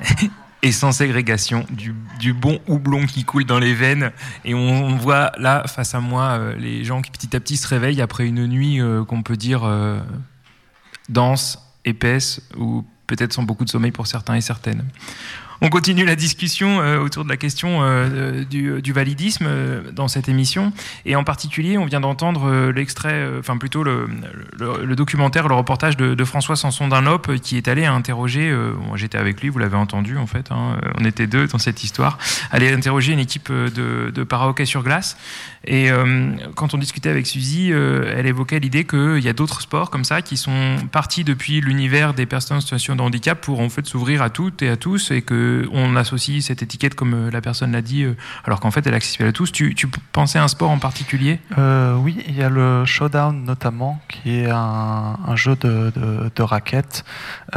et 0.62 0.70
sans 0.70 0.92
ségrégation, 0.92 1.64
du, 1.70 2.32
bon 2.34 2.60
houblon 2.68 3.06
qui 3.06 3.24
coule 3.24 3.46
dans 3.46 3.58
les 3.58 3.72
veines. 3.72 4.12
Et 4.44 4.54
on, 4.54 4.58
on 4.58 4.96
voit 4.96 5.32
là, 5.38 5.64
face 5.66 5.94
à 5.94 6.00
moi, 6.00 6.38
euh, 6.38 6.54
les 6.56 6.84
gens 6.84 7.00
qui 7.00 7.10
petit 7.10 7.34
à 7.34 7.40
petit 7.40 7.56
se 7.56 7.66
réveillent 7.66 8.02
après 8.02 8.26
une 8.26 8.46
nuit 8.46 8.82
euh, 8.82 9.02
qu'on 9.04 9.22
peut 9.22 9.38
dire 9.38 9.64
euh, 9.64 9.98
dense, 11.08 11.58
épaisse, 11.86 12.42
ou 12.58 12.84
peut-être 13.06 13.32
sans 13.32 13.44
beaucoup 13.44 13.64
de 13.64 13.70
sommeil 13.70 13.92
pour 13.92 14.06
certains 14.06 14.34
et 14.34 14.42
certaines. 14.42 14.84
On 15.64 15.70
continue 15.70 16.04
la 16.04 16.14
discussion 16.14 16.82
euh, 16.82 16.98
autour 16.98 17.24
de 17.24 17.30
la 17.30 17.38
question 17.38 17.78
euh, 17.80 18.44
du, 18.44 18.82
du 18.82 18.92
validisme 18.92 19.46
euh, 19.48 19.80
dans 19.92 20.08
cette 20.08 20.28
émission. 20.28 20.74
Et 21.06 21.16
en 21.16 21.24
particulier, 21.24 21.78
on 21.78 21.86
vient 21.86 22.02
d'entendre 22.02 22.50
euh, 22.50 22.70
l'extrait, 22.70 23.14
euh, 23.14 23.38
enfin 23.40 23.56
plutôt 23.56 23.82
le, 23.82 24.06
documentaire, 24.94 25.48
le 25.48 25.54
reportage 25.54 25.96
de, 25.96 26.14
de 26.14 26.24
François 26.26 26.56
Sanson 26.56 26.86
Dunlop 26.88 27.30
euh, 27.30 27.38
qui 27.38 27.56
est 27.56 27.66
allé 27.66 27.86
interroger, 27.86 28.50
euh, 28.50 28.74
j'étais 28.96 29.16
avec 29.16 29.40
lui, 29.40 29.48
vous 29.48 29.58
l'avez 29.58 29.78
entendu 29.78 30.18
en 30.18 30.26
fait, 30.26 30.52
hein, 30.52 30.76
euh, 30.84 30.90
on 31.00 31.04
était 31.06 31.26
deux 31.26 31.46
dans 31.46 31.56
cette 31.56 31.82
histoire, 31.82 32.18
aller 32.50 32.70
interroger 32.70 33.14
une 33.14 33.18
équipe 33.18 33.48
euh, 33.50 33.70
de, 33.70 34.10
de 34.10 34.22
para-hockey 34.22 34.66
sur 34.66 34.82
glace. 34.82 35.16
Et 35.66 35.90
euh, 35.90 36.32
quand 36.56 36.74
on 36.74 36.78
discutait 36.78 37.08
avec 37.08 37.26
Suzy, 37.26 37.72
euh, 37.72 38.12
elle 38.14 38.26
évoquait 38.26 38.60
l'idée 38.60 38.84
qu'il 38.84 39.20
y 39.20 39.28
a 39.28 39.32
d'autres 39.32 39.62
sports 39.62 39.88
comme 39.88 40.04
ça 40.04 40.20
qui 40.20 40.36
sont 40.36 40.76
partis 40.92 41.24
depuis 41.24 41.62
l'univers 41.62 42.12
des 42.12 42.26
personnes 42.26 42.58
en 42.58 42.60
situation 42.60 42.96
de 42.96 43.00
handicap 43.00 43.40
pour 43.40 43.60
en 43.60 43.70
fait 43.70 43.86
s'ouvrir 43.86 44.20
à 44.20 44.28
toutes 44.28 44.60
et 44.60 44.68
à 44.68 44.76
tous 44.76 45.10
et 45.10 45.22
que 45.22 45.53
on 45.72 45.96
associe 45.96 46.42
cette 46.44 46.62
étiquette 46.62 46.94
comme 46.94 47.14
euh, 47.14 47.30
la 47.30 47.40
personne 47.40 47.72
l'a 47.72 47.82
dit, 47.82 48.04
euh, 48.04 48.16
alors 48.44 48.60
qu'en 48.60 48.70
fait 48.70 48.86
elle 48.86 48.94
est 48.94 48.96
accessible 48.96 49.28
à 49.28 49.32
tous. 49.32 49.52
Tu, 49.52 49.74
pensais 50.12 50.38
à 50.38 50.44
un 50.44 50.48
sport 50.48 50.70
en 50.70 50.78
particulier? 50.78 51.40
Euh, 51.58 51.96
oui, 51.96 52.16
il 52.28 52.36
y 52.36 52.42
a 52.42 52.48
le 52.48 52.84
Showdown 52.84 53.44
notamment, 53.44 54.00
qui 54.08 54.40
est 54.40 54.50
un, 54.50 55.16
jeu 55.34 55.56
de, 55.56 55.92
de, 56.34 56.42
raquettes, 56.42 57.04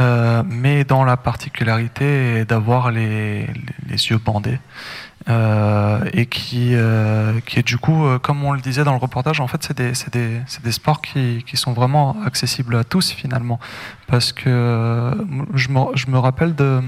euh, 0.00 0.42
mais 0.46 0.84
dans 0.84 1.04
la 1.04 1.16
particularité 1.16 2.44
d'avoir 2.44 2.90
les, 2.90 3.46
yeux 3.88 4.18
bandés. 4.18 4.58
Euh, 5.28 6.08
et 6.14 6.24
qui, 6.24 6.70
euh, 6.74 7.40
qui 7.44 7.58
est 7.58 7.66
du 7.66 7.76
coup, 7.76 8.06
euh, 8.06 8.18
comme 8.18 8.42
on 8.44 8.52
le 8.52 8.60
disait 8.60 8.84
dans 8.84 8.92
le 8.92 8.98
reportage, 8.98 9.40
en 9.40 9.46
fait, 9.46 9.62
c'est 9.62 10.12
des, 10.14 10.72
sports 10.72 11.02
qui, 11.02 11.44
sont 11.54 11.74
vraiment 11.74 12.16
accessibles 12.24 12.76
à 12.76 12.84
tous 12.84 13.10
finalement. 13.10 13.58
Parce 14.06 14.32
que 14.32 14.48
euh, 14.48 15.14
je 15.54 15.68
me 15.70 16.18
rappelle 16.18 16.54
de 16.54 16.80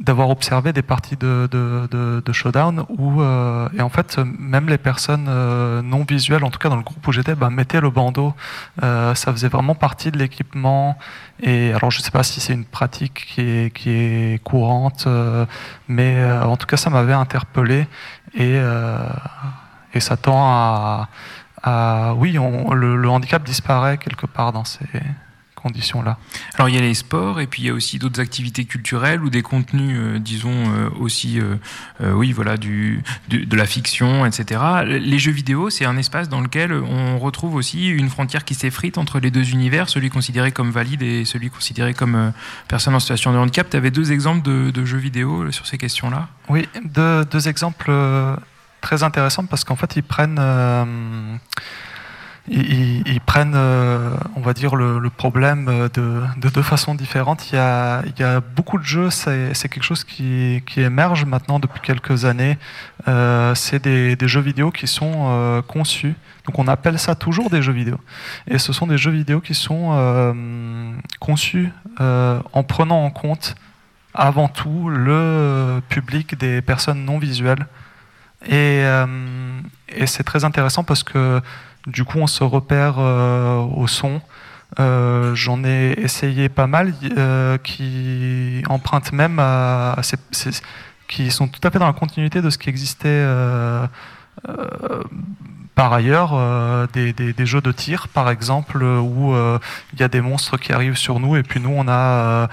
d'avoir 0.00 0.30
observé 0.30 0.72
des 0.72 0.82
parties 0.82 1.16
de, 1.16 1.46
de, 1.50 2.22
de, 2.24 2.32
Showdown 2.32 2.84
où, 2.88 3.20
euh, 3.20 3.68
et 3.76 3.82
en 3.82 3.90
fait, 3.90 4.18
même 4.18 4.68
les 4.68 4.78
personnes 4.78 5.26
euh, 5.28 5.82
non 5.82 6.04
visuelles, 6.08 6.42
en 6.42 6.50
tout 6.50 6.58
cas 6.58 6.70
dans 6.70 6.76
le 6.76 6.82
groupe 6.82 7.06
où 7.06 7.12
j'étais, 7.12 7.34
bah, 7.34 7.50
mettaient 7.50 7.82
le 7.82 7.90
bandeau. 7.90 8.34
Euh, 8.82 9.14
ça 9.14 9.30
faisait 9.30 9.48
vraiment 9.48 9.74
partie 9.74 10.10
de 10.10 10.18
l'équipement. 10.18 10.96
Et 11.42 11.72
alors, 11.74 11.90
je 11.90 11.98
ne 11.98 12.02
sais 12.02 12.10
pas 12.10 12.22
si 12.22 12.40
c'est 12.40 12.54
une 12.54 12.64
pratique 12.64 13.26
qui 13.34 13.42
est, 13.42 13.74
qui 13.74 13.90
est 13.90 14.42
courante, 14.42 15.06
mais 15.88 16.24
en 16.32 16.56
tout 16.56 16.66
cas, 16.66 16.76
ça 16.76 16.90
m'avait 16.90 17.12
interpellé. 17.12 17.86
Et, 18.34 18.58
et 19.94 20.00
ça 20.00 20.16
tend 20.16 20.44
à. 20.44 21.08
à 21.62 22.14
oui, 22.14 22.32
le 22.32 23.08
handicap 23.08 23.42
disparaît 23.42 23.98
quelque 23.98 24.26
part 24.26 24.52
dans 24.52 24.64
ces 24.64 24.86
conditions-là. 25.60 26.18
Alors 26.54 26.68
il 26.68 26.74
y 26.74 26.78
a 26.78 26.80
les 26.80 26.94
sports 26.94 27.40
et 27.40 27.46
puis 27.46 27.62
il 27.62 27.66
y 27.66 27.70
a 27.70 27.74
aussi 27.74 27.98
d'autres 27.98 28.20
activités 28.20 28.64
culturelles 28.64 29.22
ou 29.22 29.30
des 29.30 29.42
contenus, 29.42 29.96
euh, 29.98 30.18
disons 30.18 30.52
euh, 30.52 30.88
aussi, 30.98 31.40
euh, 31.40 31.56
oui 32.12 32.32
voilà, 32.32 32.56
du, 32.56 33.02
de 33.28 33.56
la 33.56 33.66
fiction, 33.66 34.26
etc. 34.26 34.60
Les 34.86 35.18
jeux 35.18 35.32
vidéo, 35.32 35.70
c'est 35.70 35.84
un 35.84 35.96
espace 35.96 36.28
dans 36.28 36.40
lequel 36.40 36.72
on 36.72 37.18
retrouve 37.18 37.54
aussi 37.54 37.88
une 37.88 38.08
frontière 38.08 38.44
qui 38.44 38.54
s'effrite 38.54 38.98
entre 38.98 39.20
les 39.20 39.30
deux 39.30 39.50
univers, 39.50 39.88
celui 39.88 40.10
considéré 40.10 40.52
comme 40.52 40.70
valide 40.70 41.02
et 41.02 41.24
celui 41.24 41.50
considéré 41.50 41.94
comme 41.94 42.32
personne 42.68 42.94
en 42.94 43.00
situation 43.00 43.32
de 43.32 43.38
handicap. 43.38 43.68
Tu 43.70 43.76
avais 43.76 43.90
deux 43.90 44.12
exemples 44.12 44.42
de, 44.42 44.84
jeux 44.84 44.98
vidéo 44.98 45.50
sur 45.52 45.66
ces 45.66 45.78
questions-là? 45.78 46.28
Oui, 46.48 46.68
deux, 46.84 47.24
deux 47.24 47.48
exemples 47.48 47.92
très 48.80 49.02
intéressants 49.02 49.44
parce 49.44 49.64
qu'en 49.64 49.76
fait 49.76 49.96
ils 49.96 50.02
prennent 50.02 50.40
ils, 52.48 53.20
prennent, 53.24 53.54
euh, 53.54 54.16
on 54.34 54.40
va 54.40 54.52
dire, 54.54 54.74
le, 54.74 55.10
problème 55.10 55.88
de, 55.94 56.48
deux 56.48 56.62
façons 56.62 56.94
différentes. 56.94 57.50
Il 57.52 57.56
y 57.56 57.58
a, 57.58 58.40
beaucoup 58.40 58.78
de 58.78 58.84
jeux, 58.84 59.10
c'est 59.10 59.68
quelque 59.68 59.82
chose 59.82 60.04
qui, 60.04 60.62
émerge 60.76 61.24
maintenant 61.24 61.58
depuis 61.58 61.80
quelques 61.80 62.24
années. 62.24 62.58
Euh, 63.08 63.54
c'est 63.54 63.82
des, 63.82 64.28
jeux 64.28 64.40
vidéo 64.40 64.70
qui 64.70 64.86
sont 64.86 65.26
euh, 65.28 65.62
conçus. 65.62 66.14
Donc 66.46 66.58
on 66.58 66.68
appelle 66.68 66.98
ça 66.98 67.14
toujours 67.14 67.50
des 67.50 67.62
jeux 67.62 67.72
vidéo. 67.72 67.98
Et 68.48 68.58
ce 68.58 68.72
sont 68.72 68.86
des 68.86 68.98
jeux 68.98 69.12
vidéo 69.12 69.40
qui 69.40 69.54
sont 69.54 70.34
conçus 71.20 71.70
en 71.98 72.62
prenant 72.66 73.04
en 73.04 73.10
compte 73.10 73.54
avant 74.12 74.48
tout 74.48 74.88
le 74.88 75.80
public 75.88 76.36
des 76.36 76.62
personnes 76.62 77.04
non 77.04 77.18
visuelles. 77.18 77.66
Et 78.48 78.82
c'est 80.06 80.24
très 80.24 80.44
intéressant 80.44 80.82
parce 80.82 81.02
que 81.02 81.40
du 81.86 82.04
coup, 82.04 82.18
on 82.18 82.26
se 82.26 82.44
repère 82.44 82.96
euh, 82.98 83.58
au 83.58 83.86
son. 83.86 84.20
Euh, 84.78 85.34
j'en 85.34 85.64
ai 85.64 85.94
essayé 85.98 86.48
pas 86.48 86.68
mal 86.68 86.94
euh, 87.16 87.58
qui 87.58 88.62
empruntent 88.68 89.12
même 89.12 89.38
à, 89.40 89.96
qui 91.08 91.30
sont 91.30 91.48
tout 91.48 91.60
à 91.64 91.70
fait 91.70 91.80
dans 91.80 91.88
la 91.88 91.92
continuité 91.92 92.40
de 92.40 92.50
ce 92.50 92.58
qui 92.58 92.68
existait 92.68 93.26
par 95.74 95.92
ailleurs, 95.94 96.38
des, 96.92 97.46
jeux 97.46 97.60
de 97.62 97.72
tir, 97.72 98.08
par 98.08 98.28
exemple, 98.28 98.82
où 98.82 99.34
il 99.92 100.00
y 100.00 100.02
a 100.02 100.08
des 100.08 100.20
monstres 100.20 100.58
qui 100.58 100.72
arrivent 100.72 100.96
sur 100.96 101.20
nous, 101.20 101.36
et 101.36 101.42
puis 101.42 101.58
nous, 101.58 101.72
on 101.74 101.88
a, 101.88 102.48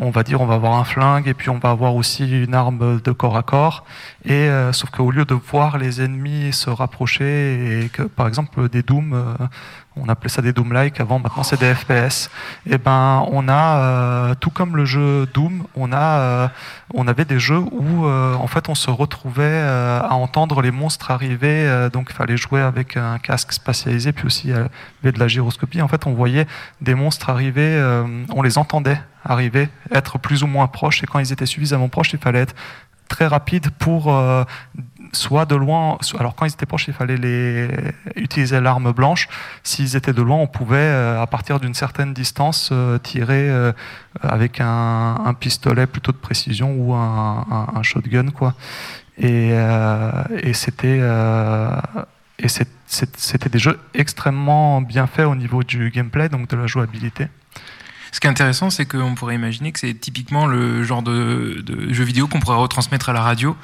on 0.00 0.10
va 0.10 0.22
dire, 0.22 0.40
on 0.40 0.46
va 0.46 0.54
avoir 0.54 0.74
un 0.74 0.84
flingue, 0.84 1.28
et 1.28 1.34
puis 1.34 1.50
on 1.50 1.58
va 1.58 1.70
avoir 1.70 1.94
aussi 1.94 2.44
une 2.44 2.54
arme 2.54 3.00
de 3.02 3.12
corps 3.12 3.36
à 3.36 3.42
corps. 3.42 3.84
Et 4.24 4.48
sauf 4.72 4.88
qu'au 4.90 5.10
lieu 5.10 5.26
de 5.26 5.34
voir 5.34 5.76
les 5.76 6.00
ennemis 6.00 6.54
se 6.54 6.70
rapprocher, 6.70 7.84
et 7.84 7.88
que, 7.90 8.02
par 8.02 8.28
exemple, 8.28 8.68
des 8.70 8.82
dooms, 8.82 9.36
on 9.96 10.08
appelait 10.08 10.28
ça 10.28 10.42
des 10.42 10.52
Doom-like, 10.52 11.00
avant 11.00 11.18
maintenant 11.18 11.42
c'est 11.42 11.60
des 11.60 11.72
FPS. 11.72 12.30
Et 12.66 12.78
ben 12.78 13.24
on 13.30 13.48
a, 13.48 13.78
euh, 13.78 14.34
tout 14.34 14.50
comme 14.50 14.76
le 14.76 14.84
jeu 14.84 15.26
Doom, 15.32 15.64
on, 15.76 15.92
a, 15.92 16.18
euh, 16.18 16.48
on 16.94 17.06
avait 17.06 17.24
des 17.24 17.38
jeux 17.38 17.58
où 17.58 18.06
euh, 18.06 18.34
en 18.34 18.46
fait 18.46 18.68
on 18.68 18.74
se 18.74 18.90
retrouvait 18.90 19.62
à 19.62 20.14
entendre 20.14 20.62
les 20.62 20.70
monstres 20.70 21.10
arriver, 21.10 21.88
donc 21.92 22.08
il 22.10 22.14
fallait 22.14 22.36
jouer 22.36 22.60
avec 22.60 22.96
un 22.96 23.18
casque 23.18 23.52
spatialisé, 23.52 24.12
puis 24.12 24.26
aussi 24.26 24.52
avait 24.52 25.12
de 25.12 25.18
la 25.18 25.28
gyroscopie. 25.28 25.80
En 25.82 25.88
fait 25.88 26.06
on 26.06 26.12
voyait 26.12 26.46
des 26.80 26.94
monstres 26.94 27.30
arriver, 27.30 27.80
on 28.34 28.42
les 28.42 28.58
entendait 28.58 29.00
arriver, 29.24 29.68
être 29.92 30.18
plus 30.18 30.42
ou 30.42 30.46
moins 30.46 30.66
proches, 30.66 31.02
et 31.02 31.06
quand 31.06 31.18
ils 31.18 31.32
étaient 31.32 31.46
suffisamment 31.46 31.88
proches, 31.88 32.12
il 32.12 32.18
fallait 32.18 32.40
être 32.40 32.54
très 33.08 33.26
rapide 33.26 33.70
pour 33.78 34.12
soit 35.14 35.46
de 35.46 35.54
loin, 35.54 35.98
alors 36.18 36.34
quand 36.34 36.44
ils 36.44 36.52
étaient 36.52 36.66
proches, 36.66 36.88
il 36.88 36.94
fallait 36.94 37.16
les, 37.16 37.68
utiliser 38.16 38.60
l'arme 38.60 38.92
blanche. 38.92 39.28
S'ils 39.62 39.96
étaient 39.96 40.12
de 40.12 40.22
loin, 40.22 40.36
on 40.36 40.46
pouvait, 40.46 40.76
euh, 40.76 41.22
à 41.22 41.26
partir 41.26 41.60
d'une 41.60 41.74
certaine 41.74 42.12
distance, 42.12 42.70
euh, 42.72 42.98
tirer 42.98 43.48
euh, 43.48 43.72
avec 44.20 44.60
un, 44.60 45.34
pistolet 45.38 45.86
plutôt 45.86 46.12
de 46.12 46.16
précision 46.16 46.74
ou 46.76 46.94
un, 46.94 47.82
shotgun, 47.82 48.30
quoi. 48.30 48.54
Et, 49.18 49.52
c'était 50.52 51.00
et 52.38 52.48
c'était 52.48 53.48
des 53.48 53.58
jeux 53.58 53.78
extrêmement 53.94 54.80
bien 54.80 55.06
faits 55.06 55.26
au 55.26 55.34
niveau 55.34 55.62
du 55.62 55.90
gameplay, 55.90 56.28
donc 56.28 56.48
de 56.48 56.56
la 56.56 56.66
jouabilité. 56.66 57.28
Ce 58.12 58.20
qui 58.20 58.28
est 58.28 58.30
intéressant, 58.30 58.70
c'est 58.70 58.86
qu'on 58.86 59.16
pourrait 59.16 59.34
imaginer 59.34 59.72
que 59.72 59.80
c'est 59.80 59.94
typiquement 59.94 60.46
le 60.46 60.84
genre 60.84 61.02
de 61.02 61.64
jeu 61.90 62.04
vidéo 62.04 62.28
qu'on 62.28 62.38
pourrait 62.38 62.58
retransmettre 62.58 63.08
à 63.08 63.12
la 63.12 63.22
radio 63.22 63.56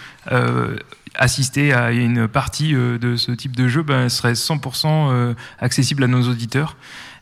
assister 1.14 1.72
à 1.72 1.92
une 1.92 2.28
partie 2.28 2.74
euh, 2.74 2.98
de 2.98 3.16
ce 3.16 3.32
type 3.32 3.56
de 3.56 3.68
jeu 3.68 3.82
ben, 3.82 4.08
serait 4.08 4.32
100% 4.32 4.86
euh, 4.86 5.34
accessible 5.58 6.04
à 6.04 6.06
nos 6.06 6.22
auditeurs. 6.28 6.76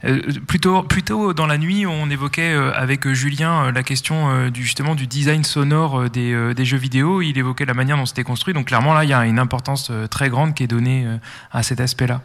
Euh, 0.05 0.21
plutôt, 0.47 0.83
plutôt 0.83 1.33
dans 1.35 1.47
la 1.47 1.59
nuit, 1.59 1.87
on 1.87 2.09
évoquait 2.09 2.55
avec 2.55 3.09
Julien 3.09 3.73
la 3.73 3.83
question 3.83 4.49
du, 4.51 4.63
justement 4.63 4.95
du 4.95 5.07
design 5.07 5.43
sonore 5.43 6.09
des, 6.09 6.55
des, 6.55 6.65
jeux 6.65 6.77
vidéo. 6.77 7.21
Il 7.21 7.37
évoquait 7.37 7.65
la 7.65 7.75
manière 7.75 7.97
dont 7.97 8.07
c'était 8.07 8.23
construit. 8.23 8.55
Donc 8.55 8.69
clairement, 8.69 8.95
là, 8.95 9.03
il 9.03 9.11
y 9.11 9.13
a 9.13 9.27
une 9.27 9.41
importance 9.41 9.91
très 10.11 10.29
grande 10.29 10.55
qui 10.55 10.63
est 10.63 10.69
donnée 10.69 11.07
à 11.51 11.65
cet 11.65 11.81
aspect-là. 11.81 12.23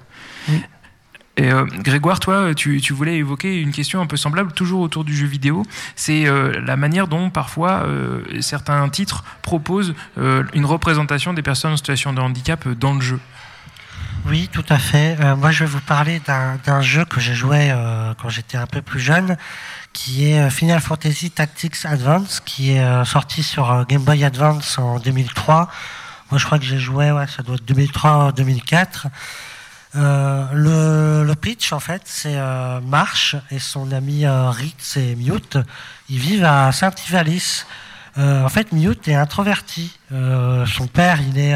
Et 1.35 1.51
euh, 1.51 1.65
Grégoire, 1.65 2.19
toi, 2.19 2.53
tu, 2.53 2.79
voulais 2.93 3.17
évoquer 3.17 3.59
une 3.59 3.71
question 3.71 4.01
un 4.01 4.05
peu 4.05 4.17
semblable, 4.17 4.51
toujours 4.51 4.81
autour 4.81 5.03
du 5.03 5.15
jeu 5.15 5.25
vidéo. 5.25 5.63
C'est 5.95 6.27
euh, 6.27 6.61
la 6.63 6.77
manière 6.77 7.07
dont 7.07 7.31
parfois 7.31 7.83
euh, 7.85 8.21
certains 8.41 8.87
titres 8.89 9.23
proposent 9.41 9.95
une 10.17 10.65
représentation 10.65 11.33
des 11.33 11.41
personnes 11.41 11.73
en 11.73 11.77
situation 11.77 12.13
de 12.13 12.21
handicap 12.21 12.67
dans 12.67 12.93
le 12.93 13.01
jeu. 13.01 13.19
Oui, 14.25 14.47
tout 14.51 14.63
à 14.69 14.77
fait. 14.77 15.17
moi, 15.35 15.51
je 15.51 15.65
vais 15.65 15.69
vous 15.69 15.81
parler 15.81 16.21
d'un 16.65 16.81
jeu 16.81 17.03
que 17.03 17.19
j'ai 17.19 17.33
joué 17.33 17.75
quand 18.21 18.29
j'étais 18.29 18.57
un 18.57 18.67
peu 18.67 18.81
plus 18.81 19.01
jeune, 19.01 19.37
qui 19.91 20.31
est 20.31 20.49
Final 20.49 20.79
Fantasy 20.79 21.29
Tactics 21.29 21.75
Advance, 21.83 22.39
qui 22.39 22.71
est 22.71 23.05
sorti 23.05 23.43
sur 23.43 23.85
Game 23.87 24.03
Boy 24.03 24.23
Advance 24.23 24.77
en 24.77 24.99
2003. 24.99 25.69
Moi, 26.31 26.39
je 26.39 26.45
crois 26.45 26.57
que 26.57 26.65
j'ai 26.65 26.79
joué, 26.79 27.11
ouais, 27.11 27.27
ça 27.27 27.43
doit 27.43 27.55
être 27.55 27.65
2003-2004. 27.65 29.07
Euh, 29.95 31.23
le, 31.23 31.35
pitch, 31.35 31.71
en 31.71 31.79
fait, 31.79 32.01
c'est 32.05 32.37
euh, 32.37 32.79
Marsh 32.81 33.35
et 33.51 33.59
son 33.59 33.91
ami 33.91 34.25
euh, 34.25 34.49
Ritz 34.49 34.97
et 34.97 35.15
Mute. 35.15 35.57
Ils 36.09 36.19
vivent 36.19 36.45
à 36.45 36.71
Saint-Ivalis. 36.71 37.65
en 38.17 38.49
fait, 38.49 38.71
Mute 38.71 39.07
est 39.07 39.15
introverti. 39.15 39.97
son 40.09 40.87
père, 40.87 41.19
il 41.21 41.37
est 41.37 41.55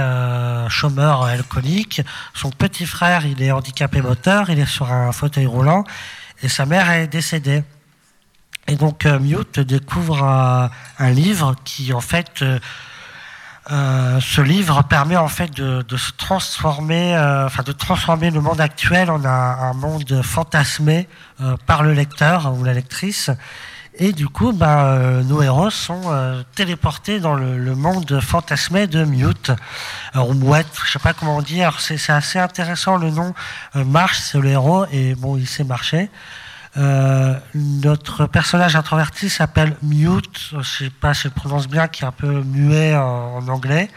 chômeur 0.70 1.24
alcoolique. 1.24 2.02
Son 2.34 2.50
petit 2.50 2.86
frère, 2.86 3.26
il 3.26 3.42
est 3.42 3.52
handicapé 3.52 4.02
moteur. 4.02 4.50
Il 4.50 4.60
est 4.60 4.66
sur 4.66 4.92
un 4.92 5.12
fauteuil 5.12 5.46
roulant. 5.46 5.84
Et 6.42 6.50
sa 6.50 6.66
mère 6.66 6.90
est 6.90 7.08
décédée. 7.08 7.64
Et 8.68 8.76
donc, 8.76 9.06
Mute 9.06 9.60
découvre 9.60 10.24
un 10.24 11.12
livre 11.12 11.56
qui, 11.64 11.94
en 11.94 12.02
fait, 12.02 12.44
euh, 13.70 14.20
ce 14.22 14.40
livre 14.40 14.82
permet 14.84 15.18
en 15.18 15.28
fait 15.28 15.52
de, 15.54 15.98
se 15.98 16.12
transformer, 16.14 17.16
euh, 17.16 17.46
enfin 17.46 17.64
de 17.64 17.74
transformer 17.74 18.32
le 18.32 18.40
monde 18.40 18.62
actuel 18.62 19.12
en 19.12 19.24
un, 19.26 19.74
monde 19.74 20.22
fantasmé 20.24 21.08
euh, 21.42 21.58
par 21.66 21.84
le 21.84 21.94
lecteur 21.94 22.54
ou 22.58 22.64
la 22.64 22.74
lectrice. 22.74 23.30
Et 24.00 24.14
du 24.14 24.30
coup, 24.30 24.54
ben, 24.54 25.24
nos 25.24 25.42
héros 25.42 25.72
sont 25.72 26.04
téléportés 26.54 27.20
dans 27.20 27.34
le, 27.34 27.74
monde 27.74 28.20
fantasmé 28.22 28.86
de 28.86 29.04
Mute, 29.04 29.52
ou 30.14 30.34
Mouette, 30.34 30.68
je 30.86 30.92
sais 30.92 31.00
pas 31.00 31.14
comment 31.14 31.42
dit. 31.42 31.62
c'est 31.80 32.12
assez 32.12 32.38
intéressant 32.38 32.98
le 32.98 33.10
nom. 33.10 33.34
Marche, 33.74 34.20
c'est 34.20 34.40
le 34.40 34.50
héros, 34.50 34.86
et 34.92 35.16
bon, 35.16 35.36
il 35.36 35.48
sait 35.48 35.64
marcher. 35.64 36.12
Euh, 36.78 37.34
notre 37.56 38.28
personnage 38.28 38.76
introverti 38.76 39.30
s'appelle 39.30 39.76
Mute, 39.82 40.52
je 40.60 40.62
sais 40.62 40.90
pas 40.92 41.14
si 41.14 41.24
je 41.24 41.28
le 41.30 41.34
prononce 41.34 41.68
bien, 41.68 41.88
qui 41.88 42.04
est 42.04 42.08
un 42.08 42.12
peu 42.12 42.44
muet 42.44 42.96
en, 42.96 43.48
anglais. 43.48 43.90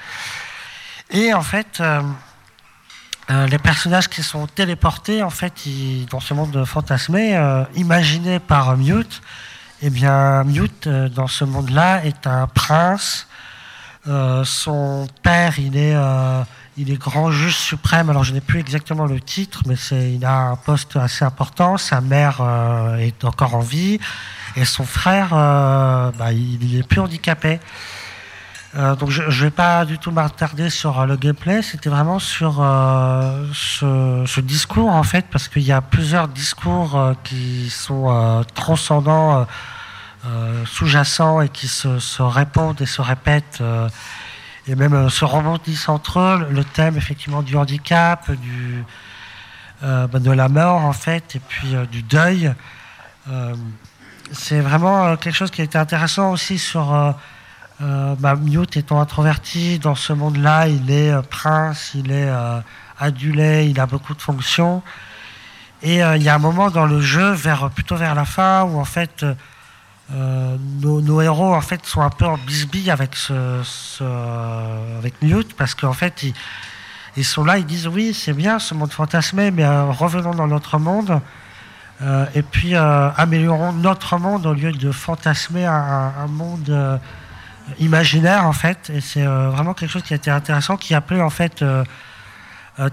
Et 1.11 1.35
en 1.35 1.43
fait, 1.43 1.81
euh, 1.81 2.01
euh, 3.31 3.47
les 3.49 3.59
personnages 3.59 4.09
qui 4.09 4.23
sont 4.23 4.47
téléportés, 4.47 5.23
en 5.23 5.31
fait, 5.31 5.53
dans 6.11 6.21
ce 6.21 6.33
monde 6.33 6.65
fantasmé, 6.65 7.39
imaginé 7.75 8.39
par 8.39 8.77
Mute, 8.77 9.21
eh 9.83 9.91
bien, 9.91 10.45
Mute, 10.45 10.89
dans 10.89 11.27
ce 11.27 11.45
monde-là, 11.45 12.05
est 12.05 12.27
un 12.27 12.47
prince. 12.47 13.27
son 14.07 15.07
père, 15.23 15.59
il 15.59 15.77
est 15.77 15.95
il 16.81 16.91
est 16.91 16.97
grand 16.97 17.31
juge 17.31 17.57
suprême. 17.57 18.09
Alors 18.09 18.25
je 18.25 18.33
n'ai 18.33 18.41
plus 18.41 18.59
exactement 18.59 19.05
le 19.05 19.21
titre, 19.21 19.63
mais 19.67 19.77
c'est, 19.77 20.13
il 20.13 20.25
a 20.25 20.37
un 20.39 20.57
poste 20.57 20.97
assez 20.97 21.25
important. 21.25 21.77
Sa 21.77 22.01
mère 22.01 22.39
euh, 22.41 22.97
est 22.97 23.25
encore 23.25 23.55
en 23.55 23.61
vie 23.61 24.01
et 24.57 24.65
son 24.65 24.85
frère, 24.85 25.31
euh, 25.33 26.11
bah, 26.19 26.33
il 26.33 26.79
est 26.79 26.83
plus 26.83 27.01
handicapé. 27.01 27.61
Euh, 28.77 28.95
donc 28.95 29.11
je 29.11 29.23
ne 29.23 29.31
vais 29.31 29.51
pas 29.51 29.85
du 29.85 29.99
tout 29.99 30.11
m'attarder 30.11 30.71
sur 30.71 31.05
le 31.05 31.17
gameplay. 31.17 31.61
C'était 31.61 31.91
vraiment 31.91 32.19
sur 32.19 32.55
ce, 33.53 34.41
discours 34.41 34.89
en 34.89 35.03
fait, 35.03 35.27
parce 35.31 35.49
qu'il 35.49 35.63
y 35.63 35.73
a 35.73 35.83
plusieurs 35.83 36.29
discours 36.29 36.99
qui 37.25 37.69
sont 37.69 38.45
transcendants, 38.55 39.47
sous-jacents 40.65 41.43
et 41.43 41.51
qui 41.51 41.69
se, 41.69 42.23
répondent 42.23 42.81
et 42.81 42.87
se 42.87 43.03
répètent 43.03 43.63
et 44.67 44.75
même 44.75 44.93
euh, 44.93 45.09
se 45.09 45.25
rebondissent 45.25 45.89
entre 45.89 46.21
eux 46.21 46.47
le 46.51 46.65
thème 46.65 46.97
effectivement 46.97 47.43
du 47.43 47.57
handicap, 47.57 48.31
du, 48.31 48.85
euh, 49.83 50.07
bah, 50.07 50.19
de 50.19 50.31
la 50.31 50.49
mort 50.49 50.85
en 50.85 50.93
fait, 50.93 51.37
et 51.37 51.41
puis 51.41 51.75
euh, 51.75 51.87
du 51.87 52.03
deuil. 52.03 52.53
C'est 54.33 54.61
vraiment 54.61 55.17
quelque 55.17 55.35
chose 55.35 55.53
qui 55.53 55.61
a 55.61 55.65
été 55.65 55.79
intéressant 55.79 56.33
aussi 56.33 56.59
sur 56.59 57.15
bah, 57.81 58.35
étant 58.75 59.01
introverti. 59.01 59.79
Dans 59.79 59.95
ce 59.95 60.13
monde-là, 60.13 60.67
il 60.67 60.91
est 60.91 61.13
prince, 61.29 61.93
il 61.95 62.11
est 62.11 62.29
adulé, 62.99 63.67
il 63.67 63.79
a 63.79 63.87
beaucoup 63.87 64.15
de 64.15 64.23
fonctions. 64.23 64.83
Et 65.83 65.99
il 65.99 66.23
y 66.23 66.29
a 66.29 66.35
un 66.35 66.39
moment 66.39 66.71
dans 66.71 66.87
le 66.87 67.01
jeu, 67.01 67.31
vers, 67.31 67.71
plutôt 67.71 67.95
vers 67.95 68.17
la 68.17 68.25
fin, 68.25 68.65
où 68.65 68.81
en 68.81 68.85
fait 68.85 69.25
nos, 70.13 71.21
héros 71.21 71.55
en 71.55 71.61
fait 71.61 71.85
sont 71.87 72.01
un 72.01 72.11
peu 72.11 72.27
en 72.27 72.37
bisbille 72.39 72.91
avec 72.91 73.17
Mute 75.23 75.55
parce 75.57 75.75
qu'en 75.75 75.93
fait 75.93 76.25
ils, 77.17 77.25
sont 77.25 77.45
là, 77.45 77.59
ils 77.59 77.67
disent 77.67 77.87
oui, 77.87 78.15
c'est 78.15 78.33
bien 78.33 78.59
ce 78.59 78.75
monde 78.75 78.93
fantasmé, 78.93 79.51
mais 79.51 79.65
euh, 79.65 79.85
revenons 79.85 80.35
dans 80.35 80.47
notre 80.47 80.79
monde. 80.79 81.21
Euh, 82.03 82.25
et 82.35 82.43
puis 82.43 82.75
euh, 82.75 83.11
améliorons 83.11 83.73
notre 83.73 84.17
monde 84.17 84.47
au 84.47 84.55
lieu 84.55 84.73
de 84.73 84.91
fantasmer 84.91 85.67
un, 85.67 86.27
monde 86.29 87.01
imaginaire 87.79 88.47
en 88.47 88.53
fait. 88.53 88.91
Et 88.91 89.01
c'est 89.01 89.25
vraiment 89.25 89.75
quelque 89.75 89.91
chose 89.91 90.03
qui 90.03 90.15
a 90.15 90.17
été 90.17 90.31
intéressant, 90.31 90.77
qui 90.77 90.95
appelait 90.95 91.21
en 91.21 91.31
fait 91.31 91.65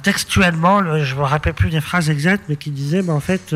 textuellement, 0.04 0.84
je 1.02 1.16
ne 1.16 1.20
me 1.20 1.24
rappelle 1.24 1.54
plus 1.54 1.70
des 1.70 1.80
phrases 1.80 2.10
exactes, 2.10 2.44
mais 2.50 2.58
qui 2.58 2.72
disait, 2.72 3.02
mais 3.02 3.14
en 3.14 3.22
fait, 3.22 3.56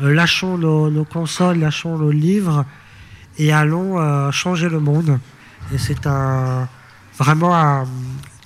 lâchons 0.00 0.58
nos, 0.58 1.04
consoles, 1.04 1.58
lâchons 1.58 1.98
nos 1.98 2.10
livres 2.10 2.64
et 3.38 3.52
allons 3.52 4.30
changer 4.32 4.68
le 4.68 4.80
monde. 4.80 5.18
Et 5.72 5.78
c'est 5.78 6.06
un, 6.06 6.68
vraiment 7.18 7.84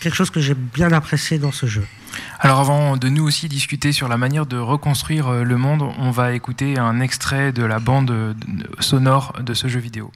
quelque 0.00 0.14
chose 0.14 0.30
que 0.30 0.40
j'ai 0.40 0.54
bien 0.54 0.92
apprécié 0.92 1.38
dans 1.38 1.52
ce 1.52 1.66
jeu. 1.66 1.84
Alors 2.40 2.60
avant 2.60 2.96
de 2.96 3.08
nous 3.08 3.24
aussi 3.24 3.48
discuter 3.48 3.92
sur 3.92 4.08
la 4.08 4.16
manière 4.16 4.46
de 4.46 4.56
reconstruire 4.56 5.28
euh, 5.28 5.42
le 5.42 5.56
monde, 5.56 5.82
on 5.98 6.10
va 6.10 6.32
écouter 6.32 6.78
un 6.78 7.00
extrait 7.00 7.52
de 7.52 7.64
la 7.64 7.78
bande 7.78 8.10
euh, 8.10 8.34
sonore 8.80 9.34
de 9.40 9.54
ce 9.54 9.68
jeu 9.68 9.80
vidéo. 9.80 10.10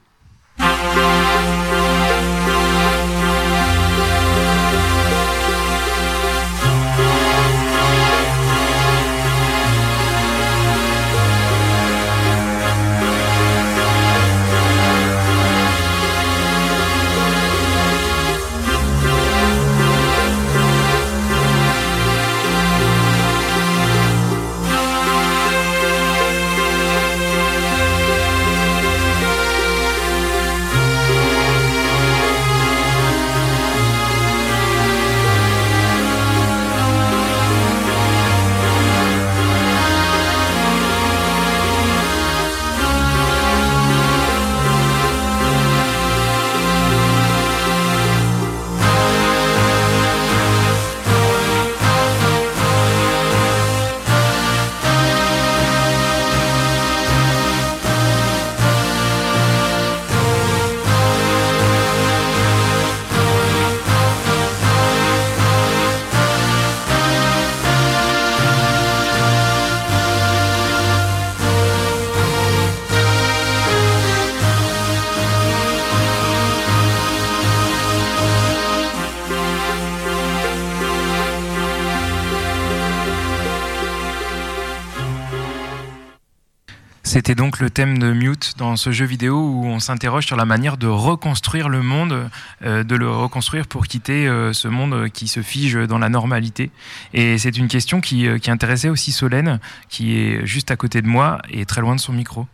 C'était 87.13 87.35
donc 87.35 87.59
le 87.59 87.69
thème 87.69 87.99
de 87.99 88.11
Mute 88.11 88.55
dans 88.57 88.75
ce 88.75 88.91
jeu 88.91 89.05
vidéo 89.05 89.35
où 89.37 89.67
on 89.67 89.77
s'interroge 89.79 90.25
sur 90.25 90.35
la 90.35 90.45
manière 90.45 90.77
de 90.77 90.87
reconstruire 90.87 91.69
le 91.69 91.83
monde, 91.83 92.27
euh, 92.63 92.83
de 92.83 92.95
le 92.95 93.07
reconstruire 93.07 93.67
pour 93.67 93.85
quitter 93.85 94.27
euh, 94.27 94.51
ce 94.51 94.67
monde 94.67 95.09
qui 95.09 95.27
se 95.27 95.43
fige 95.43 95.75
dans 95.75 95.99
la 95.99 96.09
normalité. 96.09 96.71
Et 97.13 97.37
c'est 97.37 97.55
une 97.55 97.67
question 97.67 98.01
qui, 98.01 98.25
euh, 98.25 98.39
qui, 98.39 98.49
intéressait 98.49 98.89
aussi 98.89 99.11
Solène, 99.11 99.59
qui 99.89 100.17
est 100.17 100.43
juste 100.47 100.71
à 100.71 100.75
côté 100.75 101.03
de 101.03 101.07
moi 101.07 101.39
et 101.51 101.67
très 101.67 101.81
loin 101.81 101.95
de 101.95 101.99
son 101.99 102.13
micro. 102.13 102.47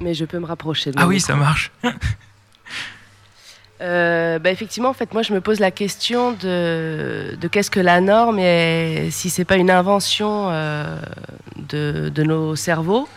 Mais 0.00 0.12
je 0.12 0.24
peux 0.24 0.40
me 0.40 0.46
rapprocher 0.46 0.90
de 0.90 0.96
Ah 0.98 1.06
oui, 1.06 1.20
ça 1.20 1.36
marche. 1.36 1.70
bah 3.80 4.50
effectivement, 4.50 4.88
en 4.88 4.94
fait, 4.94 5.12
moi, 5.12 5.22
je 5.22 5.32
me 5.32 5.40
pose 5.40 5.60
la 5.60 5.70
question 5.70 6.32
de, 6.32 7.36
qu'est-ce 7.50 7.70
que 7.70 7.80
la 7.80 8.00
norme 8.00 8.38
et 8.38 9.08
si 9.10 9.30
c'est 9.30 9.44
pas 9.44 9.56
une 9.56 9.70
invention 9.70 10.50
de, 11.68 12.08
de, 12.08 12.22
nos 12.22 12.56
cerveaux. 12.56 13.08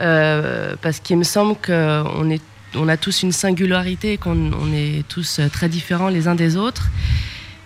Euh, 0.00 0.76
parce 0.80 1.00
qu'il 1.00 1.18
me 1.18 1.24
semble 1.24 1.56
qu'on 1.56 2.88
a 2.88 2.96
tous 2.96 3.22
une 3.22 3.32
singularité, 3.32 4.16
qu'on 4.16 4.50
on 4.52 4.72
est 4.72 5.06
tous 5.08 5.40
très 5.52 5.68
différents 5.68 6.08
les 6.08 6.26
uns 6.26 6.34
des 6.34 6.56
autres, 6.56 6.88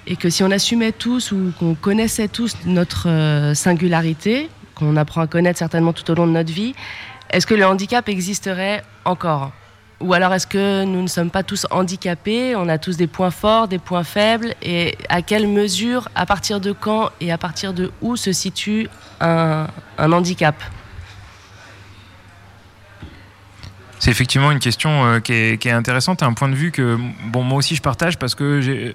et 0.06 0.16
que 0.16 0.28
si 0.30 0.42
on 0.42 0.50
assumait 0.50 0.92
tous 0.92 1.32
ou 1.32 1.52
qu'on 1.58 1.74
connaissait 1.74 2.28
tous 2.28 2.56
notre 2.66 3.08
euh, 3.08 3.54
singularité, 3.54 4.48
qu'on 4.74 4.96
apprend 4.96 5.20
à 5.20 5.26
connaître 5.26 5.58
certainement 5.58 5.92
tout 5.92 6.10
au 6.10 6.14
long 6.14 6.26
de 6.26 6.32
notre 6.32 6.52
vie, 6.52 6.74
est-ce 7.30 7.46
que 7.46 7.54
le 7.54 7.64
handicap 7.64 8.08
existerait 8.08 8.82
encore? 9.04 9.52
Ou 10.00 10.12
alors 10.12 10.34
est-ce 10.34 10.46
que 10.46 10.84
nous 10.84 11.02
ne 11.02 11.06
sommes 11.06 11.30
pas 11.30 11.42
tous 11.42 11.66
handicapés 11.70 12.54
On 12.56 12.68
a 12.68 12.78
tous 12.78 12.96
des 12.96 13.06
points 13.06 13.30
forts, 13.30 13.68
des 13.68 13.78
points 13.78 14.04
faibles, 14.04 14.54
et 14.60 14.98
à 15.08 15.22
quelle 15.22 15.46
mesure, 15.46 16.08
à 16.14 16.26
partir 16.26 16.60
de 16.60 16.72
quand 16.72 17.10
et 17.20 17.32
à 17.32 17.38
partir 17.38 17.72
de 17.72 17.90
où 18.02 18.16
se 18.16 18.32
situe 18.32 18.88
un, 19.20 19.68
handicap? 19.98 20.56
C'est 23.98 24.10
effectivement 24.10 24.50
une 24.50 24.58
question 24.58 25.04
euh, 25.06 25.20
qui, 25.20 25.32
est, 25.32 25.58
qui, 25.58 25.68
est, 25.68 25.72
un 25.72 25.82
point 26.34 26.48
de 26.48 26.54
vue 26.54 26.72
que 26.72 26.98
bon, 27.26 27.42
moi 27.42 27.56
aussi 27.56 27.74
je 27.74 27.80
partage 27.80 28.18
parce 28.18 28.34
que 28.34 28.94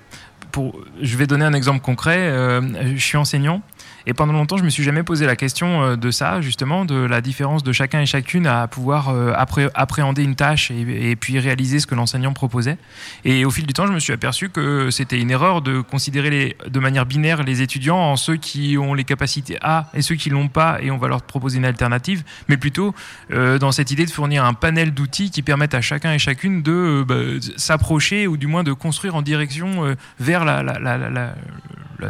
pour, 0.52 0.80
je 1.02 1.18
vais 1.18 1.26
donner 1.26 1.46
un 1.46 1.54
exemple 1.54 1.80
concret. 1.80 2.18
Euh, 2.18 2.62
je 2.96 3.04
suis 3.04 3.18
enseignant 3.18 3.62
et 4.06 4.14
pendant 4.14 4.34
longtemps, 4.34 4.58
je 4.58 4.64
me 4.64 4.70
suis 4.70 4.84
jamais 4.84 5.04
posé 5.04 5.26
la 5.26 5.36
question 5.36 5.84
euh, 5.84 5.96
de 5.96 6.12
ça, 6.12 6.42
justement, 6.42 6.86
de 6.86 6.96
la 6.96 7.22
différence 7.22 7.64
de 7.64 7.72
chacun 7.72 8.02
et 8.02 8.06
chacune 8.06 8.48
à 8.48 8.68
pouvoir 8.68 9.10
euh, 9.10 9.34
appréhender 9.74 10.24
une 10.24 10.36
tâche 10.36 10.72
et, 10.72 11.16
puis 11.16 11.40
réaliser 11.40 11.80
ce 11.80 11.88
que 11.88 11.96
l'enseignant 11.96 12.34
proposait. 12.34 12.78
Et 13.26 13.46
au 13.46 13.52
fil 13.52 13.66
du 13.66 13.74
temps, 13.74 13.88
je 13.88 13.92
me 13.92 14.00
suis 14.00 14.14
aperçu 14.14 14.50
que 14.50 14.90
c'était 14.90 15.20
une 15.20 15.32
erreur 15.32 15.62
de 15.62 15.82
considérer 15.82 16.56
de 16.68 16.80
manière 16.80 17.06
binaire 17.06 17.44
les 17.44 17.62
étudiants 17.62 17.98
en 17.98 18.16
ceux 18.16 18.38
qui 18.38 18.78
ont 18.78 18.94
les 18.94 19.04
capacités 19.04 19.58
A 19.62 19.90
et 19.94 20.02
ceux 20.02 20.16
qui 20.16 20.30
l'ont 20.30 20.48
pas, 20.48 20.80
et 20.82 20.92
on 20.92 20.98
va 20.98 21.08
leur 21.08 21.22
proposer 21.22 21.58
une 21.58 21.66
alternative, 21.66 22.24
mais 22.48 22.58
plutôt 22.58 22.94
euh, 23.32 23.60
dans 23.60 23.72
cette 23.72 23.92
idée 23.92 24.06
de 24.06 24.12
fournir 24.12 24.46
un 24.46 24.54
panel 24.54 24.94
d'outils 24.94 25.32
qui 25.32 25.42
permettent 25.42 25.76
à 25.76 25.82
chacun 25.82 26.14
et 26.14 26.20
chacune 26.20 26.62
de 26.62 27.04
bah, 27.08 27.16
s'approcher 27.58 28.28
ou 28.28 28.38
du 28.38 28.48
moins 28.48 28.64
de 28.64 28.74
construire 28.74 29.16
en 29.16 29.22
direction 29.22 29.96
vers 30.20 30.46
la 30.46 30.64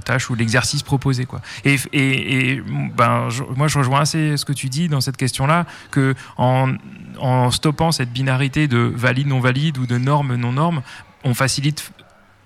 tâche 0.01 0.29
ou 0.29 0.35
l'exercice 0.35 0.83
proposé. 0.83 1.25
Quoi. 1.25 1.41
Et, 1.65 1.77
et, 1.93 2.61
ben, 2.95 3.29
moi, 3.55 3.67
je 3.67 3.77
rejoins 3.77 4.01
assez 4.01 4.37
ce 4.37 4.45
que 4.45 4.53
tu 4.53 4.69
dis 4.69 4.87
dans 4.87 5.01
cette 5.01 5.17
question-là, 5.17 5.65
que 5.91 6.15
en, 6.37 6.73
en 7.19 7.51
stoppant 7.51 7.91
cette 7.91 8.11
binarité 8.11 8.67
de 8.67 8.91
valide, 8.95 9.27
non 9.27 9.39
valide 9.39 9.77
ou 9.77 9.85
de 9.85 9.97
norme, 9.97 10.35
non 10.35 10.53
norme, 10.53 10.81
on 11.23 11.33
facilite 11.33 11.91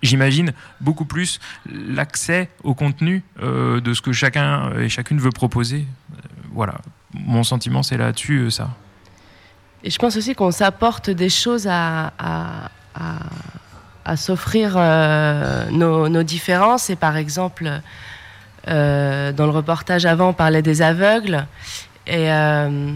j'imagine, 0.04 0.54
beaucoup 0.82 1.06
plus 1.06 1.40
l'accès 1.66 2.50
au 2.64 2.76
contenu 2.76 3.24
euh, 3.42 3.82
de 3.82 3.94
ce 3.94 4.02
que 4.02 4.12
chacun 4.12 4.78
et 4.78 4.90
chacune 4.90 5.20
veut 5.20 5.32
proposer. 5.32 5.88
Euh, 5.88 6.18
voilà, 6.52 6.76
mon 7.14 7.44
sentiment, 7.44 7.82
c'est 7.82 7.98
là-dessus, 7.98 8.40
euh, 8.40 8.50
ça. 8.50 8.70
Et 9.84 9.90
je 9.90 9.98
pense 9.98 10.16
aussi 10.16 10.36
qu'on 10.36 10.52
s'apporte 10.52 11.10
des 11.10 11.30
choses 11.30 11.68
à 11.68 12.12
à 14.06 14.18
s'offrir 14.18 14.74
euh, 14.76 15.70
nos, 15.70 16.24
différences. 16.24 16.90
Et 16.90 16.96
par 16.96 17.18
exemple, 17.18 17.70
euh, 18.68 19.32
dans 19.32 19.46
le 19.46 19.52
reportage 19.52 20.06
avant, 20.06 20.30
on 20.30 20.34
parlait 20.34 20.62
des 20.62 20.82
aveugles. 20.82 21.46
Et 22.08 22.32
euh, 22.32 22.94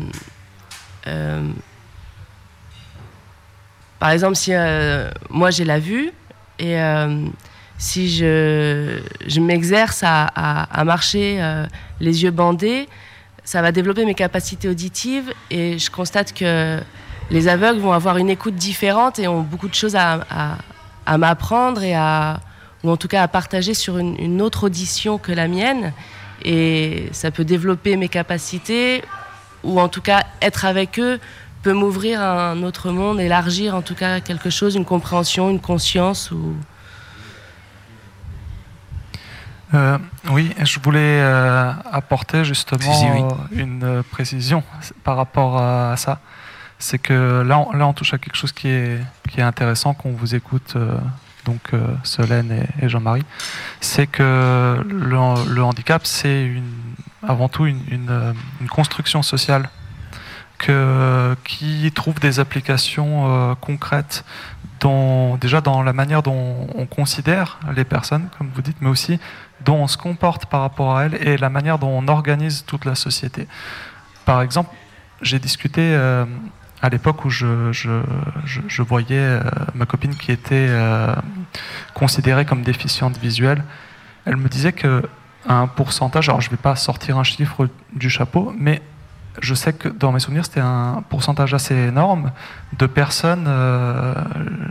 par 4.00 4.10
exemple, 4.12 4.36
si 4.36 4.52
moi 5.30 5.50
j'ai 5.50 5.66
la 5.66 5.80
vue 5.80 6.12
et 6.60 6.78
si 7.78 8.10
je, 8.10 9.00
je 9.26 9.40
m'exerce 9.40 10.04
à, 10.04 10.84
marcher 10.84 11.42
les 12.02 12.24
yeux 12.24 12.32
bandés, 12.32 12.90
ça 13.46 13.62
va 13.62 13.72
développer 13.72 14.04
mes 14.04 14.14
capacités 14.14 14.68
auditives 14.68 15.32
et 15.50 15.80
je 15.80 15.90
constate 15.90 16.34
que 16.34 16.80
les 17.32 17.48
aveugles 17.48 17.80
vont 17.80 17.94
avoir 17.94 18.18
une 18.18 18.30
écoute 18.30 18.56
différente 18.56 19.20
et 19.20 19.28
ont 19.28 19.42
beaucoup 19.42 19.70
de 19.70 19.74
choses 19.74 19.96
à, 19.96 20.58
m'apprendre 21.18 21.84
et 21.84 21.96
à, 21.96 22.40
ou 22.84 22.90
en 22.90 22.98
tout 22.98 23.08
cas 23.08 23.24
à 23.24 23.28
partager 23.28 23.74
sur 23.74 23.98
une, 23.98 24.20
une, 24.20 24.42
autre 24.42 24.66
audition 24.66 25.18
que 25.18 25.32
la 25.32 25.48
mienne. 25.48 25.94
Et 26.44 27.10
ça 27.12 27.32
peut 27.32 27.46
développer 27.46 27.96
mes 27.96 28.10
capacités 28.10 29.04
ou 29.64 29.80
en 29.80 29.90
tout 29.90 30.02
cas 30.02 30.24
être 30.42 30.66
avec 30.66 31.00
eux 31.00 31.20
peut 31.64 31.74
m'ouvrir 31.74 32.22
à 32.22 32.52
un 32.52 32.64
autre 32.64 32.92
monde, 32.92 33.20
élargir 33.20 33.76
en 33.76 33.82
tout 33.82 33.96
cas 33.96 34.20
quelque 34.20 34.50
chose, 34.50 34.76
une 34.76 34.86
compréhension, 34.86 35.50
une 35.50 35.60
conscience 35.60 36.32
ou 36.32 36.56
euh, 39.74 39.98
oui, 40.32 40.54
je 40.64 40.80
voulais 40.80 41.20
euh, 41.20 41.74
apporter 41.92 42.46
justement 42.46 43.28
une 43.52 44.02
précision 44.12 44.64
par 45.04 45.18
rapport 45.18 45.58
à 45.58 45.98
ça. 45.98 46.20
C'est 46.80 47.00
que 47.00 47.42
là 47.42 47.60
on, 47.60 47.72
là, 47.74 47.88
on 47.88 47.94
touche 47.94 48.14
à 48.14 48.18
quelque 48.18 48.36
chose 48.36 48.52
qui 48.52 48.68
est, 48.68 49.00
qui 49.30 49.40
est 49.40 49.44
intéressant 49.44 49.94
qu'on 49.94 50.12
vous 50.12 50.36
écoute, 50.36 50.74
euh, 50.76 50.98
donc 51.46 51.72
Solène 52.04 52.68
et, 52.82 52.90
Jean-Marie. 52.90 53.24
C'est 53.80 54.08
que 54.08 54.84
le, 54.86 55.62
handicap, 55.62 56.06
c'est 56.06 56.52
avant 57.26 57.48
tout 57.48 57.66
une, 57.66 57.82
une, 57.90 58.68
construction 58.70 59.24
sociale 59.24 59.70
que, 60.58 61.36
qui 61.46 61.90
trouve 61.94 62.20
des 62.20 62.42
applications 62.42 63.56
concrètes 63.62 64.26
dans, 64.80 65.38
déjà 65.38 65.62
dans 65.62 65.84
la 65.84 65.94
manière 65.94 66.24
dont 66.24 66.68
on 66.76 66.86
considère 66.86 67.60
les 67.76 67.84
personnes, 67.84 68.30
comme 68.38 68.50
vous 68.54 68.62
dites, 68.62 68.78
mais 68.82 68.90
aussi 68.90 69.20
dont 69.62 69.78
on 69.78 69.88
se 69.88 69.98
comporte 69.98 70.46
par 70.46 70.62
rapport 70.62 70.98
à 70.98 71.06
elles 71.06 71.16
et 71.16 71.38
la 71.38 71.50
manière 71.50 71.80
dont 71.80 71.90
on 71.90 72.08
organise 72.08 72.66
toute 72.66 72.86
la 72.86 72.96
société. 72.96 73.48
Par 74.26 74.42
exemple, 74.42 74.74
j'ai 75.22 75.40
discuté 75.40 75.82
euh, 75.82 76.26
à 76.82 76.90
l'époque 76.90 77.26
où 77.26 77.30
je, 77.30 78.82
voyais 78.82 79.18
euh, 79.20 79.42
ma 79.74 79.86
copine 79.86 80.16
qui 80.16 80.32
était 80.32 80.68
euh, 80.70 81.14
considérée 81.94 82.46
comme 82.46 82.62
déficiente 82.62 83.18
visuelle. 83.18 83.64
Elle 84.26 84.38
me 84.38 84.48
disait 84.48 84.74
que 84.74 85.04
un 85.48 85.68
pourcentage, 85.68 86.30
alors 86.30 86.42
je 86.42 86.48
ne 86.48 86.52
vais 86.52 86.62
pas 86.62 86.76
sortir 86.76 87.18
un 87.18 87.24
chiffre 87.24 87.70
du 87.94 88.10
chapeau, 88.10 88.54
mais 88.60 88.82
je 89.40 89.54
sais 89.54 89.72
que 89.72 89.88
dans 89.88 90.12
mes 90.12 90.20
souvenirs, 90.20 90.46
c'était 90.46 90.60
un 90.60 91.04
pourcentage 91.10 91.54
assez 91.54 91.76
énorme 91.76 92.32
de 92.78 92.86
personnes 92.86 93.46
euh, 93.48 94.14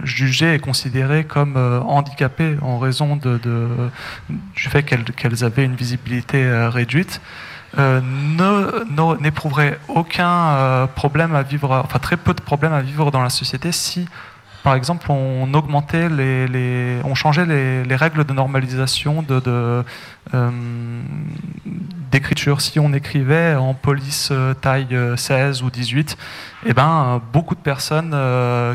jugées 0.03 0.55
et 0.55 0.59
considérées 0.59 1.25
comme 1.25 1.57
handicapées 1.57 2.57
en 2.63 2.79
raison 2.79 3.17
du 3.17 4.69
fait 4.69 4.83
qu'elles 4.83 5.45
avaient 5.45 5.65
une 5.65 5.77
visibilité 5.77 6.69
euh, 7.79 8.01
réduite. 8.01 9.21
n'éprouveraient 9.21 9.79
aucun 9.89 10.89
problème 10.95 11.35
à 11.35 11.43
vivre, 11.43 11.83
enfin 11.85 11.99
très 11.99 12.17
peu 12.17 12.35
de 12.35 12.41
problèmes 12.41 12.73
à 12.73 12.81
vivre 12.81 13.11
dans 13.11 13.23
la 13.23 13.31
société 13.31 13.73
si 13.73 14.07
par 14.67 14.75
exemple, 14.75 15.13
on 15.13 15.55
augmentait 15.55 16.09
les, 16.09 16.99
on 17.05 17.15
changeait 17.15 17.47
les, 17.47 17.95
règles 17.95 18.25
de 18.25 18.33
normalisation 18.33 19.25
euh, 19.31 19.83
d'écriture. 22.11 22.61
Si 22.61 22.81
on 22.81 22.93
écrivait 22.93 23.55
en 23.55 23.75
police 23.75 24.31
euh, 24.33 24.55
taille 24.55 24.99
16 25.17 25.63
euh, 25.63 25.67
ou 25.67 25.71
18, 25.71 26.17
eh 26.67 26.73
ben, 26.73 27.23
beaucoup 27.33 27.55
de 27.55 27.61
personnes 27.61 28.11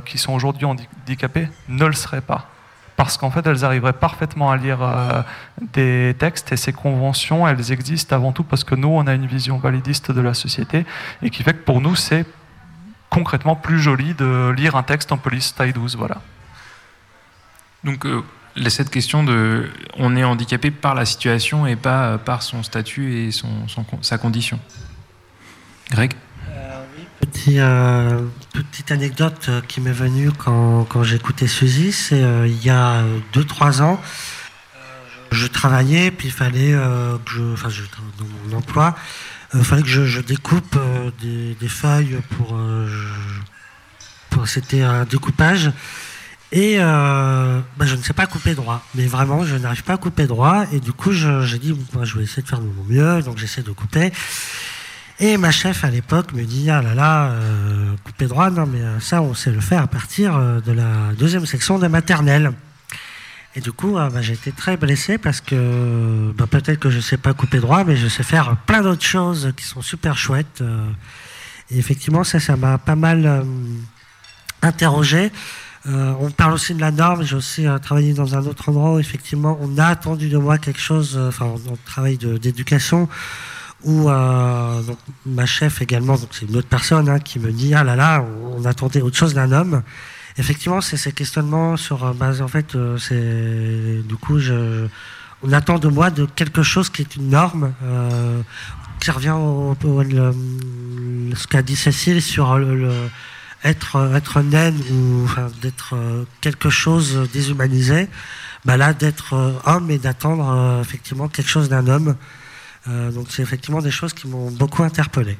qui 0.06 0.18
sont 0.18 0.32
aujourd'hui 0.32 0.64
handicapées 0.64 1.50
ne 1.68 1.84
le 1.84 1.92
seraient 1.92 2.22
pas. 2.22 2.51
Parce 3.02 3.18
qu'en 3.18 3.32
fait, 3.32 3.48
elles 3.48 3.66
arriveraient 3.66 3.94
parfaitement 3.94 4.52
à 4.52 4.58
lire 4.58 4.78
des 5.74 6.16
textes 6.20 6.52
et 6.52 6.56
ces 6.56 6.72
conventions, 6.72 7.48
elles 7.48 7.72
existent 7.72 8.16
avant 8.16 8.32
tout 8.32 8.44
parce 8.44 8.64
que 8.64 8.76
nous, 8.76 8.90
on 8.90 9.08
a 9.08 9.16
une 9.16 9.26
vision 9.26 9.58
validiste 9.58 10.12
de 10.12 10.22
la 10.22 10.36
société 10.36 10.86
et 11.24 11.32
qui 11.32 11.42
fait 11.42 11.54
que 11.54 11.64
pour 11.64 11.82
nous, 11.82 11.96
c'est 11.96 12.28
concrètement 13.10 13.56
plus 13.56 13.80
joli 13.80 14.14
de 14.14 14.54
lire 14.56 14.76
un 14.76 14.84
texte 14.84 15.12
en 15.12 15.18
police 15.18 15.56
taille 15.56 15.74
12. 15.74 15.96
Voilà. 15.98 16.22
Donc, 17.84 18.06
euh, 18.06 18.22
cette 18.70 18.92
question 18.92 19.24
de 19.24 19.72
on 19.98 20.16
est 20.16 20.24
handicapé 20.24 20.70
par 20.70 20.94
la 20.94 21.06
situation 21.06 21.66
et 21.66 21.76
pas 21.76 22.04
euh, 22.04 22.18
par 22.20 22.44
son 22.44 22.62
statut 22.62 23.16
et 23.16 23.32
son, 23.32 23.50
sa 24.04 24.20
condition. 24.20 24.60
Greg? 25.90 26.14
Euh, 27.48 28.22
Petit, 28.54 28.64
petite 28.72 28.92
anecdote 28.92 29.50
qui 29.68 29.82
m'est 29.82 29.92
venue 29.92 30.32
quand, 30.32 30.86
quand 30.86 31.04
j'écoutais 31.04 31.48
Suzy, 31.48 31.92
c'est 31.92 32.22
il 32.46 32.64
y 32.64 32.70
a 32.70 33.04
2-3 33.34 33.82
ans, 33.82 34.02
je 35.32 35.48
travaillais, 35.48 36.12
puis 36.12 36.28
il 36.28 36.34
fallait 36.34 36.72
que 36.72 37.32
je, 37.32 37.54
enfin, 37.54 37.70
dans 38.18 38.26
mon 38.50 38.58
emploi, 38.58 38.96
il 39.54 39.60
euh, 39.60 39.64
fallait 39.64 39.82
que 39.82 39.88
je, 39.88 40.22
découpe 40.22 40.78
euh, 40.78 41.12
des, 41.22 41.68
feuilles 41.68 42.18
pour. 42.38 42.56
Euh, 42.56 42.88
pour 44.30 44.48
C'était 44.48 44.82
un 44.82 45.04
découpage. 45.04 45.72
Et 46.54 46.78
bah, 46.78 47.64
je 47.82 47.96
ne 47.96 48.02
sais 48.02 48.14
pas 48.14 48.28
couper 48.28 48.56
droit. 48.56 48.84
Mais 48.96 49.06
vraiment, 49.08 49.46
je 49.46 49.56
n'arrive 49.56 49.84
pas 49.84 49.94
à 49.94 49.98
couper 49.98 50.26
droit. 50.26 50.66
Et 50.72 50.80
du 50.80 50.94
coup, 50.94 51.12
j'ai 51.12 51.60
dit, 51.60 51.78
je 52.04 52.18
vais 52.18 52.24
essayer 52.24 52.44
de 52.44 52.48
faire 52.48 52.60
de 52.60 52.66
mon 52.66 52.84
mieux. 52.84 53.22
Donc 53.24 53.38
j'essaie 53.38 53.62
de 53.62 53.72
couper. 53.72 54.12
Et 55.22 55.38
ma 55.38 55.52
chef 55.52 55.86
à 55.86 55.90
l'époque 55.90 56.34
me 56.34 56.44
dit 56.44 56.70
Ah 56.70 56.82
là 56.82 56.94
là, 56.94 57.36
couper 58.04 58.26
droit, 58.26 58.50
non, 58.50 58.66
mais 58.66 58.82
ça, 59.00 59.22
on 59.22 59.34
sait 59.34 59.52
le 59.52 59.62
faire 59.62 59.84
à 59.84 59.88
partir 59.88 60.38
de 60.62 60.72
la 60.72 61.14
deuxième 61.18 61.46
section 61.46 61.80
de 61.80 61.88
maternelle. 61.88 62.52
Et 63.56 63.60
du 63.60 63.72
coup, 63.72 63.98
euh, 63.98 64.10
bah, 64.10 64.22
j'ai 64.22 64.34
été 64.34 64.52
très 64.52 64.78
blessé 64.78 65.18
parce 65.18 65.42
que 65.42 66.32
bah, 66.38 66.48
peut-être 66.48 66.80
que 66.80 66.90
je 66.90 66.98
ne 66.98 67.02
sais 67.02 67.18
pas 67.18 67.34
couper 67.34 67.60
droit, 67.60 67.84
mais 67.84 67.98
je 67.98 68.08
sais 68.08 68.24
faire 68.24 68.56
plein 68.66 68.82
d'autres 68.82 69.04
choses 69.04 69.52
qui 69.58 69.66
sont 69.66 69.82
super 69.82 70.18
chouettes. 70.18 70.62
Euh. 70.62 70.86
et 71.70 71.78
effectivement, 71.78 72.24
ça, 72.24 72.40
ça 72.40 72.56
m'a 72.56 72.78
pas 72.78 72.96
mal 72.96 73.26
euh, 73.26 73.44
interrogé. 74.62 75.32
on 75.86 76.32
parle 76.32 76.54
aussi 76.54 76.74
de 76.76 76.80
la 76.80 76.92
norme. 76.92 77.24
J'ai 77.24 77.36
aussi 77.36 77.66
travaillé 77.82 78.14
dans 78.14 78.36
un 78.36 78.46
autre 78.46 78.70
endroit 78.70 78.94
où 78.94 79.00
effectivement 79.00 79.58
on 79.62 79.78
a 79.78 79.88
attendu 79.88 80.30
de 80.30 80.38
moi 80.38 80.58
quelque 80.58 80.80
chose, 80.80 81.18
enfin, 81.18 81.48
on, 81.48 81.76
travaille 81.86 82.18
d'éducation 82.18 83.10
où 83.84 84.10
ma 84.10 85.46
chef 85.46 85.82
également, 85.82 86.16
donc 86.16 86.30
c'est 86.32 86.46
une 86.46 86.56
autre 86.58 86.68
personne 86.68 87.10
hein, 87.10 87.20
qui 87.20 87.40
me 87.40 87.52
dit 87.52 87.74
ah 87.74 87.84
là 87.84 87.96
là, 87.96 88.26
on 88.58 88.66
attendait 88.66 89.02
autre 89.02 89.18
chose 89.18 89.34
d'un 89.34 89.52
homme 89.52 89.82
effectivement, 90.38 90.82
c'est 90.82 90.98
ces 90.98 91.12
questionnements 91.12 91.78
sur. 91.78 92.06
Euh, 92.06 92.14
base 92.14 92.42
en 92.42 92.48
fait, 92.48 92.76
euh, 92.76 92.98
c'est 92.98 94.08
du 94.08 94.16
coup, 94.16 94.40
je, 94.40 94.88
on 95.44 95.52
attend 95.54 95.80
de 95.80 95.88
moi 95.88 96.10
de 96.10 96.26
quelque 96.26 96.64
chose 96.64 96.90
qui 96.90 97.02
est 97.02 97.16
une 97.16 97.30
norme, 97.30 97.74
euh, 97.84 98.42
qui 99.00 99.12
revient 99.12 99.32
au, 99.32 99.76
ce 99.82 101.48
qu'a 101.48 101.62
dit 101.62 101.76
Cécile 101.76 102.22
sur 102.22 102.58
le, 102.58 102.92
être 103.64 104.12
être 104.16 104.42
naine 104.42 104.78
ou 104.92 105.24
enfin, 105.24 105.48
d'être 105.62 105.96
quelque 106.42 106.70
chose 106.70 107.30
déshumanisé. 107.34 108.08
Bah 108.66 108.78
là, 108.78 108.94
d'être 108.94 109.60
homme 109.66 109.90
et 109.90 109.98
d'attendre 109.98 110.80
effectivement 110.82 111.28
quelque 111.28 111.50
chose 111.50 111.70
d'un 111.70 111.88
homme. 111.88 112.16
Donc, 112.88 113.28
c'est 113.30 113.42
effectivement 113.42 113.82
des 113.82 113.92
choses 113.92 114.14
qui 114.14 114.28
m'ont 114.28 114.52
beaucoup 114.52 114.84
interpellé. 114.84 115.38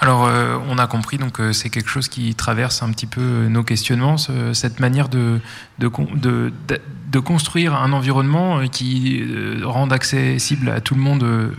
Alors, 0.00 0.26
euh, 0.26 0.56
on 0.68 0.78
a 0.78 0.86
compris, 0.86 1.18
donc 1.18 1.40
euh, 1.40 1.52
c'est 1.52 1.70
quelque 1.70 1.90
chose 1.90 2.06
qui 2.08 2.34
traverse 2.36 2.84
un 2.84 2.92
petit 2.92 3.06
peu 3.06 3.20
euh, 3.20 3.48
nos 3.48 3.64
questionnements, 3.64 4.16
cette 4.16 4.78
manière 4.78 5.08
de, 5.08 5.40
de, 5.78 7.18
construire 7.18 7.74
un 7.74 7.92
environnement 7.92 8.66
qui 8.68 9.24
rende 9.64 9.92
accessible 9.92 10.70
à 10.70 10.80
tout 10.80 10.94
le 10.94 11.00
monde 11.00 11.52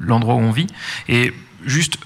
l'endroit 0.00 0.34
où 0.34 0.40
on 0.40 0.50
vit. 0.50 0.66
Et 1.08 1.32
juste 1.64 1.98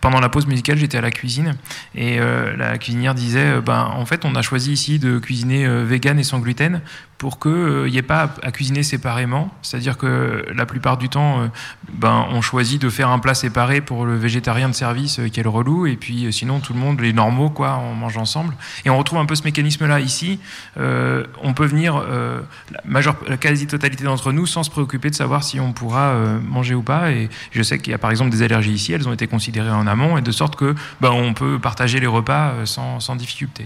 pendant 0.00 0.20
la 0.20 0.28
pause 0.28 0.46
musicale, 0.46 0.78
j'étais 0.78 0.98
à 0.98 1.00
la 1.00 1.10
cuisine 1.10 1.56
et 1.96 2.18
la 2.18 2.78
cuisinière 2.78 3.14
disait 3.14 3.60
ben, 3.60 3.90
en 3.92 4.06
fait, 4.06 4.24
on 4.24 4.36
a 4.36 4.42
choisi 4.42 4.72
ici 4.72 4.98
de 5.00 5.18
cuisiner 5.18 5.66
vegan 5.84 6.18
et 6.18 6.24
sans 6.24 6.38
gluten 6.38 6.80
pour 7.18 7.38
qu'il 7.38 7.84
n'y 7.90 7.96
ait 7.96 8.02
pas 8.02 8.30
à, 8.42 8.52
cuisiner 8.52 8.82
séparément. 8.82 9.50
C'est-à-dire 9.62 9.96
que 9.96 10.44
la 10.54 10.66
plupart 10.66 10.98
du 10.98 11.08
temps, 11.08 11.40
euh, 11.40 11.46
ben, 11.92 12.26
on 12.30 12.42
choisit 12.42 12.80
de 12.80 12.90
faire 12.90 13.08
un 13.08 13.18
plat 13.18 13.34
séparé 13.34 13.80
pour 13.80 14.04
le 14.04 14.16
végétarien 14.16 14.68
de 14.68 14.74
service 14.74 15.18
euh, 15.18 15.28
qui 15.28 15.40
est 15.40 15.42
le 15.42 15.48
relou, 15.48 15.86
et 15.86 15.96
puis 15.96 16.26
euh, 16.26 16.30
sinon 16.30 16.60
tout 16.60 16.74
le 16.74 16.78
monde, 16.78 17.00
les 17.00 17.14
normaux, 17.14 17.48
quoi, 17.48 17.78
on 17.78 17.94
mange 17.94 18.18
ensemble. 18.18 18.54
Et 18.84 18.90
on 18.90 18.98
retrouve 18.98 19.18
un 19.18 19.24
peu 19.24 19.34
ce 19.34 19.44
mécanisme-là 19.44 20.00
ici. 20.00 20.38
on 20.76 21.54
peut 21.54 21.66
venir, 21.66 21.96
la, 21.96 22.80
majeure, 22.84 23.16
la 23.26 23.36
quasi-totalité 23.36 24.04
d'entre 24.04 24.32
nous, 24.32 24.46
sans 24.46 24.62
se 24.62 24.70
préoccuper 24.70 25.10
de 25.10 25.14
savoir 25.14 25.42
si 25.42 25.58
on 25.60 25.72
pourra 25.72 26.14
manger 26.42 26.74
ou 26.74 26.82
pas. 26.82 27.10
Et 27.12 27.28
je 27.52 27.62
sais 27.62 27.78
qu'il 27.78 27.92
y 27.92 27.94
a 27.94 27.98
par 27.98 28.10
exemple 28.10 28.30
des 28.30 28.42
allergies 28.42 28.72
ici, 28.72 28.92
elles 28.92 29.08
ont 29.08 29.12
été 29.12 29.26
considérées 29.26 29.70
en 29.70 29.86
amont, 29.86 30.18
et 30.18 30.22
de 30.22 30.32
sorte 30.32 30.56
que 30.56 30.74
ben, 31.00 31.10
on 31.10 31.34
peut 31.34 31.58
partager 31.58 32.00
les 32.00 32.06
repas 32.06 32.52
sans, 32.64 33.00
sans 33.00 33.16
difficulté. 33.16 33.64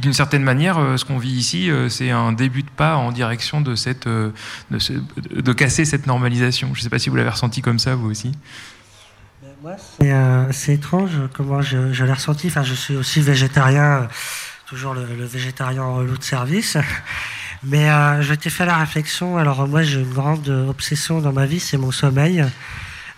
D'une 0.00 0.12
certaine 0.12 0.44
manière, 0.44 0.76
ce 0.96 1.04
qu'on 1.04 1.18
vit 1.18 1.32
ici, 1.32 1.70
c'est 1.88 2.10
un 2.10 2.32
début 2.32 2.62
de 2.62 2.70
pas 2.70 2.96
en 2.96 3.10
direction 3.10 3.60
de, 3.60 3.74
cette, 3.74 4.06
euh, 4.06 4.30
de, 4.70 5.52
casser 5.52 5.84
cette 5.84 6.06
normalisation. 6.06 6.70
Je 6.74 6.80
ne 6.80 6.82
sais 6.84 6.90
pas 6.90 6.98
si 6.98 7.10
vous 7.10 7.16
l'avez 7.16 7.30
ressenti 7.30 7.62
comme 7.62 7.78
ça, 7.78 7.94
vous 7.94 8.10
aussi. 8.10 8.32
Euh, 10.02 10.46
c'est 10.52 10.74
étrange 10.74 11.10
comment 11.34 11.60
je, 11.60 11.92
je 11.92 12.04
l'ai 12.04 12.12
ressenti. 12.12 12.46
Enfin, 12.46 12.62
je 12.62 12.74
suis 12.74 12.96
aussi 12.96 13.20
végétarien, 13.20 14.08
toujours 14.66 14.94
le, 14.94 15.02
végétarien 15.02 15.82
en 15.82 15.96
relou 15.96 16.16
de 16.16 16.22
service. 16.22 16.76
Mais 17.64 17.90
euh, 17.90 18.22
je 18.22 18.34
t'ai 18.34 18.50
fait 18.50 18.66
la 18.66 18.76
réflexion. 18.76 19.36
Alors 19.36 19.66
moi, 19.66 19.82
j'ai 19.82 20.00
une 20.00 20.12
grande 20.12 20.48
obsession 20.48 21.20
dans 21.20 21.32
ma 21.32 21.46
vie, 21.46 21.58
c'est 21.58 21.76
mon 21.76 21.90
sommeil. 21.90 22.44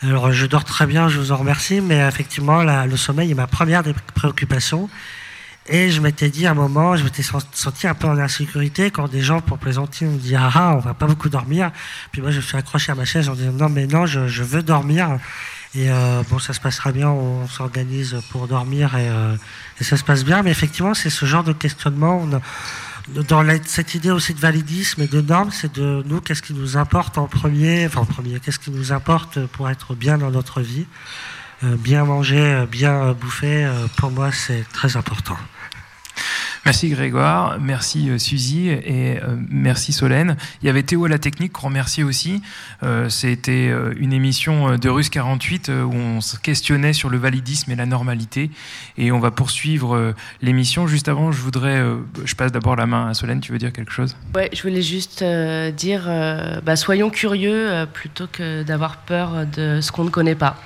Alors 0.02 0.32
je 0.32 0.46
dors 0.46 0.64
très 0.64 0.86
bien, 0.86 1.10
je 1.10 1.18
vous 1.18 1.30
en 1.30 1.36
remercie, 1.36 1.82
mais 1.82 1.98
effectivement, 2.08 2.62
le 2.62 2.96
sommeil 2.96 3.32
est 3.32 3.34
ma 3.34 3.46
première 3.46 3.82
des 3.82 3.94
préoccupations. 4.14 4.88
Et 5.72 5.92
je 5.92 6.00
m'étais 6.00 6.30
dit 6.30 6.48
à 6.48 6.50
un 6.50 6.54
moment, 6.54 6.96
je 6.96 7.04
m'étais 7.04 7.22
senti 7.22 7.86
un 7.86 7.94
peu 7.94 8.08
en 8.08 8.18
insécurité 8.18 8.90
quand 8.90 9.06
des 9.06 9.20
gens, 9.20 9.40
pour 9.40 9.56
plaisanter, 9.56 10.04
me 10.04 10.18
disent 10.18 10.36
Ah, 10.36 10.50
ah 10.52 10.74
on 10.74 10.80
va 10.80 10.94
pas 10.94 11.06
beaucoup 11.06 11.28
dormir. 11.28 11.70
Puis 12.10 12.20
moi, 12.20 12.32
je 12.32 12.38
me 12.38 12.42
suis 12.42 12.56
accroché 12.56 12.90
à 12.90 12.96
ma 12.96 13.04
chaise 13.04 13.28
en 13.28 13.34
disant 13.34 13.52
Non, 13.52 13.68
mais 13.68 13.86
non, 13.86 14.04
je, 14.04 14.42
veux 14.42 14.64
dormir. 14.64 15.18
Et 15.76 15.88
euh, 15.88 16.24
bon, 16.28 16.40
ça 16.40 16.52
se 16.54 16.60
passera 16.60 16.90
bien, 16.90 17.08
on 17.08 17.46
s'organise 17.46 18.20
pour 18.30 18.48
dormir 18.48 18.96
et, 18.96 19.08
euh, 19.08 19.36
et, 19.80 19.84
ça 19.84 19.96
se 19.96 20.02
passe 20.02 20.24
bien. 20.24 20.42
Mais 20.42 20.50
effectivement, 20.50 20.92
c'est 20.92 21.08
ce 21.08 21.24
genre 21.24 21.44
de 21.44 21.52
questionnement. 21.52 22.20
On 22.20 22.40
dans 23.28 23.44
cette 23.64 23.94
idée 23.94 24.10
aussi 24.10 24.34
de 24.34 24.40
validisme 24.40 25.02
et 25.02 25.06
de 25.06 25.20
normes, 25.20 25.50
c'est 25.52 25.72
de 25.74 26.02
nous, 26.06 26.20
qu'est-ce 26.20 26.42
qui 26.42 26.52
nous 26.52 26.76
importe 26.76 27.16
en 27.16 27.28
premier, 27.28 27.86
enfin 27.86 28.02
en 28.02 28.04
premier, 28.04 28.40
qu'est-ce 28.40 28.58
qui 28.58 28.70
nous 28.70 28.92
importe 28.92 29.46
pour 29.46 29.70
être 29.70 29.94
bien 29.94 30.18
dans 30.18 30.30
notre 30.30 30.60
vie, 30.60 30.86
euh, 31.64 31.76
bien 31.76 32.04
manger, 32.04 32.66
bien 32.70 33.12
bouffer, 33.12 33.68
pour 33.96 34.10
moi 34.10 34.30
c'est 34.32 34.64
très 34.72 34.96
important. 34.96 35.36
Merci 36.66 36.90
Grégoire, 36.90 37.58
merci 37.58 38.10
euh, 38.10 38.18
Suzy 38.18 38.68
et 38.68 39.16
euh, 39.16 39.34
merci 39.48 39.94
Solène. 39.94 40.36
Il 40.62 40.66
y 40.66 40.68
avait 40.68 40.82
Théo 40.82 41.06
à 41.06 41.08
la 41.08 41.18
technique 41.18 41.52
qu'on 41.52 41.68
remercie 41.68 42.02
aussi. 42.02 42.42
Euh, 42.82 43.08
c'était 43.08 43.72
une 43.96 44.12
émission 44.12 44.76
de 44.76 44.88
Russe 44.90 45.08
48 45.08 45.70
où 45.70 45.92
on 45.94 46.20
se 46.20 46.36
questionnait 46.36 46.92
sur 46.92 47.08
le 47.08 47.16
validisme 47.16 47.70
et 47.70 47.76
la 47.76 47.86
normalité. 47.86 48.50
Et 48.98 49.10
on 49.10 49.20
va 49.20 49.30
poursuivre 49.30 50.14
l'émission. 50.42 50.86
Juste 50.86 51.08
avant, 51.08 51.32
je 51.32 51.40
voudrais, 51.40 51.82
je 52.24 52.34
passe 52.34 52.52
d'abord 52.52 52.76
la 52.76 52.86
main 52.86 53.08
à 53.08 53.14
Solène. 53.14 53.40
Tu 53.40 53.52
veux 53.52 53.58
dire 53.58 53.72
quelque 53.72 53.92
chose? 53.92 54.16
Ouais, 54.34 54.50
je 54.52 54.62
voulais 54.62 54.82
juste 54.82 55.24
dire, 55.24 56.10
bah, 56.64 56.76
soyons 56.76 57.10
curieux 57.10 57.86
plutôt 57.92 58.26
que 58.30 58.62
d'avoir 58.62 58.98
peur 58.98 59.46
de 59.46 59.80
ce 59.80 59.92
qu'on 59.92 60.04
ne 60.04 60.10
connaît 60.10 60.34
pas. 60.34 60.56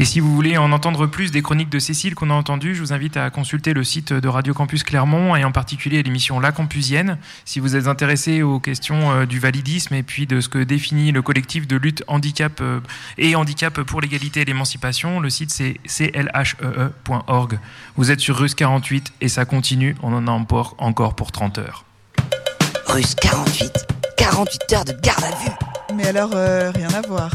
Et 0.00 0.04
si 0.04 0.20
vous 0.20 0.32
voulez 0.32 0.56
en 0.56 0.70
entendre 0.70 1.06
plus 1.06 1.32
des 1.32 1.42
chroniques 1.42 1.70
de 1.70 1.80
Cécile 1.80 2.14
qu'on 2.14 2.30
a 2.30 2.34
entendues, 2.34 2.74
je 2.74 2.80
vous 2.80 2.92
invite 2.92 3.16
à 3.16 3.30
consulter 3.30 3.74
le 3.74 3.82
site 3.82 4.12
de 4.12 4.28
Radio 4.28 4.54
Campus 4.54 4.84
Clermont 4.84 5.34
et 5.34 5.42
en 5.42 5.50
particulier 5.50 6.04
l'émission 6.04 6.38
La 6.38 6.52
Campusienne. 6.52 7.18
Si 7.44 7.58
vous 7.58 7.74
êtes 7.74 7.88
intéressé 7.88 8.42
aux 8.42 8.60
questions 8.60 9.10
euh, 9.10 9.26
du 9.26 9.40
validisme 9.40 9.94
et 9.94 10.04
puis 10.04 10.26
de 10.26 10.40
ce 10.40 10.48
que 10.48 10.58
définit 10.62 11.10
le 11.10 11.20
collectif 11.20 11.66
de 11.66 11.76
lutte 11.76 12.04
handicap 12.06 12.60
euh, 12.60 12.78
et 13.16 13.34
handicap 13.34 13.80
pour 13.82 14.00
l'égalité 14.00 14.42
et 14.42 14.44
l'émancipation, 14.44 15.18
le 15.18 15.30
site 15.30 15.50
c'est 15.50 16.12
clhee.org. 16.12 17.58
Vous 17.96 18.10
êtes 18.12 18.20
sur 18.20 18.36
Russe 18.36 18.54
48 18.54 19.12
et 19.20 19.28
ça 19.28 19.46
continue, 19.46 19.96
on 20.04 20.12
en 20.14 20.28
a 20.28 20.30
encore 20.30 21.16
pour 21.16 21.32
30 21.32 21.58
heures. 21.58 21.84
Russe 22.86 23.16
48, 23.16 23.72
48 24.16 24.72
heures 24.72 24.84
de 24.84 24.92
garde 25.02 25.24
à 25.24 25.30
vue. 25.30 25.50
Mais 25.96 26.06
alors, 26.06 26.30
euh, 26.34 26.70
rien 26.70 26.88
à 26.90 27.00
voir. 27.06 27.30